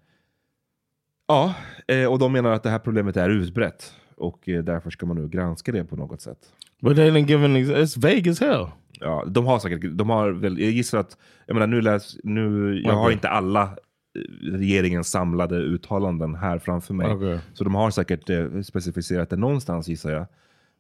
ja, 1.27 1.55
eh, 1.89 2.07
och 2.13 2.19
de 2.19 2.33
menar 2.33 2.53
att 2.53 2.63
det 2.63 2.71
här 2.71 2.79
problemet 2.79 3.17
är 3.17 3.31
utbrett 3.31 3.95
och 4.17 4.49
eh, 4.49 4.65
därför 4.65 4.91
ska 4.91 5.07
man 5.07 5.17
nu 5.17 5.29
granska 5.29 5.73
det 5.73 5.85
på 5.85 5.97
något 5.97 6.21
sätt. 6.21 6.39
But 6.81 6.97
they 6.97 7.11
didn't 7.11 7.29
give 7.29 7.45
an. 7.45 7.57
It's 7.57 8.01
vague 8.03 8.31
as 8.31 8.41
hell. 8.41 8.67
Ja, 9.01 9.25
de 9.27 9.47
har 9.47 9.59
säkert, 9.59 9.81
de 9.93 10.11
har 10.11 10.31
väl, 10.31 10.59
jag 10.61 10.71
gissar 10.71 10.99
att, 10.99 11.17
jag 11.47 11.55
menar 11.55 11.67
nu 11.67 11.81
läs, 11.81 12.17
nu, 12.23 12.75
jag 12.85 12.93
har 12.93 13.03
Okej. 13.03 13.13
inte 13.13 13.29
alla 13.29 13.63
eh, 13.63 14.51
regeringens 14.53 15.09
samlade 15.11 15.57
uttalanden 15.57 16.35
här 16.35 16.59
framför 16.59 16.95
mig. 16.95 17.13
Okej. 17.13 17.41
Så 17.55 17.65
de 17.65 17.75
har 17.75 17.91
säkert 17.91 18.31
eh, 18.31 18.61
specificerat 18.63 19.31
det 19.31 19.37
någonstans 19.37 19.89
gissar 19.89 20.11
jag. 20.11 20.27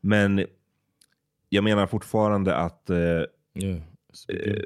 Men 0.00 0.44
jag 1.48 1.64
menar 1.64 1.86
fortfarande 1.86 2.56
att 2.56 2.90
eh, 2.90 2.96
Yeah. 3.58 3.76
eh, 4.28 4.62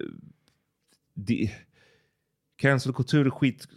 det, 1.14 1.50
cancelkultur 2.56 3.26
är 3.26 3.30
skit 3.30 3.68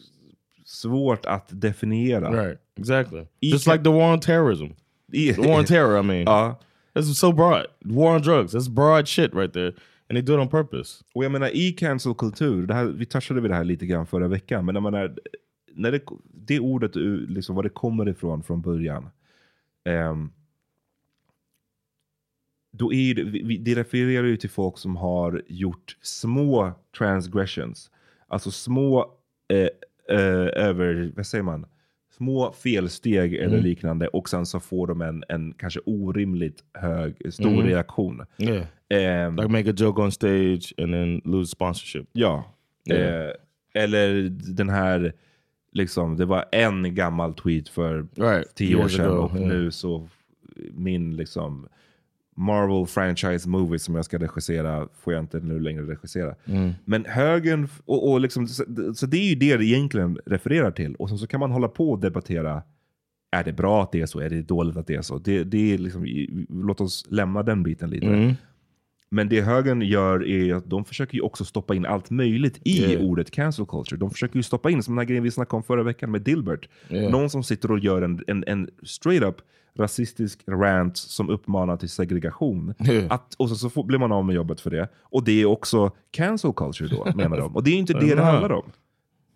svårt 0.65 1.25
att 1.25 1.47
definiera. 1.61 2.45
Right. 2.47 2.59
Exactly. 2.75 3.21
I 3.39 3.51
Just 3.51 3.67
like 3.67 3.83
the 3.83 3.89
war 3.89 4.13
on 4.13 4.19
terrorism. 4.19 4.65
I- 5.13 5.33
The 5.33 5.41
war 5.41 5.59
on 5.59 5.65
terror. 5.65 5.99
I 5.99 6.03
mean, 6.03 6.23
Ja. 6.25 6.59
this 6.93 7.09
is 7.09 7.17
so 7.19 7.31
broad. 7.31 7.65
War 7.85 8.15
on 8.15 8.21
drugs. 8.21 8.53
That's 8.53 8.69
broad 8.69 9.07
shit 9.07 9.33
right 9.33 9.53
there. 9.53 9.67
And 10.09 10.17
they 10.17 10.21
do 10.21 10.33
it 10.33 10.39
on 10.39 10.49
purpose. 10.49 11.03
Och 11.15 11.23
jag 11.23 11.31
menar 11.31 11.55
i 11.55 11.71
cancel 11.71 12.13
kultur, 12.13 12.67
det 12.67 12.73
här, 12.73 12.85
vi 12.85 13.05
touchade 13.05 13.41
vid 13.41 13.51
det 13.51 13.55
här 13.55 13.63
lite 13.63 13.85
grann 13.85 14.07
förra 14.07 14.27
veckan, 14.27 14.65
men 14.65 14.75
jag 14.75 14.83
menar, 14.83 15.15
när 15.75 15.91
det, 15.91 15.99
det 16.33 16.59
ordet, 16.59 16.91
liksom, 17.29 17.55
var 17.55 17.63
det 17.63 17.69
kommer 17.69 18.09
ifrån 18.09 18.43
från 18.43 18.61
början. 18.61 19.09
ehm, 19.85 20.31
då 22.71 22.93
är 22.93 23.15
det, 23.15 23.23
vi- 23.23 23.43
vi- 23.43 23.57
det 23.57 23.75
refererar 23.75 24.27
ju 24.27 24.37
till 24.37 24.49
folk 24.49 24.77
som 24.77 24.95
har 24.95 25.41
gjort 25.47 25.97
små 26.01 26.71
transgressions. 26.97 27.91
Alltså 28.27 28.51
små 28.51 28.99
eh, 29.47 29.67
eh, 30.09 30.65
över, 30.67 31.11
vad 31.15 31.25
säger 31.25 31.43
man? 31.43 31.65
Små 32.17 32.51
felsteg 32.51 33.33
eller 33.33 33.47
Mm. 33.57 33.63
liknande 33.63 34.07
och 34.07 34.29
sen 34.29 34.45
så 34.45 34.59
får 34.59 34.87
de 34.87 35.01
en, 35.01 35.23
en 35.29 35.53
kanske 35.53 35.79
orimligt 35.85 36.63
hög, 36.73 37.33
stor 37.33 37.47
Mm. 37.53 37.65
reaktion. 37.65 38.21
Yeah. 38.37 38.65
Ehm, 38.89 39.35
Like 39.35 39.47
make 39.47 39.69
a 39.69 39.73
joke 39.77 40.01
on 40.01 40.11
stage 40.11 40.73
and 40.77 40.93
then 40.93 41.21
lose 41.25 41.51
sponsorship. 41.51 42.05
Ja. 42.13 42.43
Yeah. 42.91 43.25
Eh, 43.25 43.31
eller 43.73 44.29
den 44.53 44.69
här, 44.69 45.13
liksom, 45.71 46.17
det 46.17 46.25
var 46.25 46.45
en 46.51 46.95
gammal 46.95 47.33
tweet 47.33 47.69
för 47.69 48.07
Right. 48.15 48.55
tio 48.55 48.75
år 48.75 48.79
Years 48.79 48.95
sedan 48.95 49.05
ago, 49.11 49.17
och 49.17 49.35
yeah. 49.37 49.47
nu 49.47 49.71
så 49.71 50.09
min 50.71 51.15
liksom 51.15 51.67
Marvel 52.35 52.85
franchise 52.85 53.49
movie 53.49 53.79
som 53.79 53.95
jag 53.95 54.05
ska 54.05 54.17
regissera 54.17 54.87
får 54.99 55.13
jag 55.13 55.23
inte 55.23 55.39
nu 55.39 55.59
längre 55.59 55.83
regissera. 55.83 56.35
Mm. 56.45 56.71
Men 56.85 57.05
högern, 57.05 57.67
och, 57.85 58.11
och 58.11 58.19
liksom, 58.19 58.47
så, 58.47 58.63
så 58.95 59.05
det 59.05 59.17
är 59.17 59.29
ju 59.29 59.35
det 59.35 59.57
det 59.57 59.65
egentligen 59.65 60.19
refererar 60.25 60.71
till. 60.71 60.95
Och 60.95 61.09
sen 61.09 61.17
så 61.17 61.27
kan 61.27 61.39
man 61.39 61.51
hålla 61.51 61.67
på 61.67 61.91
och 61.91 61.99
debattera, 61.99 62.63
är 63.31 63.43
det 63.43 63.53
bra 63.53 63.83
att 63.83 63.91
det 63.91 64.01
är 64.01 64.05
så? 64.05 64.19
Är 64.19 64.29
det 64.29 64.41
dåligt 64.41 64.77
att 64.77 64.87
det 64.87 64.95
är 64.95 65.01
så? 65.01 65.17
Det, 65.17 65.43
det 65.43 65.73
är 65.73 65.77
liksom, 65.77 66.05
låt 66.49 66.81
oss 66.81 67.05
lämna 67.09 67.43
den 67.43 67.63
biten 67.63 67.89
lite. 67.89 68.05
Mm. 68.05 68.33
Men 69.09 69.29
det 69.29 69.41
högern 69.41 69.81
gör 69.81 70.27
är 70.27 70.53
att 70.53 70.69
de 70.69 70.85
försöker 70.85 71.15
ju 71.15 71.21
också 71.21 71.45
stoppa 71.45 71.75
in 71.75 71.85
allt 71.85 72.09
möjligt 72.09 72.59
i 72.63 72.83
Yeah. 72.83 73.05
ordet 73.05 73.31
cancel 73.31 73.65
culture. 73.65 73.97
De 73.97 74.11
försöker 74.11 74.35
ju 74.35 74.43
stoppa 74.43 74.69
in, 74.69 74.83
som 74.83 74.95
den 74.95 74.99
här 74.99 75.05
grejen 75.05 75.23
vi 75.23 75.31
snackade 75.31 75.57
om 75.57 75.63
förra 75.63 75.83
veckan 75.83 76.11
med 76.11 76.21
Dilbert. 76.21 76.69
Yeah. 76.89 77.11
Någon 77.11 77.29
som 77.29 77.43
sitter 77.43 77.71
och 77.71 77.79
gör 77.79 78.01
en, 78.01 78.23
en, 78.27 78.43
en 78.47 78.69
straight 78.83 79.23
up 79.23 79.35
rasistisk 79.77 80.43
rant 80.47 80.97
som 80.97 81.29
uppmanar 81.29 81.77
till 81.77 81.89
segregation. 81.89 82.73
Yeah. 82.85 83.13
Att, 83.13 83.33
och 83.33 83.49
så, 83.49 83.55
så 83.55 83.69
får, 83.69 83.83
blir 83.83 83.99
man 83.99 84.11
av 84.11 84.25
med 84.25 84.35
jobbet 84.35 84.61
för 84.61 84.69
det. 84.69 84.89
Och 85.01 85.23
det 85.23 85.41
är 85.41 85.45
också 85.45 85.91
cancel 86.11 86.53
culture 86.53 86.89
då, 86.95 87.11
menar 87.15 87.37
de. 87.37 87.55
Och 87.55 87.63
det 87.63 87.71
är 87.71 87.75
inte 87.75 87.93
det 87.93 88.15
det 88.15 88.23
handlar 88.23 88.51
om. 88.51 88.71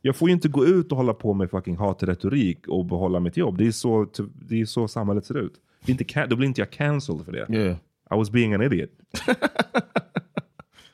Jag 0.02 0.16
får 0.16 0.30
ju 0.30 0.34
inte 0.34 0.48
gå 0.48 0.66
ut 0.66 0.92
och 0.92 0.98
hålla 0.98 1.14
på 1.14 1.34
med 1.34 1.50
fucking 1.50 1.78
hatretorik 1.78 2.68
och 2.68 2.86
behålla 2.86 3.20
mitt 3.20 3.38
jobb. 3.38 3.58
Det 3.58 3.68
är 3.68 3.72
så, 3.72 4.08
det 4.34 4.62
är 4.62 4.66
så 4.66 4.88
samhället 4.88 5.26
ser 5.26 5.38
ut. 5.38 5.54
Det 5.86 5.92
inte, 5.92 6.26
då 6.26 6.36
blir 6.36 6.48
inte 6.48 6.62
jag 6.62 6.72
cancelled 6.72 7.26
för 7.26 7.32
det. 7.32 7.48
Yeah. 7.50 7.78
I 8.12 8.16
was 8.16 8.30
being 8.30 8.54
an 8.54 8.62
idiot. 8.62 8.90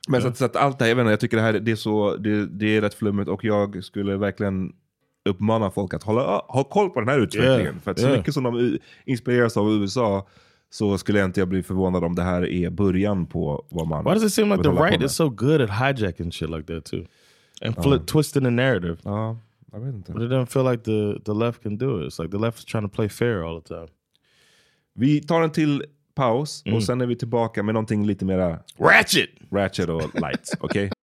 Men 0.09 0.21
så, 0.21 0.27
att, 0.27 0.37
så 0.37 0.45
att 0.45 0.55
allt 0.55 0.79
det 0.79 0.85
här, 0.85 0.89
jag, 0.89 0.95
vet 0.95 1.03
inte, 1.03 1.11
jag 1.11 1.19
tycker 1.19 1.37
det 1.37 1.43
här 1.43 1.53
det 1.53 1.71
är, 1.71 1.75
så, 1.75 2.15
det, 2.15 2.45
det 2.45 2.77
är 2.77 2.81
rätt 2.81 2.93
flummigt 2.93 3.29
och 3.29 3.43
jag 3.43 3.83
skulle 3.83 4.17
verkligen 4.17 4.73
uppmana 5.29 5.71
folk 5.71 5.93
att 5.93 6.03
hålla, 6.03 6.21
ha 6.47 6.63
koll 6.63 6.89
på 6.89 6.99
den 6.99 7.09
här 7.09 7.19
utvecklingen. 7.19 7.61
Yeah, 7.61 7.75
För 7.79 7.91
att 7.91 7.99
så 7.99 8.05
yeah. 8.05 8.17
mycket 8.17 8.33
som 8.33 8.43
de 8.43 8.77
inspireras 9.05 9.57
av 9.57 9.71
USA 9.71 10.27
så 10.69 10.97
skulle 10.97 11.19
jag 11.19 11.27
inte 11.27 11.39
jag 11.41 11.47
bli 11.47 11.63
förvånad 11.63 12.03
om 12.03 12.15
det 12.15 12.23
här 12.23 12.45
är 12.45 12.69
början 12.69 13.25
på 13.25 13.65
vad 13.69 13.87
man 13.87 14.03
Why 14.05 14.11
does 14.13 14.23
it 14.23 14.33
seem 14.33 14.49
like 14.49 14.63
the 14.63 14.69
right 14.69 15.01
is 15.03 15.11
so 15.15 15.29
good 15.29 15.61
at 15.61 15.69
hijacking 15.69 16.31
shit 16.31 16.49
like 16.49 16.63
that 16.73 16.85
too? 16.85 17.05
And 17.65 17.75
flip, 17.83 17.99
Uh. 18.01 18.05
twisting 18.05 18.43
the 18.43 18.49
narrative. 18.49 18.97
Ja, 19.03 19.37
jag 19.71 19.79
vet 19.79 19.95
inte. 19.95 20.11
But 20.13 20.21
it 20.21 20.29
doesn't 20.29 20.45
feel 20.45 20.71
like 20.71 20.83
the, 20.83 21.19
the 21.25 21.33
left 21.33 21.63
can 21.63 21.77
do 21.77 22.01
it. 22.01 22.13
It's 22.13 22.23
like 22.23 22.31
the 22.37 22.41
left 22.45 22.59
is 22.59 22.65
trying 22.65 22.89
to 22.89 22.95
play 22.95 23.09
fair 23.09 23.43
all 23.43 23.61
the 23.61 23.67
time. 23.67 23.87
Vi 24.95 25.21
tar 25.21 25.41
en 25.41 25.51
till 25.51 25.83
paus 26.15 26.63
Mm. 26.65 26.77
och 26.77 26.83
sen 26.83 27.01
är 27.01 27.05
vi 27.05 27.15
tillbaka 27.15 27.63
med 27.63 27.73
någonting 27.73 28.05
lite 28.07 28.25
mera 28.25 28.59
Ratchet! 28.79 29.29
ratchet 29.51 29.89
och 29.89 30.01
light. 30.21 30.53
Okej? 30.59 30.91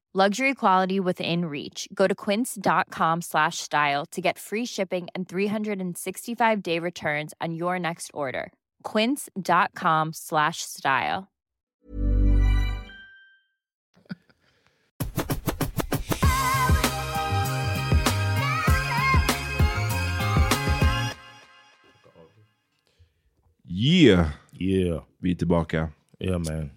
Luxury 0.13 0.53
quality 0.53 0.99
within 0.99 1.45
reach. 1.45 1.87
Go 1.93 2.05
to 2.05 2.13
quince.com 2.13 3.21
slash 3.21 3.59
style 3.59 4.05
to 4.07 4.19
get 4.19 4.37
free 4.37 4.65
shipping 4.65 5.07
and 5.15 5.25
365 5.29 6.61
day 6.61 6.79
returns 6.79 7.33
on 7.39 7.53
your 7.53 7.79
next 7.79 8.11
order. 8.13 8.51
Quince.com 8.83 10.11
slash 10.11 10.63
style. 10.63 11.29
Yeah! 23.63 24.31
Yeah. 24.51 25.03
Vi 25.21 25.31
är 25.31 25.35
tillbaka. 25.35 25.89
Yeah 26.19 26.39
man. 26.39 26.71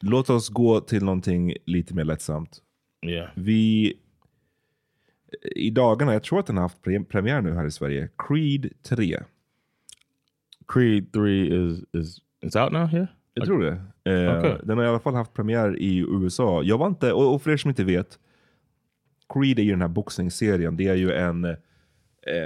Låt 0.00 0.30
oss 0.30 0.48
gå 0.48 0.80
till 0.80 1.04
någonting 1.04 1.54
lite 1.66 1.94
mer 1.94 2.04
lättsamt. 2.04 2.62
Yeah. 3.06 3.28
Vi... 3.34 3.94
I 5.56 5.70
dagarna, 5.70 6.12
jag 6.12 6.22
tror 6.22 6.40
att 6.40 6.46
den 6.46 6.56
har 6.56 6.62
haft 6.62 6.82
pre- 6.84 7.04
premiär 7.04 7.40
nu 7.42 7.54
här 7.54 7.66
i 7.66 7.70
Sverige. 7.70 8.08
Creed 8.28 8.72
3. 8.82 9.18
Creed 10.68 11.12
3 11.12 11.46
is 11.46 11.84
is 11.92 12.18
it's 12.44 12.64
out 12.64 12.72
now 12.72 12.86
here? 12.86 13.06
Jag 13.34 13.46
tror 13.46 13.62
det. 13.62 13.70
Eh, 14.12 14.38
Okej. 14.38 14.56
Den 14.64 14.78
har 14.78 14.84
i 14.84 14.88
alla 14.88 14.98
fall 15.00 15.14
haft 15.14 15.32
premiär 15.34 15.78
i 15.78 15.98
USA. 15.98 16.62
Jag 16.62 16.78
var 16.78 16.86
inte, 16.86 17.12
och, 17.12 17.34
och 17.34 17.42
för 17.42 17.50
er 17.50 17.56
som 17.56 17.68
inte 17.68 17.84
vet, 17.84 18.18
Creed 19.34 19.58
är 19.58 19.62
ju 19.62 19.70
den 19.70 19.80
här 19.80 19.88
boxningsserien. 19.88 20.76
Det 20.76 20.88
är 20.88 20.94
ju 20.94 21.12
en 21.12 21.44
eh, 21.44 21.54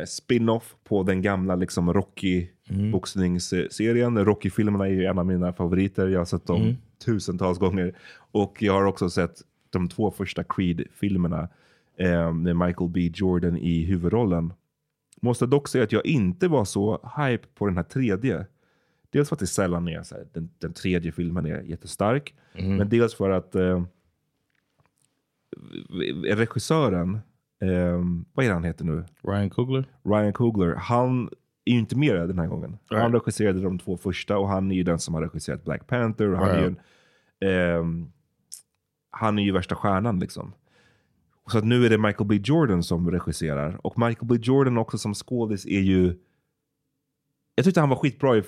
spin-off 0.08 0.76
på 0.84 1.02
den 1.02 1.22
gamla 1.22 1.54
liksom 1.56 1.92
Rocky 1.92 2.48
Mm. 2.70 2.90
Rocky-filmerna 4.24 4.84
är 4.86 4.90
ju 4.92 5.04
en 5.04 5.18
av 5.18 5.26
mina 5.26 5.52
favoriter. 5.52 6.08
Jag 6.08 6.20
har 6.20 6.24
sett 6.24 6.46
dem 6.46 6.62
Mm. 6.62 6.74
tusentals 7.04 7.58
gånger. 7.58 7.94
Och 8.14 8.56
jag 8.62 8.72
har 8.72 8.84
också 8.84 9.10
sett 9.10 9.34
de 9.72 9.88
två 9.88 10.10
första 10.10 10.44
Creed-filmerna 10.44 11.48
eh, 11.96 12.32
med 12.32 12.56
Michael 12.56 12.90
B 12.90 13.10
Jordan 13.14 13.56
i 13.56 13.84
huvudrollen. 13.84 14.52
Måste 15.20 15.46
dock 15.46 15.68
säga 15.68 15.84
att 15.84 15.92
jag 15.92 16.06
inte 16.06 16.48
var 16.48 16.64
så 16.64 17.10
hype 17.18 17.46
på 17.54 17.66
den 17.66 17.76
här 17.76 17.84
tredje. 17.84 18.46
Dels 19.10 19.28
för 19.28 19.36
att 19.36 19.40
det 19.40 19.46
sällan 19.46 19.88
är 19.88 20.02
så 20.02 20.14
här, 20.14 20.26
den, 20.32 20.50
den 20.58 20.72
tredje 20.72 21.12
filmen 21.12 21.46
är 21.46 21.60
jättestark. 21.62 22.34
Mhm. 22.58 22.76
Men 22.76 22.88
dels 22.88 23.14
för 23.14 23.30
att 23.30 23.54
eh, 23.54 23.82
regissören, 26.24 27.14
eh, 27.60 28.00
vad 28.32 28.46
är 28.46 28.52
han 28.52 28.64
heter 28.64 28.84
nu? 28.84 29.04
Ryan 29.22 29.50
Coogler? 29.50 29.84
Ryan 30.04 30.32
Coogler. 30.32 30.74
Han 30.74 31.28
är 31.64 31.72
ju 31.72 31.78
inte 31.78 31.96
med 31.96 32.28
den 32.28 32.38
här 32.38 32.46
gången. 32.46 32.78
Han 32.86 32.98
Right. 32.98 33.14
regisserade 33.14 33.60
de 33.60 33.78
två 33.78 33.96
första 33.96 34.38
och 34.38 34.48
han 34.48 34.70
är 34.70 34.74
ju 34.76 34.82
den 34.82 34.98
som 34.98 35.14
har 35.14 35.22
regisserat 35.22 35.64
Black 35.64 35.86
Panther. 35.86 36.28
Och 36.32 36.38
han 36.38 36.48
är 36.50 36.60
ju 36.60 36.66
en, 36.66 36.76
ehm, 37.50 38.12
han 39.12 39.38
är 39.38 39.42
ju 39.42 39.52
värsta 39.52 39.74
stjärnan 39.74 40.18
liksom. 40.18 40.52
Så 41.46 41.58
att 41.58 41.64
nu 41.64 41.86
är 41.86 41.90
det 41.90 41.98
Michael 41.98 42.28
B 42.28 42.40
Jordan 42.44 42.82
som 42.82 43.10
regisserar. 43.10 43.86
Och 43.86 43.98
Michael 43.98 44.26
B 44.26 44.34
Jordan 44.42 44.78
också 44.78 44.98
som 44.98 45.14
skådis 45.14 45.66
är 45.66 45.80
ju... 45.80 46.18
Jag 47.54 47.64
tyckte 47.64 47.80
han 47.80 47.88
var 47.88 47.96
skitbra 47.96 48.36
i 48.36 48.42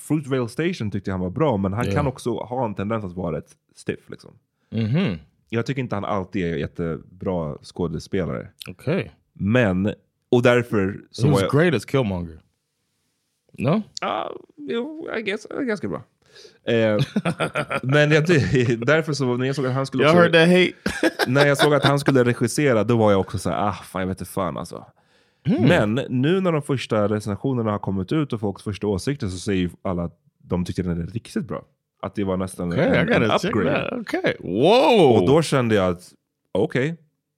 Fruitvale 0.00 0.48
Station 0.48 0.90
tyckte 0.90 1.10
jag 1.10 1.14
han 1.14 1.20
var 1.20 1.30
bra, 1.30 1.56
men 1.56 1.72
han 1.72 1.86
Ja. 1.86 1.92
kan 1.92 2.06
också 2.06 2.30
ha 2.34 2.64
en 2.64 2.74
tendens 2.74 3.04
att 3.04 3.12
vara 3.12 3.36
rätt 3.36 3.56
stiff. 3.74 4.10
Liksom. 4.10 4.30
Mhm. 4.70 5.18
Jag 5.48 5.66
tycker 5.66 5.80
inte 5.82 5.96
han 5.96 6.04
alltid 6.04 6.44
är 6.44 6.56
jättebra 6.56 7.58
skådespelare. 7.62 8.48
Okay. 8.70 9.08
Men, 9.32 9.94
och 10.30 10.42
därför 10.42 11.00
så 11.10 11.26
He 11.26 11.32
was 11.32 11.42
jag... 11.42 11.50
great 11.52 11.74
as 11.74 11.84
Killmonger. 11.84 12.40
No? 13.58 13.82
Ja, 14.00 14.32
jo, 14.56 15.08
I 15.18 15.22
guess, 15.22 15.46
ganska 15.60 15.88
bra. 15.88 16.02
Eh, 16.66 16.98
men 17.82 18.10
jag, 18.10 18.26
därför 18.86 19.12
så, 19.12 19.36
när 19.36 19.46
jag 19.46 19.56
såg 19.56 19.66
att 19.66 19.72
han 19.74 19.86
skulle 19.86 20.04
också- 20.10 20.16
när 21.26 21.46
jag 21.46 21.58
såg 21.58 21.74
att 21.74 21.84
han 21.84 21.98
skulle 21.98 22.24
regissera, 22.24 22.84
då 22.84 22.96
var 22.96 23.10
jag 23.10 23.20
också 23.20 23.38
så 23.38 23.50
här, 23.50 23.68
ah, 23.68 23.72
fan 23.72 24.00
jag 24.02 24.08
vet 24.08 24.20
inte 24.20 24.32
fan 24.32 24.56
alltså. 24.56 24.86
Hmm. 25.46 25.62
Men 25.68 25.94
nu 26.08 26.40
när 26.40 26.52
de 26.52 26.62
första 26.62 27.08
recensionerna 27.08 27.70
har 27.70 27.78
kommit 27.78 28.12
ut 28.12 28.32
och 28.32 28.40
folks 28.40 28.62
första 28.62 28.86
åsikter 28.86 29.28
så 29.28 29.38
säger 29.38 29.60
ju 29.60 29.70
alla 29.82 30.02
att 30.04 30.18
de 30.38 30.64
tyckte 30.64 30.82
den 30.82 31.02
är 31.02 31.06
riktigt 31.06 31.44
bra. 31.48 31.62
Att 32.02 32.14
det 32.14 32.24
var 32.24 32.36
nästan 32.36 32.72
Okay, 32.72 32.84
en, 32.86 33.08
en 33.12 33.30
upgrade. 33.30 33.96
Okay. 34.00 34.34
Whoa! 34.40 35.18
Och 35.20 35.26
då 35.28 35.42
kände 35.42 35.74
jag 35.74 35.88
att, 35.92 36.02
okej, 36.52 36.96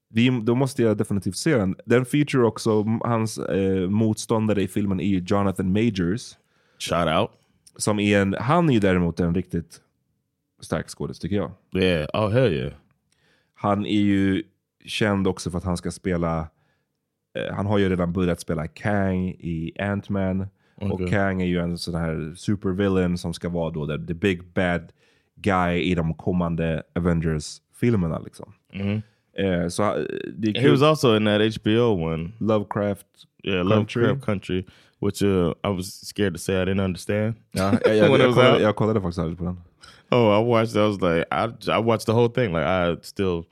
vi- 0.09 0.41
då 0.43 0.55
måste 0.55 0.83
jag 0.83 0.97
definitivt 0.97 1.35
se 1.37 1.57
den. 1.57 1.75
Den 1.85 2.05
feature 2.05 2.43
också, 2.45 2.85
hans 3.03 3.37
eh, 3.37 3.89
motståndare 3.89 4.61
i 4.61 4.67
filmen 4.67 4.99
är 4.99 5.05
Jonathan 5.19 5.71
Majors. 5.73 6.31
Shout 6.79 7.07
out. 7.21 7.29
Som 7.77 7.99
är 7.99 8.21
en, 8.21 8.35
han 8.39 8.69
är 8.69 8.73
ju 8.73 8.79
däremot 8.79 9.19
en 9.19 9.35
riktigt 9.35 9.81
stark 10.61 10.89
skådis 10.89 11.19
tycker 11.19 11.35
jag. 11.35 11.51
Yeah, 11.83 12.09
oh 12.13 12.29
hell 12.29 12.53
yeah. 12.53 12.73
Han 13.53 13.85
är 13.85 14.01
ju 14.01 14.43
känd 14.85 15.27
också 15.27 15.51
för 15.51 15.57
att 15.57 15.63
han 15.63 15.77
ska 15.77 15.91
spela, 15.91 16.47
eh, 17.37 17.55
han 17.55 17.65
har 17.65 17.77
ju 17.77 17.89
redan 17.89 18.13
börjat 18.13 18.39
spela 18.39 18.67
Kang 18.67 19.29
i 19.29 19.71
Ant-Man. 19.79 20.47
Och 20.75 20.91
Okej. 20.91 21.09
Kang 21.09 21.41
är 21.41 21.45
ju 21.45 21.59
en 21.59 21.77
sån 21.77 21.95
här 21.95 22.33
supervillain 22.35 23.17
som 23.17 23.33
ska 23.33 23.49
vara 23.49 23.69
då 23.71 23.87
the, 23.87 24.07
the 24.07 24.13
big 24.13 24.43
bad 24.53 24.91
guy 25.35 25.79
i 25.79 25.95
de 25.95 26.13
kommande 26.13 26.83
Avengers-filmerna. 26.95 28.19
Liksom. 28.19 28.53
Mhm. 28.73 29.01
Eh, 29.37 29.67
så 29.67 29.83
eh, 29.83 30.03
det 30.37 30.59
He 30.59 30.71
was 30.71 30.81
also 30.81 31.17
in 31.17 31.25
that 31.25 31.61
HBO 31.61 32.13
one. 32.13 32.31
Lovecraft 32.39 33.05
Yeah, 33.43 33.69
Country. 33.69 34.01
Lovecraft 34.01 34.25
Country. 34.25 34.63
Which 34.99 35.21
uh, 35.21 35.53
I 35.63 35.69
was 35.69 36.07
scared 36.07 36.33
to 36.33 36.39
say 36.39 36.61
I 36.61 36.65
didn't 36.65 36.83
understand. 36.83 37.35
Ja, 37.51 37.73
jag, 37.85 37.97
jag, 37.97 38.19
jag, 38.19 38.33
kollade, 38.33 38.61
jag 38.61 38.75
kollade 38.75 39.01
faktiskt 39.01 39.19
aldrig 39.19 39.37
på 39.37 39.43
den. 39.43 39.61
Oh, 40.11 40.39
I 40.39 40.43
watched. 40.43 40.75
I 40.75 40.87
was 40.87 41.01
like, 41.01 41.25
I 41.31 41.71
I 41.71 41.81
watched 41.81 42.05
the 42.05 42.13
whole 42.13 42.29
thing. 42.29 42.53
Like 42.53 42.65
I 42.65 42.97
still, 43.01 43.43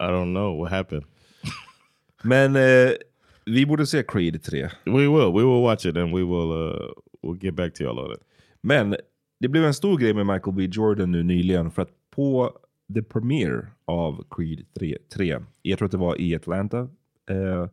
I 0.00 0.06
don't 0.10 0.32
know 0.32 0.58
what 0.58 0.70
happened. 0.70 1.04
Men 2.22 2.56
eh, 2.56 2.92
vi 3.46 3.66
borde 3.66 3.86
se 3.86 4.02
Creed 4.02 4.42
3. 4.42 4.68
We 4.84 5.08
will. 5.08 5.32
We 5.32 5.44
will 5.44 5.62
watch 5.62 5.86
it 5.86 5.96
and 5.96 6.14
we 6.14 6.22
will. 6.22 6.52
Uh, 6.52 6.92
we'll 7.22 7.38
get 7.44 7.54
back 7.54 7.74
to 7.74 7.84
y'all 7.84 7.98
on 7.98 8.12
it. 8.12 8.20
Men 8.60 8.96
det 9.40 9.48
blev 9.48 9.64
en 9.64 9.74
stor 9.74 9.98
grej 9.98 10.14
med 10.14 10.26
Michael 10.26 10.56
B 10.56 10.68
Jordan 10.72 11.12
nu 11.12 11.22
nyligen 11.22 11.70
för 11.70 11.82
att 11.82 11.90
på 12.10 12.52
the 12.94 13.02
premiere 13.02 13.66
av 13.84 14.24
Creed 14.30 14.64
3, 14.78 14.98
3 15.14 15.40
jag 15.62 15.78
tror 15.78 15.86
att 15.86 15.92
det 15.92 15.98
var 15.98 16.20
i 16.20 16.34
Atlanta, 16.34 16.78
eh, 17.30 17.66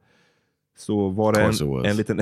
så 0.78 1.10
var 1.10 1.34
det 1.34 1.40
Of 1.40 1.46
course 1.46 1.64
it 1.64 1.68
en, 1.68 1.74
was. 1.78 1.88
en 1.88 1.98
liten 1.98 2.22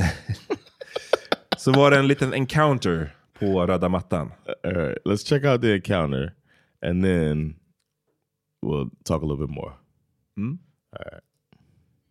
så 1.57 1.71
var 1.71 1.91
det 1.91 1.97
en 1.97 2.07
liten 2.07 2.33
encounter 2.33 3.15
på 3.39 3.65
röda 3.67 3.89
mattan. 3.89 4.31
All 4.63 4.73
right, 4.73 4.97
let's 5.05 5.23
check 5.27 5.45
out 5.45 5.61
the 5.61 5.75
encounter, 5.75 6.33
and 6.81 7.03
then 7.03 7.55
we'll 8.65 8.89
talk 9.05 9.23
a 9.23 9.25
little 9.25 9.47
bit 9.47 9.55
more. 9.55 9.73
Mm. 10.37 10.57
Alright. 10.97 11.23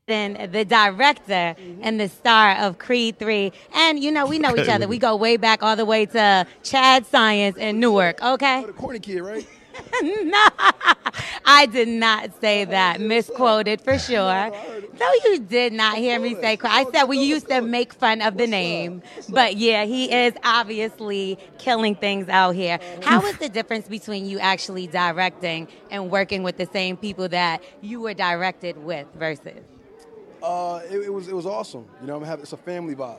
Then 0.07 0.51
the 0.53 0.65
director 0.65 1.55
and 1.83 2.01
the 2.01 2.09
star 2.09 2.57
of 2.67 2.79
Creed 2.79 3.19
3. 3.19 3.53
And 3.75 3.99
you 4.03 4.11
know, 4.11 4.25
we 4.27 4.39
know 4.39 4.57
each 4.57 4.69
other. 4.69 4.89
We 4.89 4.97
go 4.99 5.15
way 5.17 5.37
back 5.37 5.63
all 5.63 5.77
the 5.77 5.85
way 5.85 6.07
to 6.07 6.47
Chad 6.63 7.05
Science 7.05 7.59
in 7.59 7.79
Newark, 7.79 8.23
okay? 8.23 8.65
The 8.65 8.73
corny 8.73 9.01
kid, 9.01 9.21
right? 9.21 9.47
no, 10.03 10.47
I 11.45 11.67
did 11.71 11.89
not 11.89 12.41
say 12.41 12.65
that. 12.65 13.01
Misquoted 13.01 13.81
for 13.81 13.99
sure. 13.99 14.51
No, 14.99 15.13
you 15.25 15.39
did 15.41 15.73
not 15.73 15.97
hear 15.97 16.19
me 16.19 16.35
say. 16.35 16.59
I 16.63 16.85
said 16.93 17.05
we 17.05 17.19
used 17.19 17.49
to 17.49 17.61
make 17.61 17.93
fun 17.93 18.21
of 18.23 18.37
the 18.37 18.47
name, 18.47 19.03
but 19.29 19.57
yeah, 19.57 19.85
he 19.85 20.13
is 20.13 20.35
obviously 20.45 21.39
killing 21.59 21.95
things 21.95 22.29
out 22.29 22.55
here. 22.55 22.79
How 23.03 23.25
is 23.27 23.39
the 23.39 23.49
difference 23.49 23.89
between 23.89 24.27
you 24.27 24.39
actually 24.39 24.87
directing 24.87 25.69
and 25.91 26.11
working 26.11 26.43
with 26.43 26.57
the 26.57 26.67
same 26.67 26.97
people 26.97 27.29
that 27.29 27.63
you 27.81 28.01
were 28.01 28.15
directed 28.15 28.77
with 28.79 29.07
versus? 29.15 29.63
Uh, 30.43 30.81
it, 30.91 30.99
it 30.99 31.13
was 31.13 31.29
it 31.29 31.35
was 31.35 31.47
awesome. 31.47 31.87
You 32.01 32.07
know, 32.07 32.17
I'm 32.17 32.23
having 32.23 32.43
it's 32.43 32.53
a 32.53 32.57
family 32.57 32.95
vibe. 32.95 33.19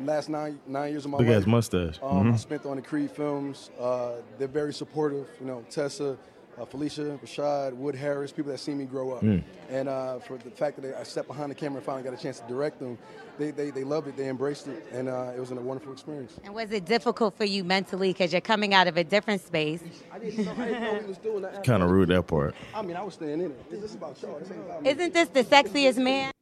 Last 0.00 0.28
nine 0.28 0.58
nine 0.66 0.92
years 0.92 1.04
of 1.04 1.10
my 1.10 1.18
Look 1.18 1.26
at 1.26 1.30
life. 1.30 1.36
his 1.38 1.46
mustache. 1.46 1.98
Um, 2.02 2.28
I 2.28 2.32
Mhm. 2.32 2.38
spent 2.38 2.66
on 2.66 2.76
the 2.76 2.82
Creed 2.82 3.10
films. 3.10 3.70
Uh, 3.80 4.12
they're 4.38 4.46
very 4.48 4.72
supportive. 4.72 5.26
You 5.40 5.46
know, 5.46 5.64
Tessa, 5.70 6.16
uh, 6.60 6.64
Felicia, 6.64 7.18
Rashad, 7.24 7.72
Wood 7.74 7.94
Harris, 7.96 8.30
people 8.32 8.52
that 8.52 8.58
see 8.58 8.74
me 8.74 8.84
grow 8.84 9.12
up. 9.12 9.22
Mm. 9.22 9.42
And 9.70 9.88
uh, 9.88 10.18
for 10.20 10.36
the 10.38 10.50
fact 10.50 10.80
that 10.82 10.98
I 10.98 11.02
stepped 11.02 11.26
behind 11.28 11.50
the 11.50 11.54
camera 11.54 11.76
and 11.78 11.84
finally 11.86 12.04
got 12.04 12.14
a 12.14 12.22
chance 12.22 12.38
to 12.40 12.46
direct 12.46 12.78
them, 12.80 12.96
they, 13.38 13.50
they, 13.52 13.70
they 13.70 13.84
loved 13.84 14.08
it, 14.08 14.16
they 14.16 14.28
embraced 14.28 14.66
it, 14.66 14.84
and 14.92 15.08
uh, 15.08 15.30
it 15.36 15.38
was 15.40 15.50
a 15.52 15.54
wonderful 15.56 15.92
experience. 15.92 16.32
And 16.44 16.54
was 16.54 16.72
it 16.72 16.84
difficult 16.84 17.36
for 17.36 17.44
you 17.44 17.62
mentally 17.64 18.10
because 18.12 18.32
you're 18.32 18.40
coming 18.40 18.74
out 18.74 18.86
of 18.88 18.96
a 18.96 19.04
different 19.04 19.40
space? 19.40 19.82
I 20.12 20.18
didn't 20.18 20.44
know, 20.44 20.52
I 20.58 20.64
didn't 20.66 20.82
know 20.82 20.94
he 21.00 21.06
was 21.06 21.18
doing 21.18 21.42
that. 21.42 21.62
Kind 21.64 21.82
of 21.82 21.90
rude 21.90 22.08
that 22.08 22.26
part. 22.26 22.54
I 22.74 22.82
mean, 22.82 22.96
I 22.96 23.02
was 23.02 23.14
staying 23.14 23.40
in 23.40 23.50
it. 23.52 23.70
This 23.70 23.82
is 23.82 23.94
about 23.94 24.20
y'all. 24.22 24.38
This 24.40 24.50
ain't 24.50 24.60
about 24.60 24.82
me. 24.82 24.90
Isn't 24.90 25.12
this 25.14 25.28
the 25.28 25.44
sexiest 25.44 25.96
man? 26.02 26.32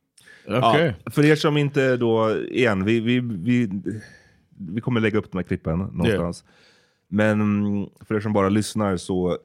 Okay. 0.46 0.92
Ja, 1.04 1.10
för 1.10 1.24
er 1.24 1.36
som 1.36 1.56
inte 1.56 1.96
då, 1.96 2.36
igen, 2.44 2.84
vi, 2.84 3.00
vi, 3.00 3.20
vi, 3.20 3.70
vi 4.58 4.80
kommer 4.80 5.00
lägga 5.00 5.18
upp 5.18 5.32
de 5.32 5.38
här 5.38 5.42
klippen 5.42 5.78
någonstans. 5.78 6.44
Men 7.08 7.40
mm, 7.40 7.88
för 8.00 8.14
er 8.14 8.20
som 8.20 8.32
bara 8.32 8.48
lyssnar 8.48 8.96
så, 8.96 9.38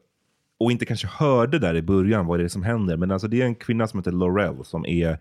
och 0.60 0.72
inte 0.72 0.86
kanske 0.86 1.08
hörde 1.08 1.60
där 1.60 1.76
i 1.76 1.82
början 1.82 2.26
vad 2.26 2.40
det 2.40 2.44
är 2.44 2.48
som 2.48 2.64
händer, 2.64 2.98
men 2.98 3.12
alltså 3.12 3.28
det 3.28 3.42
är 3.42 3.46
en 3.46 3.56
kvinna 3.56 3.88
som 3.88 4.00
heter 4.00 4.12
Laurel 4.12 4.66
som 4.66 4.86
är, 4.86 5.20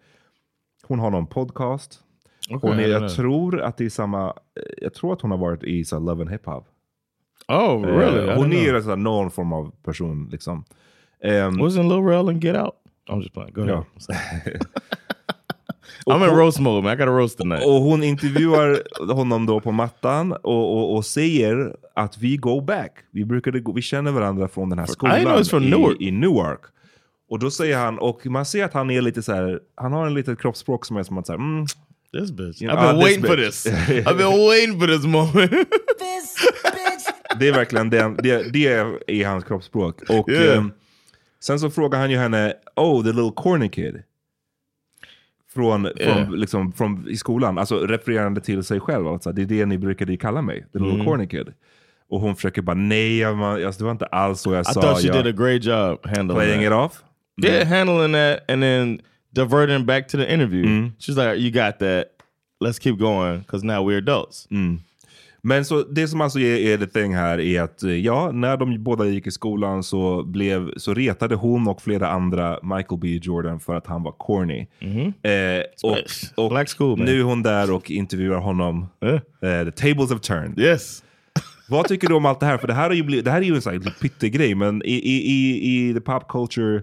hon 0.82 0.98
har 0.98 1.10
någon 1.10 1.26
podcast. 1.26 2.00
Okej, 2.50 2.70
hon 2.70 2.80
är, 2.80 2.88
jag 2.88 3.14
tror 3.14 3.60
att 3.60 3.76
det 3.76 3.84
är 3.84 3.90
samma, 3.90 4.34
jag 4.76 4.94
tror 4.94 5.12
att 5.12 5.20
hon 5.20 5.30
har 5.30 5.38
varit 5.38 5.64
i 5.64 5.84
så 5.84 5.98
Love 5.98 6.22
and 6.22 6.30
Hip 6.30 6.46
Hop. 6.46 6.66
Oh, 7.48 7.82
really? 7.84 8.26
I 8.26 8.28
Eh, 8.28 8.36
hon 8.36 8.52
är 8.52 8.72
här 8.88 8.96
någon 8.96 9.30
form 9.30 9.52
av 9.52 9.72
person 9.82 10.28
liksom. 10.32 10.64
Um, 11.24 11.32
Wasn't 11.32 11.88
Lil 11.88 12.02
Rel 12.04 12.30
in 12.30 12.40
Get 12.40 12.56
Out? 12.56 12.74
I'm 13.08 13.20
just 13.20 13.34
playing. 13.34 13.52
Go 13.52 13.62
ahead. 13.62 13.84
Ja. 14.08 14.14
I'm 16.06 16.24
in 16.30 16.36
roast 16.36 16.58
mode, 16.58 16.82
man. 16.82 16.92
I 16.92 16.96
got 16.96 17.06
to 17.06 17.12
roast 17.18 17.38
tonight. 17.38 17.66
Och 17.66 17.72
hon 17.72 18.02
intervjuar 18.02 18.82
honom 19.14 19.46
då 19.46 19.60
på 19.60 19.72
mattan 19.72 20.32
och, 20.32 20.76
och, 20.76 20.96
och 20.96 21.04
säger 21.06 21.76
att 21.94 22.18
vi 22.18 22.36
go 22.36 22.60
back. 22.60 22.92
Vi, 23.12 23.24
brukade 23.24 23.60
gå, 23.60 23.72
vi 23.72 23.82
känner 23.82 24.10
varandra 24.12 24.48
från 24.48 24.70
den 24.70 24.78
här 24.78 24.86
I 24.86 24.88
know 24.88 24.92
skolan 24.94 25.38
it's 25.38 25.50
from 25.50 25.62
i, 25.62 25.70
Newark. 25.70 25.96
i 26.00 26.10
Newark. 26.10 26.60
Och 27.30 27.38
då 27.38 27.50
säger 27.50 27.76
han, 27.78 27.98
och 27.98 28.26
man 28.26 28.46
ser 28.46 28.64
att 28.64 28.72
han 28.74 28.90
är 28.90 29.00
lite 29.02 29.22
så 29.22 29.32
här, 29.32 29.60
han 29.76 29.92
har 29.92 30.06
en 30.06 30.14
litet 30.14 30.40
kroppsspråk 30.40 30.86
som 30.86 30.96
är 30.96 31.02
som 31.02 31.18
att 31.18 31.26
säga, 31.26 31.36
mm, 31.36 31.66
This 32.12 32.32
bitch. 32.32 32.62
you 32.62 32.72
I've 32.72 32.76
know, 32.76 32.86
been 32.86 32.96
ah, 32.96 33.00
waiting 33.02 33.22
for 33.24 33.36
bitch. 33.36 33.62
this. 33.62 33.66
I've 34.06 34.16
been 34.16 34.46
waiting 34.48 34.80
for 34.80 34.86
this 34.86 35.04
moment. 35.04 35.50
det 37.38 37.48
är 37.48 37.52
verkligen 37.52 37.90
den, 37.90 38.16
det, 38.16 38.52
det 38.52 38.66
är 39.06 39.26
hans 39.26 39.44
kroppsspråk. 39.44 40.02
Och 40.08 40.28
Yeah. 40.30 40.58
ehm, 40.58 40.72
sen 41.40 41.60
så 41.60 41.70
frågar 41.70 41.98
han 41.98 42.10
ju 42.10 42.16
henne, 42.16 42.54
oh 42.76 43.02
the 43.02 43.08
little 43.12 43.32
corny 43.36 43.68
kid. 43.68 44.02
Från, 45.54 45.88
Yeah. 46.00 46.24
från, 46.26 46.40
liksom, 46.40 46.72
från 46.72 47.08
i 47.08 47.16
skolan, 47.16 47.58
alltså 47.58 47.78
refererande 47.86 48.40
till 48.40 48.64
sig 48.64 48.80
själv. 48.80 49.08
Alltså, 49.08 49.32
det 49.32 49.42
är 49.42 49.46
det 49.46 49.66
ni 49.66 49.78
brukade 49.78 50.16
kalla 50.16 50.42
mig, 50.42 50.66
the 50.72 50.78
little 50.78 50.94
Mm. 50.94 51.06
corny 51.06 51.26
kid. 51.26 51.48
Och 52.08 52.20
hon 52.20 52.36
försöker 52.36 52.62
bara, 52.62 52.76
nej, 52.76 53.18
jag, 53.18 53.42
alltså, 53.42 53.78
det 53.78 53.84
var 53.84 53.92
inte 53.92 54.06
alls 54.06 54.40
så 54.40 54.52
jag 54.52 54.60
I 54.60 54.64
sa. 54.64 54.80
thought 54.82 55.00
she 55.00 55.06
jag, 55.06 55.24
did 55.24 55.34
a 55.34 55.36
great 55.44 55.64
job 55.64 56.06
handling 56.06 56.38
Playing 56.38 56.58
that. 56.60 56.66
it 56.66 56.72
off? 56.72 57.02
Yeah, 57.44 57.68
handling 57.68 58.12
that 58.12 58.50
and 58.50 58.62
then 58.62 59.00
diverting 59.34 59.86
back 59.86 60.08
to 60.08 60.16
the 60.18 60.34
interview. 60.34 60.64
Mm. 60.66 60.92
She's 60.98 61.16
like, 61.16 61.36
"You 61.42 61.50
got 61.66 61.78
that. 61.78 62.04
Let's 62.64 62.78
keep 62.82 62.98
going 62.98 63.38
because 63.38 63.66
now 63.66 63.88
we're 63.88 63.98
adults." 63.98 64.46
Men 65.42 65.64
så 65.64 65.82
det 65.82 66.08
som 66.08 66.20
alltså 66.20 66.40
är, 66.40 66.56
är 66.56 66.78
the 66.78 66.86
thing 66.86 67.14
här 67.14 67.40
är 67.40 67.62
att 67.62 67.82
eh, 67.82 67.90
ja, 67.90 68.30
när 68.32 68.56
de 68.56 68.84
båda 68.84 69.06
gick 69.06 69.26
i 69.26 69.30
skolan 69.30 69.82
så, 69.82 70.22
blev, 70.22 70.70
så 70.76 70.94
retade 70.94 71.34
hon 71.34 71.68
och 71.68 71.82
flera 71.82 72.08
andra 72.08 72.58
Michael 72.62 73.00
B 73.00 73.18
Jordan 73.22 73.60
för 73.60 73.74
att 73.74 73.86
han 73.86 74.02
var 74.02 74.12
corny. 74.12 74.66
Eh, 75.22 75.62
och 75.82 76.50
och 76.52 76.68
school, 76.76 76.98
nu 76.98 77.20
är 77.20 77.24
hon 77.24 77.42
där 77.42 77.72
och 77.72 77.90
intervjuar 77.90 78.38
honom. 78.38 78.88
Eh, 79.02 79.64
the 79.64 79.70
tables 79.70 80.10
have 80.10 80.20
turned. 80.20 80.58
Yes. 80.58 81.02
Vad 81.68 81.88
tycker 81.88 82.08
du 82.08 82.14
om 82.14 82.26
allt 82.26 82.40
det 82.40 82.46
här? 82.46 82.58
För 82.58 82.66
det 82.66 82.74
här, 82.74 82.88
har 82.88 82.94
ju 82.94 83.02
blivit, 83.02 83.24
det 83.24 83.30
här 83.30 83.38
är 83.38 83.44
ju 83.44 83.54
en 83.54 83.62
sån 83.62 83.72
här 83.72 83.94
pyttegrej, 84.00 84.54
men 84.54 84.82
i, 84.82 84.94
i, 84.94 85.16
i, 85.30 85.88
i 85.88 85.94
the 85.94 86.00
pop 86.00 86.28
culture 86.28 86.82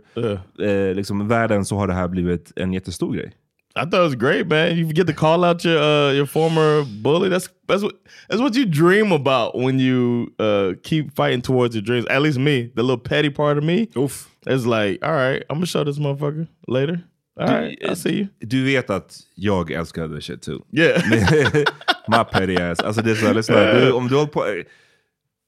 eh, 0.61 0.95
liksom, 0.95 1.27
världen 1.27 1.65
så 1.65 1.77
har 1.77 1.87
det 1.87 1.93
här 1.93 2.07
blivit 2.07 2.53
en 2.55 2.73
jättestor 2.73 3.13
grej. 3.13 3.31
I 3.77 3.85
thought 3.85 3.99
it 4.01 4.03
was 4.03 4.15
great, 4.15 4.47
man. 4.47 4.77
You 4.77 4.85
get 4.93 5.07
to 5.07 5.13
call 5.13 5.43
out 5.43 5.63
your 5.63 5.77
uh, 5.81 6.11
your 6.13 6.25
former 6.25 6.83
bully. 7.01 7.29
That's 7.29 7.49
that's 7.67 7.83
what 7.83 7.95
that's 8.29 8.41
what 8.41 8.55
you 8.55 8.65
dream 8.65 9.11
about 9.11 9.55
when 9.55 9.79
you 9.79 10.33
uh, 10.39 10.73
keep 10.83 11.15
fighting 11.15 11.41
towards 11.41 11.75
your 11.75 11.83
dreams. 11.83 12.05
At 12.09 12.21
least 12.21 12.39
me, 12.39 12.71
the 12.75 12.81
little 12.83 12.97
petty 12.97 13.29
part 13.29 13.57
of 13.57 13.63
me, 13.63 13.87
Oof. 13.97 14.29
is 14.47 14.65
like, 14.65 14.99
all 15.05 15.11
right, 15.13 15.43
I'm 15.49 15.57
gonna 15.57 15.65
show 15.65 15.83
this 15.83 15.99
motherfucker 15.99 16.47
later. 16.67 17.03
All 17.39 17.47
right, 17.47 17.77
I'll 17.87 17.95
see 17.95 18.13
you. 18.17 18.27
Du 18.39 18.63
vet 18.65 18.89
att 18.89 19.19
jag 19.35 19.71
älskar 19.71 20.07
the 20.07 20.21
shit 20.21 20.41
too. 20.41 20.63
Yeah. 20.71 21.01
My 22.07 22.23
petty 22.23 22.55
ass. 22.55 22.79
Alltså 22.79 23.01
det 23.01 23.11
är 23.11 23.15
såhär, 23.15 23.33
lyssna. 23.33 23.73
Du, 23.73 23.91
om 23.91 24.07
du 24.07 24.15
håller 24.15 24.27
på, 24.27 24.63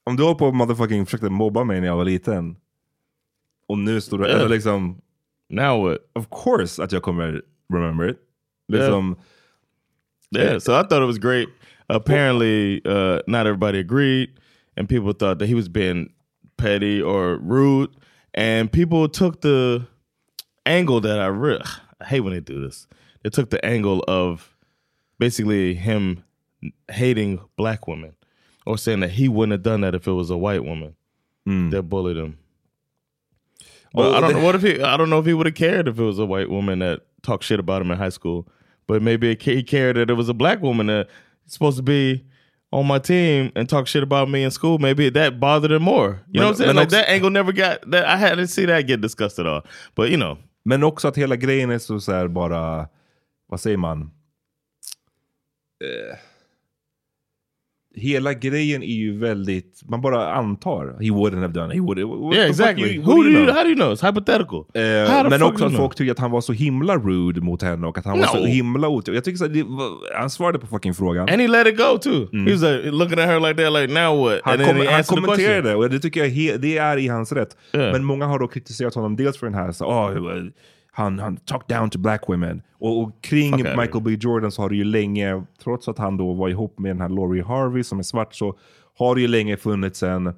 om 0.04 0.16
du 0.16 0.22
håller 0.22 0.38
på 0.38 0.52
motherfucking 0.52 1.06
försökte 1.06 1.28
mobba 1.30 1.64
mig 1.64 1.80
när 1.80 1.86
jag 1.86 1.96
var 1.96 2.04
liten. 2.04 2.56
Och 3.68 3.78
nu 3.78 4.00
står 4.00 4.18
du, 4.18 4.24
Yeah. 4.26 4.40
eller 4.40 4.48
liksom. 4.48 5.00
Now 5.48 5.82
what? 5.88 5.98
Of 6.14 6.26
course 6.44 6.82
att 6.84 6.92
jag 6.92 7.02
kommer 7.02 7.42
remember 7.70 8.08
it. 8.08 8.20
Liksom, 8.70 9.16
Yeah, 10.32 10.58
so 10.58 10.74
I 10.74 10.82
thought 10.84 11.02
it 11.02 11.06
was 11.06 11.18
great. 11.18 11.48
Apparently, 11.88 12.82
uh, 12.84 13.20
not 13.26 13.46
everybody 13.46 13.78
agreed, 13.78 14.30
and 14.76 14.88
people 14.88 15.12
thought 15.12 15.38
that 15.40 15.46
he 15.46 15.54
was 15.54 15.68
being 15.68 16.12
petty 16.56 17.02
or 17.02 17.36
rude, 17.38 17.90
and 18.34 18.70
people 18.70 19.08
took 19.08 19.40
the 19.40 19.86
angle 20.66 21.00
that 21.00 21.18
I 21.18 21.26
I 22.00 22.04
hate 22.04 22.20
when 22.20 22.32
they 22.32 22.40
do 22.40 22.60
this. 22.60 22.86
They 23.22 23.30
took 23.30 23.50
the 23.50 23.64
angle 23.64 24.04
of 24.06 24.54
basically 25.18 25.74
him 25.74 26.22
hating 26.90 27.40
black 27.56 27.88
women, 27.88 28.14
or 28.66 28.78
saying 28.78 29.00
that 29.00 29.10
he 29.10 29.28
wouldn't 29.28 29.52
have 29.52 29.62
done 29.62 29.80
that 29.80 29.94
if 29.94 30.06
it 30.06 30.12
was 30.12 30.30
a 30.30 30.36
white 30.36 30.64
woman 30.64 30.94
that 31.70 31.82
bullied 31.84 32.16
him. 32.16 32.38
But 33.94 34.06
Oh, 34.06 34.14
I 34.14 34.20
don't 34.20 34.32
know. 34.34 34.44
What 34.44 34.54
if 34.54 34.62
he? 34.62 34.80
I 34.82 34.96
don't 34.96 35.10
know 35.10 35.18
if 35.18 35.26
he 35.26 35.34
would 35.34 35.46
have 35.46 35.54
cared 35.54 35.88
if 35.88 35.98
it 35.98 36.02
was 36.02 36.18
a 36.18 36.26
white 36.26 36.48
woman 36.50 36.78
that 36.80 37.00
talked 37.22 37.44
shit 37.44 37.60
about 37.60 37.82
him 37.82 37.90
in 37.90 37.98
high 37.98 38.10
school. 38.10 38.48
But 38.86 39.02
maybe 39.02 39.36
he 39.40 39.62
cared 39.62 39.96
that 39.96 40.10
it 40.10 40.14
was 40.14 40.28
a 40.28 40.34
black 40.34 40.60
woman 40.62 40.86
that 40.86 41.08
supposed 41.46 41.76
to 41.76 41.82
be 41.82 42.24
on 42.72 42.86
my 42.86 42.98
team 42.98 43.50
and 43.56 43.68
talk 43.68 43.86
shit 43.86 44.02
about 44.02 44.28
me 44.28 44.42
in 44.44 44.50
school. 44.50 44.78
Maybe 44.78 45.10
that 45.10 45.40
bothered 45.40 45.72
him 45.72 45.82
more. 45.82 46.20
You 46.30 46.40
know 46.40 46.46
what 46.46 46.50
I'm 46.52 46.56
saying? 46.56 46.76
Like 46.76 46.86
också- 46.86 46.96
that 46.96 47.08
angle 47.08 47.30
never 47.30 47.52
got 47.52 47.90
that. 47.90 48.04
I 48.04 48.16
hadn't 48.16 48.48
see 48.48 48.66
that 48.66 48.86
get 48.86 49.00
discussed 49.00 49.38
at 49.38 49.46
all. 49.46 49.62
But 49.94 50.10
you 50.10 50.16
know, 50.16 50.38
Men 50.64 50.82
också 50.82 51.08
att 51.08 51.16
hela 51.18 51.36
grejen 51.36 51.70
är 51.70 51.78
så, 51.78 52.00
så 52.00 52.12
här 52.12 52.28
bara, 52.28 52.88
vad 53.46 53.60
säger 53.60 53.76
man? 53.76 54.10
Eh, 55.84 56.16
hela 57.96 58.32
grejen 58.34 58.82
är 58.82 58.86
ju 58.94 59.18
väldigt, 59.18 59.80
man 59.88 60.00
bara 60.00 60.34
antar. 60.34 60.86
He 61.00 61.10
wouldn't 61.10 61.40
have 61.40 61.52
done 61.52 61.66
it. 61.74 61.74
He 61.74 61.80
would, 61.80 61.98
what 62.24 62.34
yeah, 62.36 62.48
exactly. 62.50 62.88
you- 62.98 63.02
Who 63.04 63.22
do 63.22 63.28
you? 63.28 63.46
How 63.52 63.62
do 63.62 63.68
you 63.68 63.74
know? 63.74 63.92
It's 63.92 64.06
hypothetical. 64.06 64.58
Eh, 64.74 65.30
men 65.30 65.42
också 65.42 65.64
att 65.64 65.76
folk 65.76 65.94
tycker 65.94 66.12
att 66.12 66.18
han 66.18 66.30
var 66.30 66.40
så 66.40 66.52
himla 66.52 66.96
rude 66.96 67.40
mot 67.40 67.62
henne 67.62 67.86
och 67.86 67.98
att 67.98 68.04
han 68.04 68.18
var 68.18 68.26
No. 68.26 68.40
så 68.40 68.44
himla 68.46 68.88
otrevlig. 68.88 69.16
Jag 69.16 69.24
tycker 69.24 69.38
så 69.38 69.46
det, 69.46 69.62
var- 69.62 70.18
han 70.20 70.30
svarade 70.30 70.58
på 70.58 70.66
fucking 70.66 70.94
frågan. 70.94 71.28
And 71.28 71.40
he 71.40 71.48
let 71.48 71.66
it 71.66 71.76
go 71.76 71.98
too. 72.02 72.28
He 72.46 72.52
was 72.52 72.62
like, 72.62 72.90
looking 72.90 73.18
at 73.18 73.26
her 73.26 73.40
like 73.48 73.62
that, 73.64 73.72
like 73.72 73.94
now 73.94 74.24
what? 74.24 74.40
Han, 74.44 74.58
kom, 74.58 74.86
han 74.90 75.02
kommenterade 75.04 75.74
och 75.74 75.90
det 75.90 75.98
tycker 76.00 76.20
jag 76.20 76.28
he, 76.30 76.56
det 76.56 76.78
är 76.78 76.96
i 76.96 77.08
hans 77.08 77.32
rätt. 77.32 77.56
Yeah. 77.74 77.92
Men 77.92 78.04
många 78.04 78.26
har 78.26 78.38
då 78.38 78.48
kritiserat 78.48 78.94
honom 78.94 79.16
dels 79.16 79.38
för 79.38 79.46
den 79.46 79.54
här, 79.54 79.72
så, 79.72 79.84
oh, 79.84 80.10
han, 80.92 81.18
han 81.18 81.36
talk 81.36 81.68
down 81.68 81.90
to 81.90 81.98
black 81.98 82.28
women. 82.28 82.62
Och, 82.78 83.02
och 83.02 83.22
kring 83.22 83.54
of 83.54 83.60
Michael 83.60 84.02
B 84.04 84.16
Jordan 84.20 84.52
så 84.52 84.62
har 84.62 84.68
det 84.68 84.76
ju 84.76 84.84
länge, 84.84 85.44
trots 85.62 85.88
att 85.88 85.98
han 85.98 86.16
då 86.16 86.32
var 86.32 86.48
ihop 86.48 86.78
med 86.78 86.90
den 86.90 87.00
här 87.00 87.08
Laurie 87.08 87.44
Harvey 87.44 87.82
som 87.82 87.98
är 87.98 88.02
svart, 88.02 88.34
så 88.34 88.58
har 88.98 89.14
det 89.14 89.20
ju 89.20 89.28
länge 89.28 89.56
funnits 89.56 90.02
en 90.02 90.32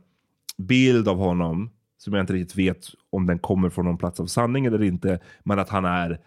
bild 0.59 1.09
av 1.09 1.17
honom 1.17 1.71
som 1.99 2.15
jag 2.15 2.23
inte 2.23 2.33
riktigt 2.33 2.59
vet 2.59 2.87
om 3.11 3.27
den 3.27 3.39
kommer 3.39 3.71
från 3.71 3.85
någon 3.85 3.99
plats 3.99 4.21
av 4.21 4.27
sanning 4.27 4.67
eller 4.67 4.83
inte, 4.83 5.19
men 5.43 5.59
att 5.59 5.69
han 5.69 5.85
är 5.85 6.19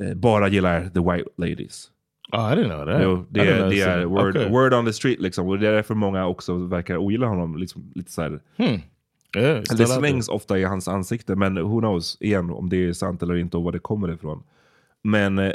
eh, 0.00 0.14
bara 0.14 0.48
gillar 0.48 0.80
the 0.80 1.00
white 1.00 1.30
ladies. 1.36 1.88
Oh, 2.32 2.52
I 2.52 2.56
didn't 2.56 2.68
know 2.68 2.86
that. 2.86 3.02
Jo, 3.02 3.24
det, 3.28 3.40
är, 3.40 3.58
know 3.58 3.70
det 3.70 3.80
är 3.80 4.04
word, 4.04 4.36
Okay. 4.36 4.50
word 4.50 4.74
on 4.74 4.86
the 4.86 4.92
street 4.92 5.20
liksom. 5.20 5.48
Och 5.48 5.58
det 5.58 5.68
är 5.68 5.72
därför 5.72 5.94
många 5.94 6.26
också 6.26 6.54
verkar 6.54 6.96
ogilla 6.96 7.26
honom. 7.26 7.56
Liksom, 7.56 7.92
lite 7.94 8.12
så 8.12 8.22
här. 8.22 8.40
Hmm. 8.56 8.80
Yeah, 9.36 9.62
det 9.62 9.86
slängs 9.86 10.28
ofta 10.28 10.58
i 10.58 10.64
hans 10.64 10.88
ansikte, 10.88 11.36
men 11.36 11.58
who 11.58 11.80
knows 11.80 12.16
igen 12.20 12.50
om 12.50 12.68
det 12.68 12.88
är 12.88 12.92
sant 12.92 13.22
eller 13.22 13.36
inte 13.36 13.56
och 13.56 13.62
var 13.62 13.72
det 13.72 13.78
kommer 13.78 14.12
ifrån. 14.14 14.42
Men 15.02 15.38
eh, 15.38 15.52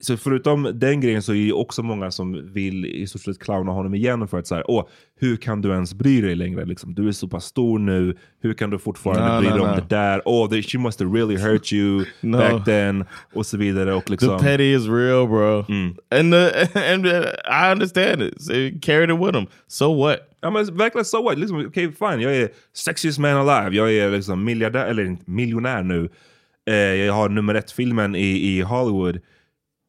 så 0.00 0.16
förutom 0.16 0.70
den 0.74 1.00
grejen 1.00 1.22
så 1.22 1.34
är 1.34 1.46
det 1.46 1.52
också 1.52 1.82
många 1.82 2.10
som 2.10 2.52
vill 2.52 2.86
i 2.86 3.06
stort 3.06 3.22
sett 3.22 3.38
clowna 3.38 3.72
honom 3.72 3.94
igen 3.94 4.28
för 4.28 4.38
att 4.38 4.46
säga, 4.46 4.62
åh, 4.66 4.88
hur 5.20 5.36
kan 5.36 5.62
du 5.62 5.70
ens 5.70 5.94
bry 5.94 6.20
dig 6.20 6.34
längre? 6.34 6.64
Liksom, 6.64 6.94
du 6.94 7.08
är 7.08 7.12
så 7.12 7.28
pass 7.28 7.44
stor 7.44 7.78
nu, 7.78 8.16
hur 8.42 8.54
kan 8.54 8.70
du 8.70 8.78
fortfarande 8.78 9.34
No, 9.34 9.40
bry 9.40 9.48
no, 9.48 9.54
dig 9.54 9.62
om 9.62 9.70
no. 9.70 9.76
det 9.76 9.96
där? 9.96 10.22
Oh, 10.24 10.62
she 10.62 10.78
must 10.78 11.00
have 11.00 11.18
really 11.18 11.36
hurt 11.36 11.72
you 11.72 12.04
No. 12.20 12.38
back 12.38 12.64
then. 12.64 13.04
Och 13.34 13.46
så 13.46 13.56
vidare. 13.56 13.94
Och 13.94 14.10
liksom, 14.10 14.38
The 14.38 14.44
petty 14.44 14.74
is 14.74 14.86
real, 14.86 15.28
bro. 15.28 15.64
Mm. 15.68 15.96
And 16.10 16.32
the, 16.32 16.68
and 16.92 17.06
I 17.06 17.72
understand 17.72 18.22
it. 18.22 18.42
So 18.42 18.52
carried 18.82 19.10
it 19.10 19.26
with 19.26 19.38
him. 19.38 19.46
So 19.66 19.94
what? 20.02 20.16
Ja 20.40 20.50
men 20.50 20.76
verkligen 20.76 21.04
so 21.04 21.22
what? 21.22 21.38
Liksom, 21.38 21.66
Okej 21.66 21.92
fine, 21.92 22.20
jag 22.20 22.36
är 22.36 22.48
sexiest 22.74 23.18
man 23.18 23.48
alive. 23.48 23.76
Jag 23.76 23.92
är 23.94 24.10
liksom 24.10 24.44
miljardär, 24.44 24.86
eller 24.86 25.16
miljonär 25.24 25.82
nu. 25.82 26.08
Eh, 26.66 26.74
jag 26.74 27.12
har 27.14 27.28
nummer 27.28 27.54
ett-filmen 27.54 28.14
i, 28.14 28.56
i 28.56 28.60
Hollywood. 28.60 29.20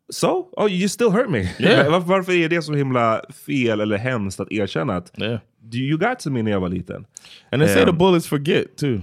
So? 0.09 0.49
Oh, 0.51 0.67
you 0.71 0.87
still 0.89 1.09
hurt 1.11 1.29
me. 1.29 1.39
Yeah. 1.59 1.91
varför, 1.91 2.07
varför 2.07 2.31
är 2.31 2.49
det 2.49 2.61
så 2.61 2.73
himla 2.73 3.21
fel 3.45 3.81
eller 3.81 3.97
hemskt 3.97 4.39
att 4.39 4.51
erkänna 4.51 4.95
att 4.95 5.11
Yeah. 5.21 5.39
you 5.73 5.97
got 5.97 6.19
to 6.19 6.29
me 6.29 6.41
när 6.43 6.51
jag 6.51 6.59
var 6.59 6.69
liten? 6.69 7.05
And 7.51 7.61
they 7.61 7.69
say 7.73 7.81
Ehm, 7.81 7.85
the 7.89 7.93
bullies 7.93 8.27
forget 8.27 8.77
too. 8.77 9.01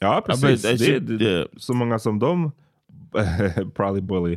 Ja, 0.00 0.18
I 0.18 0.22
precis. 0.22 0.42
bet 0.42 0.62
they 0.62 0.76
Det, 0.76 0.98
should- 0.98 1.18
det, 1.18 1.24
yeah. 1.24 1.46
Så 1.56 1.74
många 1.74 1.98
som 1.98 2.18
de, 2.18 2.52
probably 3.74 4.00
bully. 4.00 4.32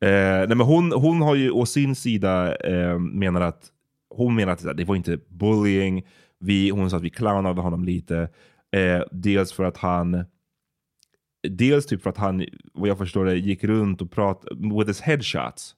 Eh, 0.00 0.08
nej, 0.10 0.48
men 0.48 0.60
hon, 0.60 0.92
hon 0.92 1.22
har 1.22 1.34
ju 1.34 1.50
å 1.50 1.66
sin 1.66 1.94
sida 1.94 2.54
eh, 2.56 2.98
menar 2.98 3.40
att 3.40 3.68
hon 4.14 4.34
menar 4.34 4.52
att 4.52 4.76
det 4.76 4.84
var 4.84 4.96
inte 4.96 5.18
bullying. 5.28 6.02
Vi, 6.40 6.70
hon 6.70 6.90
sa 6.90 6.96
att 6.96 7.02
vi 7.02 7.10
clownade 7.10 7.60
honom 7.60 7.84
lite. 7.84 8.28
Eh, 8.76 9.02
dels 9.12 9.52
för 9.52 9.64
att 9.64 9.76
han 9.76 10.24
Dels 11.48 11.86
typ 11.86 12.02
för 12.02 12.10
att 12.10 12.16
han, 12.18 12.44
vad 12.72 12.88
jag 12.88 12.98
förstår 12.98 13.24
det, 13.24 13.36
gick 13.36 13.64
runt 13.64 14.02
och 14.02 14.10
pratade 14.10 14.54
with 14.78 14.86
his 14.88 15.00
headshots. 15.00 15.74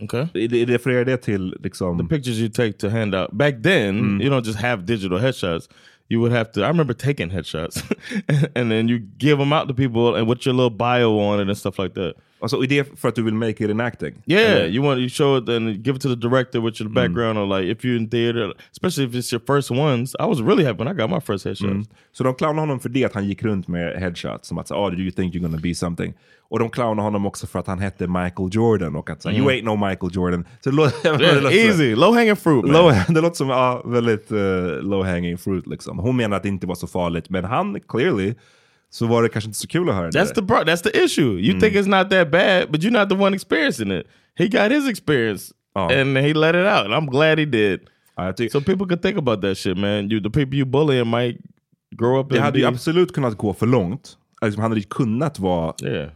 Okay. 0.00 0.26
Det, 0.32 0.46
det 0.48 0.64
refererar 0.64 1.04
det 1.04 1.16
till 1.16 1.56
liksom... 1.62 1.98
The 1.98 2.16
pictures 2.16 2.38
you 2.38 2.48
take 2.48 2.72
to 2.72 2.88
hand 2.88 3.14
out. 3.14 3.30
Back 3.32 3.62
then, 3.62 3.98
Mm. 3.98 4.20
you 4.20 4.30
don't 4.30 4.46
just 4.46 4.58
have 4.58 4.82
digital 4.86 5.18
headshots. 5.18 5.68
You 6.08 6.20
would 6.20 6.32
have 6.32 6.52
to. 6.52 6.60
I 6.60 6.68
remember 6.68 6.94
taking 6.94 7.30
headshots, 7.30 7.82
and 8.54 8.70
then 8.70 8.88
you 8.88 8.98
give 9.18 9.38
them 9.38 9.52
out 9.52 9.68
to 9.68 9.74
people, 9.74 10.14
and 10.14 10.28
with 10.28 10.46
your 10.46 10.54
little 10.54 10.70
bio 10.76 11.18
on 11.18 11.40
it 11.40 11.48
and 11.48 11.56
stuff 11.56 11.78
like 11.78 11.94
that. 11.94 12.14
Alltså, 12.42 12.60
det 12.60 13.00
för 13.00 13.08
att 13.08 13.14
du 13.14 13.22
vill 13.22 13.34
make 13.34 13.50
it 13.64 13.70
in 13.70 13.80
acting? 13.80 14.14
Yeah, 14.26 14.52
Eller? 14.52 14.68
you 14.68 14.84
want 14.84 14.98
you 15.00 15.08
show 15.08 15.38
it 15.42 15.48
and 15.48 15.86
give 15.86 15.96
it 15.96 16.02
to 16.02 16.08
the 16.08 16.28
director 16.28 16.60
with 16.60 16.80
Mm. 16.82 16.86
your 16.86 16.94
background 16.94 17.38
or 17.38 17.58
like 17.60 17.72
if 17.72 17.84
you're 17.84 17.96
in 17.96 18.10
theater, 18.10 18.52
especially 18.72 19.08
if 19.08 19.14
it's 19.14 19.32
your 19.34 19.42
first 19.46 19.70
ones. 19.70 20.14
I 20.20 20.26
was 20.26 20.40
really 20.40 20.64
happy 20.64 20.84
when 20.84 20.96
I 20.96 21.00
got 21.02 21.10
my 21.10 21.20
first 21.20 21.44
headshots. 21.44 21.70
Mm. 21.72 21.84
Så 22.12 22.24
de 22.24 22.34
clownade 22.34 22.60
honom 22.60 22.80
för 22.80 22.88
det, 22.88 23.04
att 23.04 23.14
han 23.14 23.28
gick 23.28 23.42
runt 23.42 23.68
med 23.68 24.00
headshots. 24.00 24.48
Som 24.48 24.58
att 24.58 24.70
oh, 24.70 24.90
do 24.90 24.96
you 25.02 25.10
think 25.10 25.34
you're 25.34 25.42
gonna 25.42 25.58
be 25.62 25.74
something? 25.74 26.14
Och 26.48 26.58
de 26.58 26.70
clownade 26.70 27.02
honom 27.02 27.26
också 27.26 27.46
för 27.46 27.58
att 27.58 27.66
han 27.66 27.78
hette 27.78 28.06
Michael 28.06 28.48
Jordan. 28.52 28.96
Och 28.96 29.10
att 29.10 29.22
säga, 29.22 29.38
you 29.38 29.50
Mm. 29.50 29.56
ain't 29.56 29.64
no 29.76 29.88
Michael 29.88 30.12
Jordan. 30.14 30.44
Så 30.60 30.70
det 30.70 30.76
låter, 30.76 31.52
easy, 31.52 31.94
low 31.94 32.14
hanging 32.14 32.36
fruit. 32.36 32.64
Low, 32.72 32.92
det 33.08 33.20
låter 33.20 33.36
som 33.36 33.48
ja, 33.48 33.82
väldigt 33.86 34.32
uh, 34.32 34.38
low 34.82 35.04
hanging 35.04 35.38
fruit. 35.38 35.66
Liksom. 35.66 35.98
Hon 35.98 36.16
menar 36.16 36.36
att 36.36 36.42
det 36.42 36.48
inte 36.48 36.66
var 36.66 36.74
så 36.74 36.86
farligt, 36.86 37.30
men 37.30 37.44
han 37.44 37.80
clearly 37.88 38.34
så 38.92 39.06
var 39.06 39.22
det 39.22 39.28
kanske 39.28 39.48
inte 39.48 39.58
så 39.58 39.68
kul 39.68 39.88
att 39.88 39.94
höra 39.94 40.10
That's 40.10 40.28
det. 40.28 40.34
the 40.34 40.40
pro- 40.42 40.64
that's 40.64 40.82
the 40.90 41.04
issue. 41.04 41.38
You 41.40 41.50
Mm. 41.50 41.60
think 41.60 41.74
it's 41.74 42.00
not 42.00 42.10
that 42.10 42.30
bad, 42.30 42.70
but 42.70 42.80
you're 42.84 43.00
not 43.00 43.08
the 43.08 43.14
one 43.24 43.34
experiencing 43.36 43.90
it. 43.92 44.06
He 44.34 44.46
got 44.48 44.72
his 44.72 44.88
experience 44.90 45.54
and 45.74 46.18
he 46.18 46.34
let 46.34 46.54
it 46.54 46.66
out. 46.66 46.84
And 46.86 46.94
I'm 46.94 47.10
glad 47.10 47.38
he 47.38 47.44
did. 47.44 47.80
so 48.52 48.60
people 48.60 48.86
could 48.86 49.02
think 49.02 49.18
about 49.18 49.42
that 49.42 49.58
shit, 49.58 49.78
man. 49.78 50.10
You 50.12 50.20
the 50.20 50.30
people 50.30 50.56
you 50.58 50.64
bullying 50.66 51.10
might 51.10 51.38
grow 51.90 52.20
up 52.20 52.30
Det 52.30 52.40
hade 52.40 52.58
ju 52.58 52.64
absolut 52.66 53.12
kunnat 53.14 53.36
gå 53.36 53.52
för 53.54 53.66
långt. 53.66 54.16
Alltså, 54.40 54.60
han 54.60 54.70
hade 54.70 54.80
ju 54.80 54.86
kunnat 54.90 55.38
vara... 55.38 55.74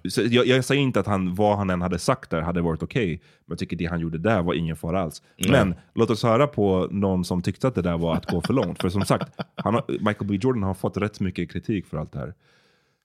Så 0.08 0.22
jag, 0.30 0.46
jag 0.46 0.64
säger 0.64 0.82
inte 0.82 1.00
att 1.00 1.06
han, 1.06 1.34
vad 1.34 1.56
han 1.58 1.70
än 1.70 1.82
hade 1.82 1.98
sagt 1.98 2.30
där 2.30 2.40
hade 2.40 2.60
varit 2.60 2.82
okej. 2.82 3.08
men 3.46 3.52
jag 3.54 3.58
tycker 3.58 3.76
det 3.76 3.84
han 3.86 4.00
gjorde 4.00 4.18
där 4.18 4.42
var 4.42 4.54
ingen 4.54 4.76
fara 4.76 5.00
alls. 5.02 5.22
Nej. 5.38 5.50
Men 5.50 5.74
låt 5.94 6.10
oss 6.10 6.22
höra 6.22 6.46
på 6.46 6.88
någon 6.90 7.24
som 7.24 7.42
tyckte 7.42 7.68
att 7.68 7.74
det 7.74 7.82
där 7.82 7.98
var 7.98 8.14
att 8.16 8.26
gå 8.26 8.40
för 8.40 8.54
långt. 8.54 8.80
för 8.80 8.88
som 8.88 9.04
sagt, 9.04 9.28
han 9.56 9.80
Michael 9.88 10.26
B 10.26 10.38
Jordan 10.42 10.62
har 10.62 10.74
fått 10.74 10.96
rätt 10.96 11.20
mycket 11.20 11.50
kritik 11.52 11.86
för 11.86 11.96
allt 11.98 12.12
det 12.12 12.18
här. 12.18 12.34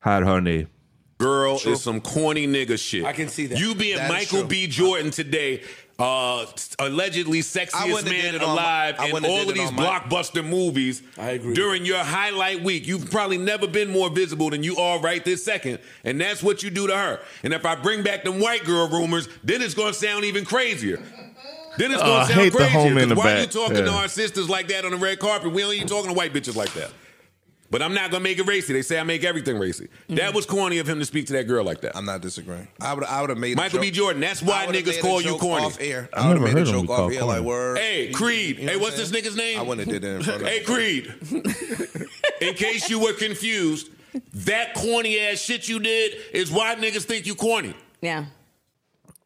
Här 0.04 0.22
hör 0.22 0.42
ni. 0.42 0.68
Girl 1.20 1.60
is 1.74 1.82
some 1.84 2.02
corny 2.02 2.48
nigga 2.48 2.78
shit. 2.80 3.06
I 3.06 3.14
can 3.14 3.30
see 3.30 3.46
that. 3.48 3.60
You 3.60 3.76
being 3.76 3.98
That 3.98 4.06
is 4.22 4.32
Michael. 4.32 4.48
B. 4.48 4.66
Jordan 4.68 5.12
today, 5.12 5.62
uh, 6.00 6.46
allegedly 6.80 7.38
I 7.38 7.42
sexiest 7.42 8.06
man 8.06 8.14
did 8.24 8.36
it 8.36 8.42
on 8.42 8.48
my- 8.48 8.54
alive 8.54 8.96
I 8.98 9.08
in 9.10 9.26
all 9.26 9.48
of 9.48 9.54
these 9.54 9.68
on 9.68 9.76
my- 9.76 9.86
blockbuster 9.86 10.44
movies. 10.44 11.04
I 11.20 11.32
agree. 11.32 11.54
During 11.54 11.86
your 11.86 12.00
highlight 12.04 12.64
week, 12.64 12.88
you've 12.88 13.12
probably 13.12 13.38
never 13.38 13.68
been 13.68 13.92
more 13.92 14.10
visible 14.10 14.50
than 14.50 14.64
you 14.64 14.78
are 14.78 14.98
right 15.00 15.24
this 15.24 15.44
second, 15.46 15.78
and 16.04 16.20
that's 16.20 16.42
what 16.42 16.64
you 16.64 16.72
do 16.72 16.88
to 16.88 16.98
her. 16.98 17.20
And 17.44 17.54
if 17.54 17.66
I 17.68 17.76
bring 17.76 18.02
back 18.02 18.24
them 18.24 18.40
white 18.40 18.64
girl 18.66 18.88
rumors, 18.88 19.30
then 19.44 19.62
it's 19.62 19.76
going 19.76 19.94
to 19.94 20.00
sound 20.00 20.26
even 20.26 20.44
crazier. 20.44 20.98
Then 21.78 21.92
it's 21.92 22.02
going 22.02 22.20
I 22.20 22.22
to 22.28 22.34
sound 22.34 22.42
hate 22.42 22.52
the 22.52 22.58
crazier. 22.58 22.80
homie 22.80 22.90
in 22.90 22.98
'cause 22.98 23.08
the 23.10 23.16
why 23.16 23.32
are 23.34 23.38
you 23.38 23.44
back. 23.46 23.52
talking 23.52 23.86
to 23.86 23.92
our 23.92 24.08
sisters 24.08 24.50
like 24.50 24.68
that 24.70 24.86
on 24.86 24.92
the 24.92 24.98
red 24.98 25.20
carpet? 25.20 25.52
We 25.54 25.64
only 25.64 25.78
you 25.78 25.86
talking 25.86 26.10
to 26.10 26.14
white 26.16 26.34
bitches 26.34 26.56
like 26.56 26.74
that. 26.74 26.90
But 27.72 27.82
I'm 27.82 27.94
not 27.94 28.12
gonna 28.12 28.24
make 28.24 28.38
it 28.38 28.46
racy. 28.46 28.74
They 28.74 28.82
say 28.82 29.00
I 29.00 29.04
make 29.04 29.24
everything 29.24 29.58
racy. 29.58 29.86
Mm-hmm. 29.86 30.16
That 30.16 30.34
was 30.34 30.46
corny 30.46 30.80
of 30.80 30.88
him 30.88 31.00
to 31.00 31.06
speak 31.06 31.28
to 31.28 31.34
that 31.34 31.48
girl 31.48 31.64
like 31.64 31.82
that. 31.82 31.96
I'm 31.96 32.06
not 32.06 32.22
disagreeing. 32.22 32.68
I 32.82 32.94
would 32.94 33.06
I 33.06 33.22
would 33.22 33.30
have 33.30 33.40
made 33.40 33.54
a 33.54 33.56
Michael 33.56 33.80
B. 33.80 33.92
Jordan. 33.92 34.20
That's 34.22 34.42
why 34.44 34.68
niggas 34.68 35.00
call 35.00 35.22
you 35.22 35.38
corny. 35.38 35.66
Off 35.66 35.78
air. 35.80 36.10
I've 36.14 36.26
I 36.26 36.28
would 36.28 36.42
have 36.42 36.54
made 36.54 36.62
a 36.62 36.70
joke 36.70 36.90
off 36.90 37.12
air 37.12 37.24
like 37.24 37.42
word. 37.42 37.78
Hey, 37.78 38.12
Creed. 38.12 38.60
you 38.60 38.66
know 38.66 38.74
hey, 38.74 38.78
what's 38.78 38.96
I'm 38.96 39.10
this 39.10 39.12
nigga's 39.12 39.38
name? 39.38 39.58
I 39.58 39.62
wouldn't 39.64 39.88
have 39.88 40.02
did 40.02 40.04
that 40.04 40.16
in 40.18 40.24
front 40.24 40.42
of 40.42 40.48
Hey, 40.48 40.64
Creed. 40.64 41.14
In 42.42 42.56
case 42.56 42.90
you 42.90 43.00
were 43.00 43.14
confused, 43.14 43.90
that 44.34 44.74
corny 44.74 45.20
ass 45.20 45.40
shit 45.40 45.70
you 45.70 45.80
did 45.80 46.18
is 46.34 46.52
why 46.52 46.76
niggas 46.76 47.04
think 47.04 47.28
you 47.28 47.36
corny. 47.36 47.76
Yeah. 48.02 48.26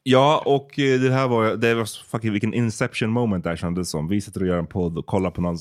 Ja, 0.08 0.43
och 0.45 0.80
eh, 0.80 0.99
det 0.99 1.12
här 1.12 1.28
var, 1.28 1.56
det 1.56 1.76
var 1.76 1.86
fucking 1.86 2.32
vilken 2.32 2.53
inception 2.53 3.10
moment 3.10 3.43
det 3.43 3.49
här 3.49 3.58
kändes 3.58 3.89
som. 3.89 4.08
Vi 4.08 4.22
sitter 4.22 4.41
och 4.41 4.47
gör 4.47 4.58
en 4.58 4.68
podd 4.68 4.97
och 4.97 5.06
kollar 5.06 5.32
på 5.32 5.41
någon, 5.41 5.58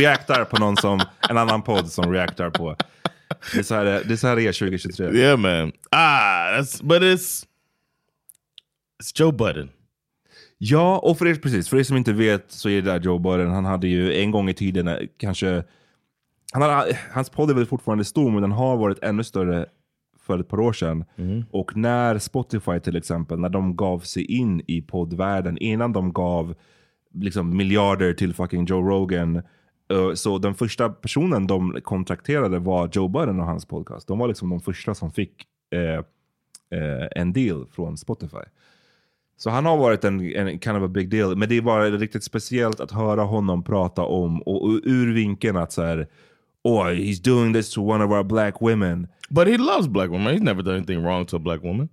reaktar 0.00 0.44
på 0.44 0.56
någon 0.56 0.76
som, 0.76 1.00
en 1.30 1.38
annan 1.38 1.62
podd 1.62 1.92
som 1.92 2.12
reaktar 2.12 2.50
på. 2.50 2.76
Det 3.52 3.58
är 3.58 3.62
så 3.62 3.74
här 3.74 3.84
det, 3.84 4.02
det, 4.04 4.12
är, 4.12 4.16
så 4.16 4.26
här 4.26 4.36
det 4.36 4.42
är 4.42 4.52
2023. 4.52 5.06
Yeah, 5.06 5.38
man. 5.38 5.72
Ah, 5.90 6.58
that's 6.58 6.84
but 6.84 7.02
it's 7.02 7.46
it's 9.02 9.20
Joe 9.20 9.32
Budden. 9.32 9.70
Ja, 10.58 10.98
och 10.98 11.18
för 11.18 11.26
er, 11.26 11.34
precis, 11.34 11.68
för 11.68 11.76
er 11.76 11.82
som 11.82 11.96
inte 11.96 12.12
vet 12.12 12.44
så 12.48 12.68
är 12.68 12.82
det 12.82 12.90
där 12.90 13.00
Joe 13.00 13.18
Budden, 13.18 13.50
han 13.50 13.64
hade 13.64 13.88
ju 13.88 14.20
en 14.20 14.30
gång 14.30 14.48
i 14.48 14.54
tiden 14.54 14.88
eh, 14.88 14.98
kanske, 15.16 15.64
han 16.52 16.62
hade, 16.62 16.98
hans 17.12 17.30
podd 17.30 17.50
är 17.50 17.54
väl 17.54 17.66
fortfarande 17.66 18.04
stor, 18.04 18.30
men 18.30 18.42
den 18.42 18.52
har 18.52 18.76
varit 18.76 18.98
ännu 19.02 19.24
större 19.24 19.66
för 20.28 20.38
ett 20.38 20.48
par 20.48 20.60
år 20.60 20.72
sedan. 20.72 21.04
Och 21.50 21.76
när 21.76 22.18
Spotify 22.18 22.80
till 22.80 22.96
exempel, 22.96 23.38
när 23.38 23.48
de 23.48 23.76
gav 23.76 23.98
sig 23.98 24.24
in 24.24 24.62
i 24.66 24.82
poddvärlden, 24.82 25.58
innan 25.58 25.92
de 25.92 26.12
gav 26.12 26.54
liksom 27.14 27.56
miljarder 27.56 28.12
till 28.12 28.34
fucking 28.34 28.64
Joe 28.64 28.88
Rogan, 28.88 29.36
eh, 29.90 30.14
så 30.14 30.38
den 30.38 30.54
första 30.54 30.88
personen 30.88 31.46
de 31.46 31.80
kontrakterade 31.82 32.58
var 32.58 32.90
Joe 32.92 33.08
Budden 33.08 33.40
och 33.40 33.46
hans 33.46 33.66
podcast. 33.66 34.08
De 34.08 34.18
var 34.18 34.28
liksom 34.28 34.50
de 34.50 34.60
första 34.60 34.94
som 34.94 35.10
fick 35.10 35.46
eh, 35.70 36.04
eh, 36.80 37.08
en 37.16 37.32
deal 37.32 37.66
från 37.66 37.96
Spotify. 37.96 38.44
Så 39.36 39.50
han 39.50 39.66
har 39.66 39.76
varit 39.76 40.04
en, 40.04 40.20
en 40.20 40.60
kind 40.60 40.76
of 40.76 40.82
a 40.82 40.88
big 40.88 41.10
deal. 41.10 41.36
Men 41.36 41.48
det 41.48 41.56
är 41.56 41.62
bara 41.62 41.90
riktigt 41.90 42.24
speciellt 42.24 42.80
att 42.80 42.90
höra 42.90 43.22
honom 43.22 43.64
prata 43.64 44.02
om, 44.02 44.42
och, 44.42 44.64
och 44.64 44.80
ur 44.84 45.14
vinkeln 45.14 45.56
att 45.56 45.72
så 45.72 45.82
här, 45.82 46.06
oh, 46.68 46.94
he's 46.94 47.20
doing 47.20 47.52
this 47.52 47.70
to 47.74 47.82
one 47.82 48.04
of 48.04 48.10
our 48.12 48.24
black 48.24 48.60
women. 48.60 49.08
But 49.30 49.46
he 49.46 49.56
loves 49.56 49.88
black 49.88 50.10
women. 50.10 50.32
He's 50.34 50.42
never 50.42 50.62
done 50.62 50.76
anything 50.76 51.02
wrong 51.04 51.26
to 51.26 51.36
a 51.36 51.38
black 51.38 51.62
woman. 51.62 51.88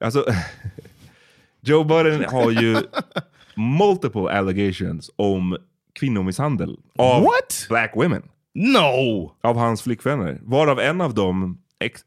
Alltså, 0.00 0.24
Joe 1.62 1.84
Budden 1.84 2.24
har 2.24 2.50
ju 2.50 2.76
multiple 3.56 4.28
allegations 4.28 5.10
om 5.16 5.56
kvinnomisshandel 6.00 6.76
av 6.98 7.22
What? 7.22 7.66
black 7.68 7.96
women. 7.96 8.22
No! 8.54 9.32
Av 9.42 9.56
hans 9.56 9.82
flickvänner. 9.82 10.38
Varav 10.42 10.80
en 10.80 11.00
av 11.00 11.14
dem, 11.14 11.58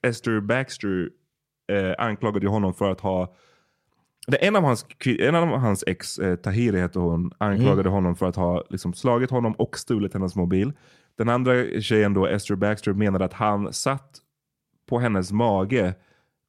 Esther 0.02 0.40
Baxter, 0.42 1.10
eh, 1.72 2.06
anklagade 2.06 2.48
honom 2.48 2.74
för 2.74 2.92
att 2.92 3.00
ha 3.02 3.34
en 4.40 4.56
av 4.56 4.64
hans, 4.64 4.86
en 5.20 5.36
av 5.36 5.48
hans 5.48 5.84
ex, 5.88 6.20
eh, 6.20 6.36
Tahiri 6.36 6.80
heter 6.80 7.00
hon, 7.00 7.32
anklagade 7.38 7.82
Mm. 7.90 7.94
honom 7.94 8.16
för 8.16 8.26
att 8.26 8.36
ha 8.36 8.64
liksom, 8.70 8.94
slagit 8.94 9.30
honom 9.32 9.54
och 9.54 9.78
stulit 9.80 10.14
hennes 10.14 10.36
mobil. 10.36 10.74
Den 11.18 11.30
andra 11.30 11.82
tjejen 11.82 12.14
då, 12.14 12.26
Esther 12.28 12.56
Baxter, 12.56 12.94
menade 12.94 13.26
att 13.26 13.34
han 13.34 13.74
satt 13.74 14.18
på 14.90 15.00
hennes 15.00 15.32
mage 15.32 15.94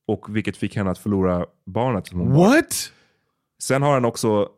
och 0.07 0.37
vilket 0.37 0.57
fick 0.57 0.77
henne 0.77 0.91
att 0.91 0.99
förlora 0.99 1.47
barnet 1.67 2.07
som 2.07 2.21
hon. 2.21 2.33
What? 2.33 2.93
Sen 3.63 3.83
har 3.83 3.93
han 3.95 4.05
också 4.05 4.49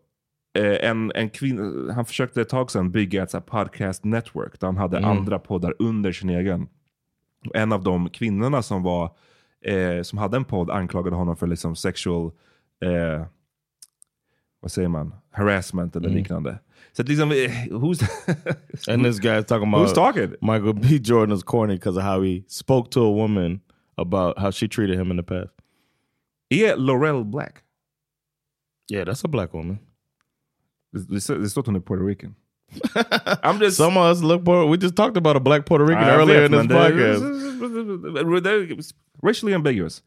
eh, 0.58 0.90
en, 0.90 1.12
en 1.14 1.30
kvinna, 1.30 1.92
han 1.92 2.04
försökte 2.06 2.40
ett 2.40 2.48
tag 2.48 2.70
sedan 2.70 2.90
bygga 2.90 3.22
ett 3.22 3.30
så 3.30 3.40
podcast 3.40 4.04
network 4.04 4.60
där 4.60 4.66
han 4.66 4.76
hade 4.76 4.96
Mm. 4.98 5.10
andra 5.10 5.38
poddar 5.38 5.74
under 5.78 6.12
sin 6.12 6.30
egen. 6.30 6.68
Och 7.46 7.56
en 7.56 7.72
av 7.72 7.82
de 7.82 8.10
kvinnorna 8.10 8.62
som 8.62 8.82
var 8.82 9.10
eh, 9.64 10.02
som 10.02 10.18
hade 10.18 10.36
en 10.36 10.44
podd 10.44 10.70
anklagade 10.70 11.16
honom 11.16 11.36
för 11.36 11.46
liksom 11.46 11.76
sexual, 11.76 12.30
eh, 12.84 13.26
vad 14.60 14.72
säger 14.72 14.88
man, 14.88 15.14
harassment 15.30 15.96
eller 15.96 16.08
Mm. 16.08 16.18
liknande. 16.18 16.58
Så 16.92 17.02
att 17.02 17.08
liksom, 17.08 17.30
eh, 17.30 17.36
who's, 17.70 18.02
And 18.92 19.04
this 19.04 19.20
guy's 19.20 19.42
talking 19.44 19.68
about 19.74 19.88
who's 19.88 19.94
talking? 19.94 20.30
Michael 20.40 20.74
B. 20.74 20.98
Jordan 20.98 21.36
is 21.36 21.42
corny 21.42 21.74
because 21.74 21.98
of 22.00 22.04
how 22.04 22.22
he 22.22 22.42
spoke 22.48 22.90
to 22.90 23.00
a 23.00 23.10
woman 23.12 23.60
about 23.96 24.38
how 24.38 24.50
she 24.52 24.68
treated 24.68 24.98
him 24.98 25.10
in 25.10 25.16
the 25.16 25.22
past. 25.22 25.54
Är 26.50 26.76
Laurel 26.76 27.24
black? 27.24 27.62
Yeah, 28.90 29.06
that's 29.08 29.24
a 29.24 29.28
black 29.28 29.54
woman. 29.54 29.78
Det, 30.92 31.20
står 31.20 31.60
att 31.60 31.66
hon 31.66 31.76
är 31.76 31.80
Puerto 31.80 32.04
Rican. 32.06 32.34
I'm 33.42 33.58
just, 33.60 33.76
Some 33.76 34.00
of 34.00 34.16
us 34.16 34.22
look 34.22 34.44
Puerto. 34.44 34.66
We 34.70 34.76
just 34.78 34.96
talked 34.96 35.16
about 35.16 35.36
a 35.36 35.40
black 35.40 35.66
Puerto 35.66 35.84
Rican 35.84 36.02
Ja, 36.02 36.08
jag 36.08 36.20
earlier 36.20 36.44
in 36.46 36.52
this 36.52 36.66
podcast. 36.66 37.22
racially 39.22 39.54
ambiguous. 39.54 40.02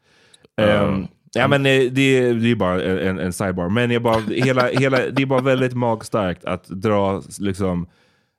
Um, 0.58 0.68
Um, 0.68 1.08
ja, 1.34 1.48
men 1.48 1.66
eh, 1.66 1.80
det, 1.92 2.32
det 2.32 2.50
är 2.50 2.54
bara 2.54 2.82
en, 2.82 3.18
en 3.18 3.32
sidebar. 3.32 3.68
Men 3.68 3.90
är 3.90 3.98
bara, 4.00 4.20
hela, 4.20 4.68
hela, 4.68 4.98
det 4.98 5.22
är 5.22 5.26
bara 5.26 5.40
väldigt 5.40 5.74
magstarkt 5.74 6.44
att 6.44 6.68
dra 6.68 7.22
liksom... 7.40 7.86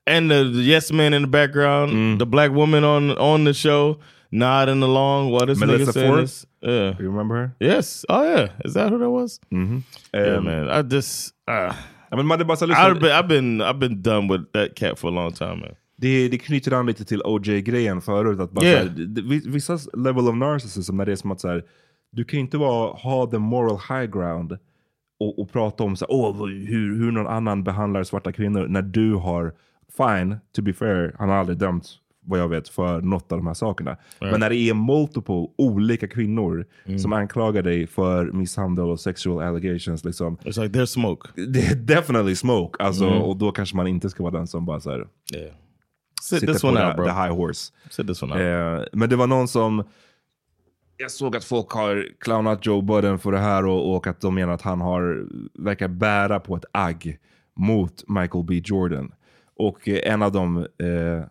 And 0.09 0.29
the 0.29 0.35
yes 0.61 0.91
man 0.91 1.13
in 1.13 1.23
the 1.23 1.29
background, 1.29 2.19
the 2.19 2.25
black 2.25 2.51
woman 2.51 2.83
on 2.83 3.17
on 3.17 3.45
the 3.45 3.53
show 3.53 4.01
nodding 4.31 4.83
along 4.83 5.31
while 5.31 5.45
this 5.47 5.59
Melissa 5.59 5.91
nigga 5.91 5.93
saying 5.93 6.17
this. 6.21 6.45
Yeah. 6.61 6.99
You 6.99 7.07
remember 7.11 7.35
her? 7.35 7.51
Yes. 7.59 8.05
Oh 8.09 8.23
yeah. 8.23 8.49
Is 8.65 8.73
that 8.73 8.89
who 8.91 8.99
that 8.99 9.09
was? 9.09 9.39
Mm-hmm. 9.53 9.77
Yeah, 10.13 10.37
Um, 10.37 10.43
man. 10.45 10.69
I 10.69 10.81
just. 10.95 11.33
Uh, 11.49 11.73
man 12.23 12.27
bara 12.47 12.57
så 12.57 12.65
I've 12.65 12.99
been, 12.99 13.11
I've 13.11 13.27
been 13.27 13.61
I've 13.61 13.79
been 13.79 14.01
done 14.01 14.27
with 14.27 14.51
that 14.53 14.75
cat 14.75 14.99
for 14.99 15.07
a 15.07 15.11
long 15.11 15.31
time, 15.31 15.55
man. 15.59 15.75
det, 15.97 16.27
det 16.27 16.37
knyter 16.37 16.71
an 16.73 16.85
lite 16.85 17.05
till 17.05 17.21
OJ-grejen 17.25 18.01
förut. 18.01 18.39
Att 18.39 18.51
bara 18.51 18.65
Yeah. 18.65 18.81
så 18.83 18.89
här, 18.89 18.95
det- 19.07 19.21
vi- 19.21 19.43
vissa 19.49 19.79
level 19.93 20.27
of 20.27 20.35
narcissism, 20.35 20.97
när 20.97 21.05
det 21.05 21.11
är 21.11 21.15
som 21.15 21.31
att 21.31 21.41
så 21.41 21.47
här, 21.47 21.63
du 22.14 22.24
kan 22.24 22.39
inte 22.39 22.57
vara, 22.57 22.91
ha 22.93 23.28
the 23.28 23.38
moral 23.38 23.78
high 23.89 24.11
ground 24.11 24.57
och, 25.20 25.39
och 25.39 25.51
prata 25.51 25.84
om 25.84 25.95
så 25.95 26.05
här, 26.05 26.34
vad- 26.34 26.49
hur, 26.49 26.97
hur 26.97 27.11
någon 27.11 27.28
annan 27.28 27.64
behandlar 27.64 28.03
svarta 28.03 28.32
kvinnor 28.32 28.68
när 28.68 28.82
du 28.82 29.14
har, 29.14 29.53
fine, 29.97 30.36
to 30.55 30.61
be 30.61 30.74
fair, 30.74 31.16
han 31.20 31.30
har 31.30 31.36
aldrig 31.36 31.57
dömt 31.57 31.86
vad 32.26 32.39
jag 32.39 32.47
vet 32.49 32.70
för 32.70 33.01
något 33.01 33.32
av 33.32 33.38
de 33.38 33.47
här 33.47 33.53
sakerna. 33.53 33.91
Right. 33.91 34.32
Men 34.32 34.39
när 34.39 34.49
det 34.49 34.55
är 34.55 34.74
multiple 34.74 35.47
olika 35.57 36.07
kvinnor 36.07 36.66
Mm. 36.86 36.99
som 36.99 37.14
anklagar 37.14 37.61
dig 37.61 37.88
för 37.88 38.32
misshandel 38.32 38.86
och 38.86 38.99
sexual 38.99 39.43
allegations. 39.47 40.05
Liksom, 40.05 40.38
It's 40.38 40.64
like 40.64 40.80
there's 40.80 40.86
smoke. 40.86 41.30
definitely 41.76 42.36
smoke. 42.36 42.84
Alltså, 42.84 43.05
Mm. 43.05 43.22
Och 43.22 43.38
då 43.38 43.51
kanske 43.51 43.76
man 43.76 43.88
inte 43.88 44.09
ska 44.09 44.24
vara 44.24 44.34
den 44.38 44.47
som 44.47 44.66
bara 44.66 44.80
så 44.80 44.89
här, 44.91 45.07
Yeah. 45.36 45.53
Sit 46.22 46.39
sitter 46.39 46.53
this 46.53 46.64
one 46.64 46.86
out, 46.88 46.95
bro. 46.95 47.05
the 47.05 47.11
high 47.11 47.36
horse. 47.36 47.72
Sit 47.89 48.07
this 48.07 48.24
one 48.24 48.34
out. 48.34 48.41
Eh, 48.82 48.86
men 48.93 49.09
det 49.09 49.16
var 49.16 49.28
någon 49.28 49.47
som, 49.47 49.84
jag 50.97 51.11
såg 51.11 51.35
att 51.35 51.43
folk 51.43 51.71
har 51.71 52.07
clownat 52.19 52.65
Joe 52.65 52.81
Budden 52.81 53.19
för 53.19 53.31
det 53.31 53.39
här 53.39 53.65
och, 53.65 53.95
och 53.95 54.07
att 54.07 54.21
de 54.21 54.35
menar 54.35 54.53
att 54.53 54.61
han 54.61 54.81
har, 54.81 55.27
verkar 55.53 55.87
bära 55.87 56.39
på 56.39 56.55
ett 56.55 56.65
agg 56.71 57.19
mot 57.55 58.03
Michael 58.07 58.43
B 58.43 58.61
Jordan. 58.65 59.13
Och 59.57 59.87
eh, 59.87 60.13
en 60.13 60.21
av 60.21 60.31
dem 60.31 60.57
eh, 60.57 61.27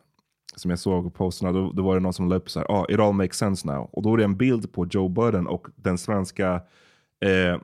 som 0.57 0.71
jag 0.71 0.79
såg 0.79 1.05
på 1.05 1.11
posterna, 1.11 1.53
då, 1.53 1.73
då 1.73 1.83
var 1.83 1.95
det 1.95 2.01
någon 2.01 2.13
som 2.13 2.29
la 2.29 2.37
upp 2.37 2.51
så 2.51 2.59
här, 2.59 2.67
ah, 2.71 2.87
it 2.89 3.01
all 3.01 3.13
makes 3.13 3.37
sense 3.37 3.69
now. 3.69 3.89
Och 3.93 4.03
då 4.03 4.15
är 4.15 4.19
det 4.19 4.25
en 4.25 4.37
bild 4.37 4.73
på 4.73 4.87
Joe 4.91 5.09
Budden 5.09 5.47
och 5.47 5.67
den 5.77 5.99
svenska 5.99 6.61
eh, 7.21 7.61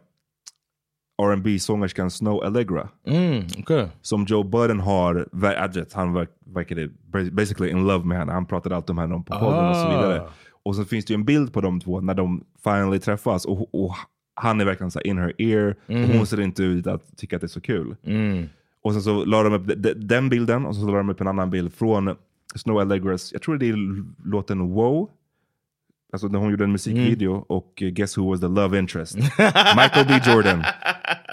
rb 1.22 1.60
sångerskan 1.60 2.10
Snow 2.10 2.44
Allegra. 2.44 2.88
Mm, 3.06 3.44
okay. 3.58 3.86
Som 4.02 4.24
Joe 4.24 4.42
Budden 4.42 4.80
har, 4.80 5.28
adject, 5.42 5.92
han 5.92 6.12
verk, 6.12 6.30
verkade 6.46 6.88
basically 7.32 7.70
in 7.70 7.86
love 7.86 8.04
med 8.04 8.18
henne. 8.18 8.32
Han 8.32 8.46
pratade 8.46 8.76
alltid 8.76 8.90
om 8.90 8.98
henne 8.98 9.14
på 9.14 9.38
podden 9.38 9.68
och 9.68 9.76
så 9.76 9.88
vidare. 9.88 10.28
Och 10.68 10.76
så 10.76 10.84
finns 10.84 11.04
det 11.04 11.12
ju 11.12 11.14
en 11.14 11.24
bild 11.24 11.52
på 11.52 11.60
de 11.60 11.80
två 11.80 12.00
när 12.00 12.14
de 12.14 12.44
finally 12.64 12.98
träffas. 12.98 13.44
Och, 13.44 13.74
och 13.84 13.94
han 14.34 14.60
är 14.60 14.64
verkligen 14.64 14.90
så 14.90 15.00
in 15.00 15.18
her 15.18 15.32
ear. 15.38 15.76
Mhm. 15.86 16.04
Och 16.04 16.16
hon 16.16 16.26
ser 16.26 16.40
inte 16.40 16.62
ut 16.62 16.86
att 16.86 17.16
tycka 17.16 17.36
att 17.36 17.42
det 17.42 17.46
är 17.46 17.48
så 17.48 17.60
kul. 17.60 17.96
Mm. 18.06 18.46
Och 18.82 18.92
sen 18.92 19.02
så 19.02 19.24
la 19.24 19.42
de 19.42 19.52
upp 19.52 19.66
de- 19.66 19.74
de- 19.74 19.94
den 19.94 20.28
bilden 20.28 20.66
och 20.66 20.76
så 20.76 20.86
la 20.90 20.96
de 20.96 21.10
upp 21.10 21.20
en 21.20 21.28
annan 21.28 21.50
bild 21.50 21.72
från 21.74 22.16
Snow 22.54 22.78
Allegras, 22.78 23.32
jag 23.32 23.42
tror 23.42 23.56
det 23.56 23.68
är 23.68 23.76
låten 24.30 24.58
Wow. 24.68 25.10
Alltså 26.12 26.28
när 26.28 26.38
hon 26.38 26.50
gjorde 26.50 26.64
en 26.64 26.72
musikvideo 26.72 27.30
Mm. 27.32 27.42
och 27.48 27.72
guess 27.76 28.18
who 28.18 28.30
was 28.30 28.40
the 28.40 28.48
love 28.48 28.78
interest? 28.78 29.14
Michael 29.76 30.06
B 30.08 30.20
Jordan. 30.26 30.64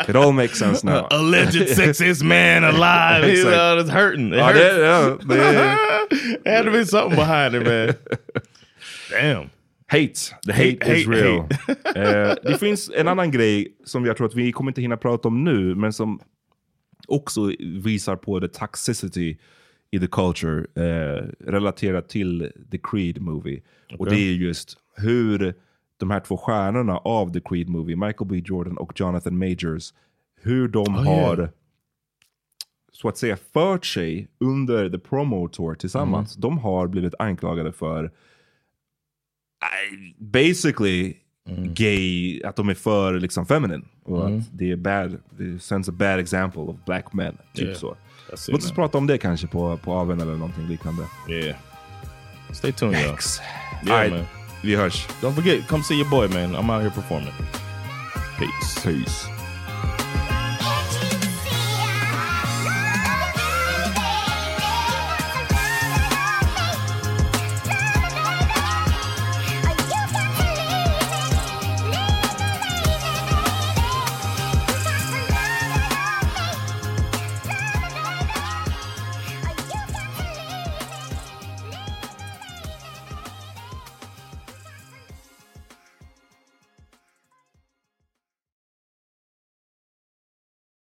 It 0.10 0.16
all 0.16 0.34
makes 0.34 0.58
sense 0.60 0.86
now. 0.88 1.08
Alleged 1.10 1.70
sexiest 1.70 2.24
man 2.24 2.64
alive. 2.64 3.28
He's 3.32 3.40
Exakt. 3.40 3.56
uh, 3.56 3.84
it's 3.84 3.90
hurting. 3.90 4.28
It 4.34 4.38
Ja, 4.38 4.46
hurts. 4.48 4.60
det- 4.60 4.86
ja, 4.86 5.18
det- 5.22 6.44
There 6.44 6.56
had 6.58 6.66
to 6.66 6.72
be 6.72 6.86
something 6.86 7.16
behind 7.16 7.56
it, 7.56 7.64
man. 7.68 7.94
Damn. 9.12 9.50
Hate. 9.88 10.14
The 10.46 10.52
hate, 10.54 10.78
Hate, 10.84 10.98
is 10.98 11.06
hate, 11.06 11.18
real. 11.18 11.42
hate. 11.42 11.76
Eh, 11.96 12.36
det 12.44 12.60
finns 12.60 12.92
en 12.96 13.08
annan 13.08 13.32
grej 13.32 13.78
som 13.86 14.06
jag 14.06 14.18
tror 14.18 14.28
att 14.28 14.36
vi 14.36 14.52
kommer 14.52 14.72
inte 14.72 14.82
hinna 14.82 14.98
prata 14.98 15.28
om 15.28 15.44
nu, 15.44 15.76
men 15.76 15.94
som 15.94 16.20
också 17.08 17.52
visar 17.60 18.16
på 18.16 18.40
the 18.40 18.48
toxicity 18.48 19.38
i 19.92 20.00
the 20.00 20.08
culture 20.08 20.66
eh, 20.76 21.24
relaterat 21.40 22.10
till 22.10 22.52
the 22.72 22.78
Creed 22.78 23.22
movie. 23.22 23.62
Och 23.94 24.02
Okej. 24.02 24.18
det 24.18 24.30
är 24.30 24.34
just 24.34 24.78
hur 24.98 25.54
de 25.98 26.12
här 26.12 26.20
två 26.20 26.38
stjärnorna 26.38 26.98
av 26.98 27.34
the 27.34 27.40
Creed 27.40 27.70
movie, 27.70 27.96
Michael 27.96 28.28
B 28.30 28.42
Jordan 28.46 28.78
och 28.78 29.00
Jonathan 29.00 29.38
Majors, 29.38 29.94
hur 30.42 30.68
de 30.68 30.88
Oh, 30.96 31.04
har 31.04 31.38
yeah. 31.38 31.50
så 32.92 33.08
att 33.10 33.18
säga 33.18 33.38
fört 33.38 33.86
sig 33.86 34.28
under 34.40 34.90
the 34.90 35.00
promo 35.00 35.48
tour 35.48 35.76
tillsammans, 35.76 36.36
de 36.36 36.58
har 36.58 36.88
blivit 36.88 37.14
anklagade 37.20 37.72
för 37.72 38.12
Basically 40.20 41.14
gay, 41.74 42.42
att 42.44 42.56
de 42.56 42.70
är 42.70 42.74
för 42.74 43.20
liksom 43.20 43.46
feminine. 43.46 43.84
Och 44.04 44.28
Mm. 44.28 44.40
att 44.40 44.46
det 44.52 44.72
är 44.72 44.76
bad, 44.76 45.18
det 45.38 45.60
sends 45.60 45.90
a 45.90 45.92
bad 45.92 46.20
example 46.20 46.62
of 46.62 46.76
black 46.86 47.14
men. 47.14 47.38
Typ 47.54 47.66
Yeah, 47.66 47.78
så. 47.78 47.96
Låt 48.48 48.64
oss 48.64 48.72
prata 48.72 48.98
om 48.98 49.08
det 49.08 49.18
kanske 49.18 49.48
på, 49.48 49.78
på 49.78 49.94
aven 49.94 50.22
eller 50.22 50.36
någonting 50.36 50.68
liknande. 50.68 51.04
Yeah. 51.30 51.58
Stay 52.54 52.72
tuned, 52.72 52.96
y'all. 52.96 53.18
Yeah, 53.88 54.12
man. 54.12 54.26
Vi 54.64 54.76
hörs. 54.76 55.08
Don't 55.22 55.34
forget, 55.34 55.68
come 55.68 55.84
see 55.84 55.96
your 55.96 56.10
boy, 56.10 56.28
man. 56.28 56.56
I'm 56.56 56.70
out 56.76 56.82
here 56.82 56.92
performing. 56.92 57.34
Peace. 58.40 58.84
Peace. 58.84 59.28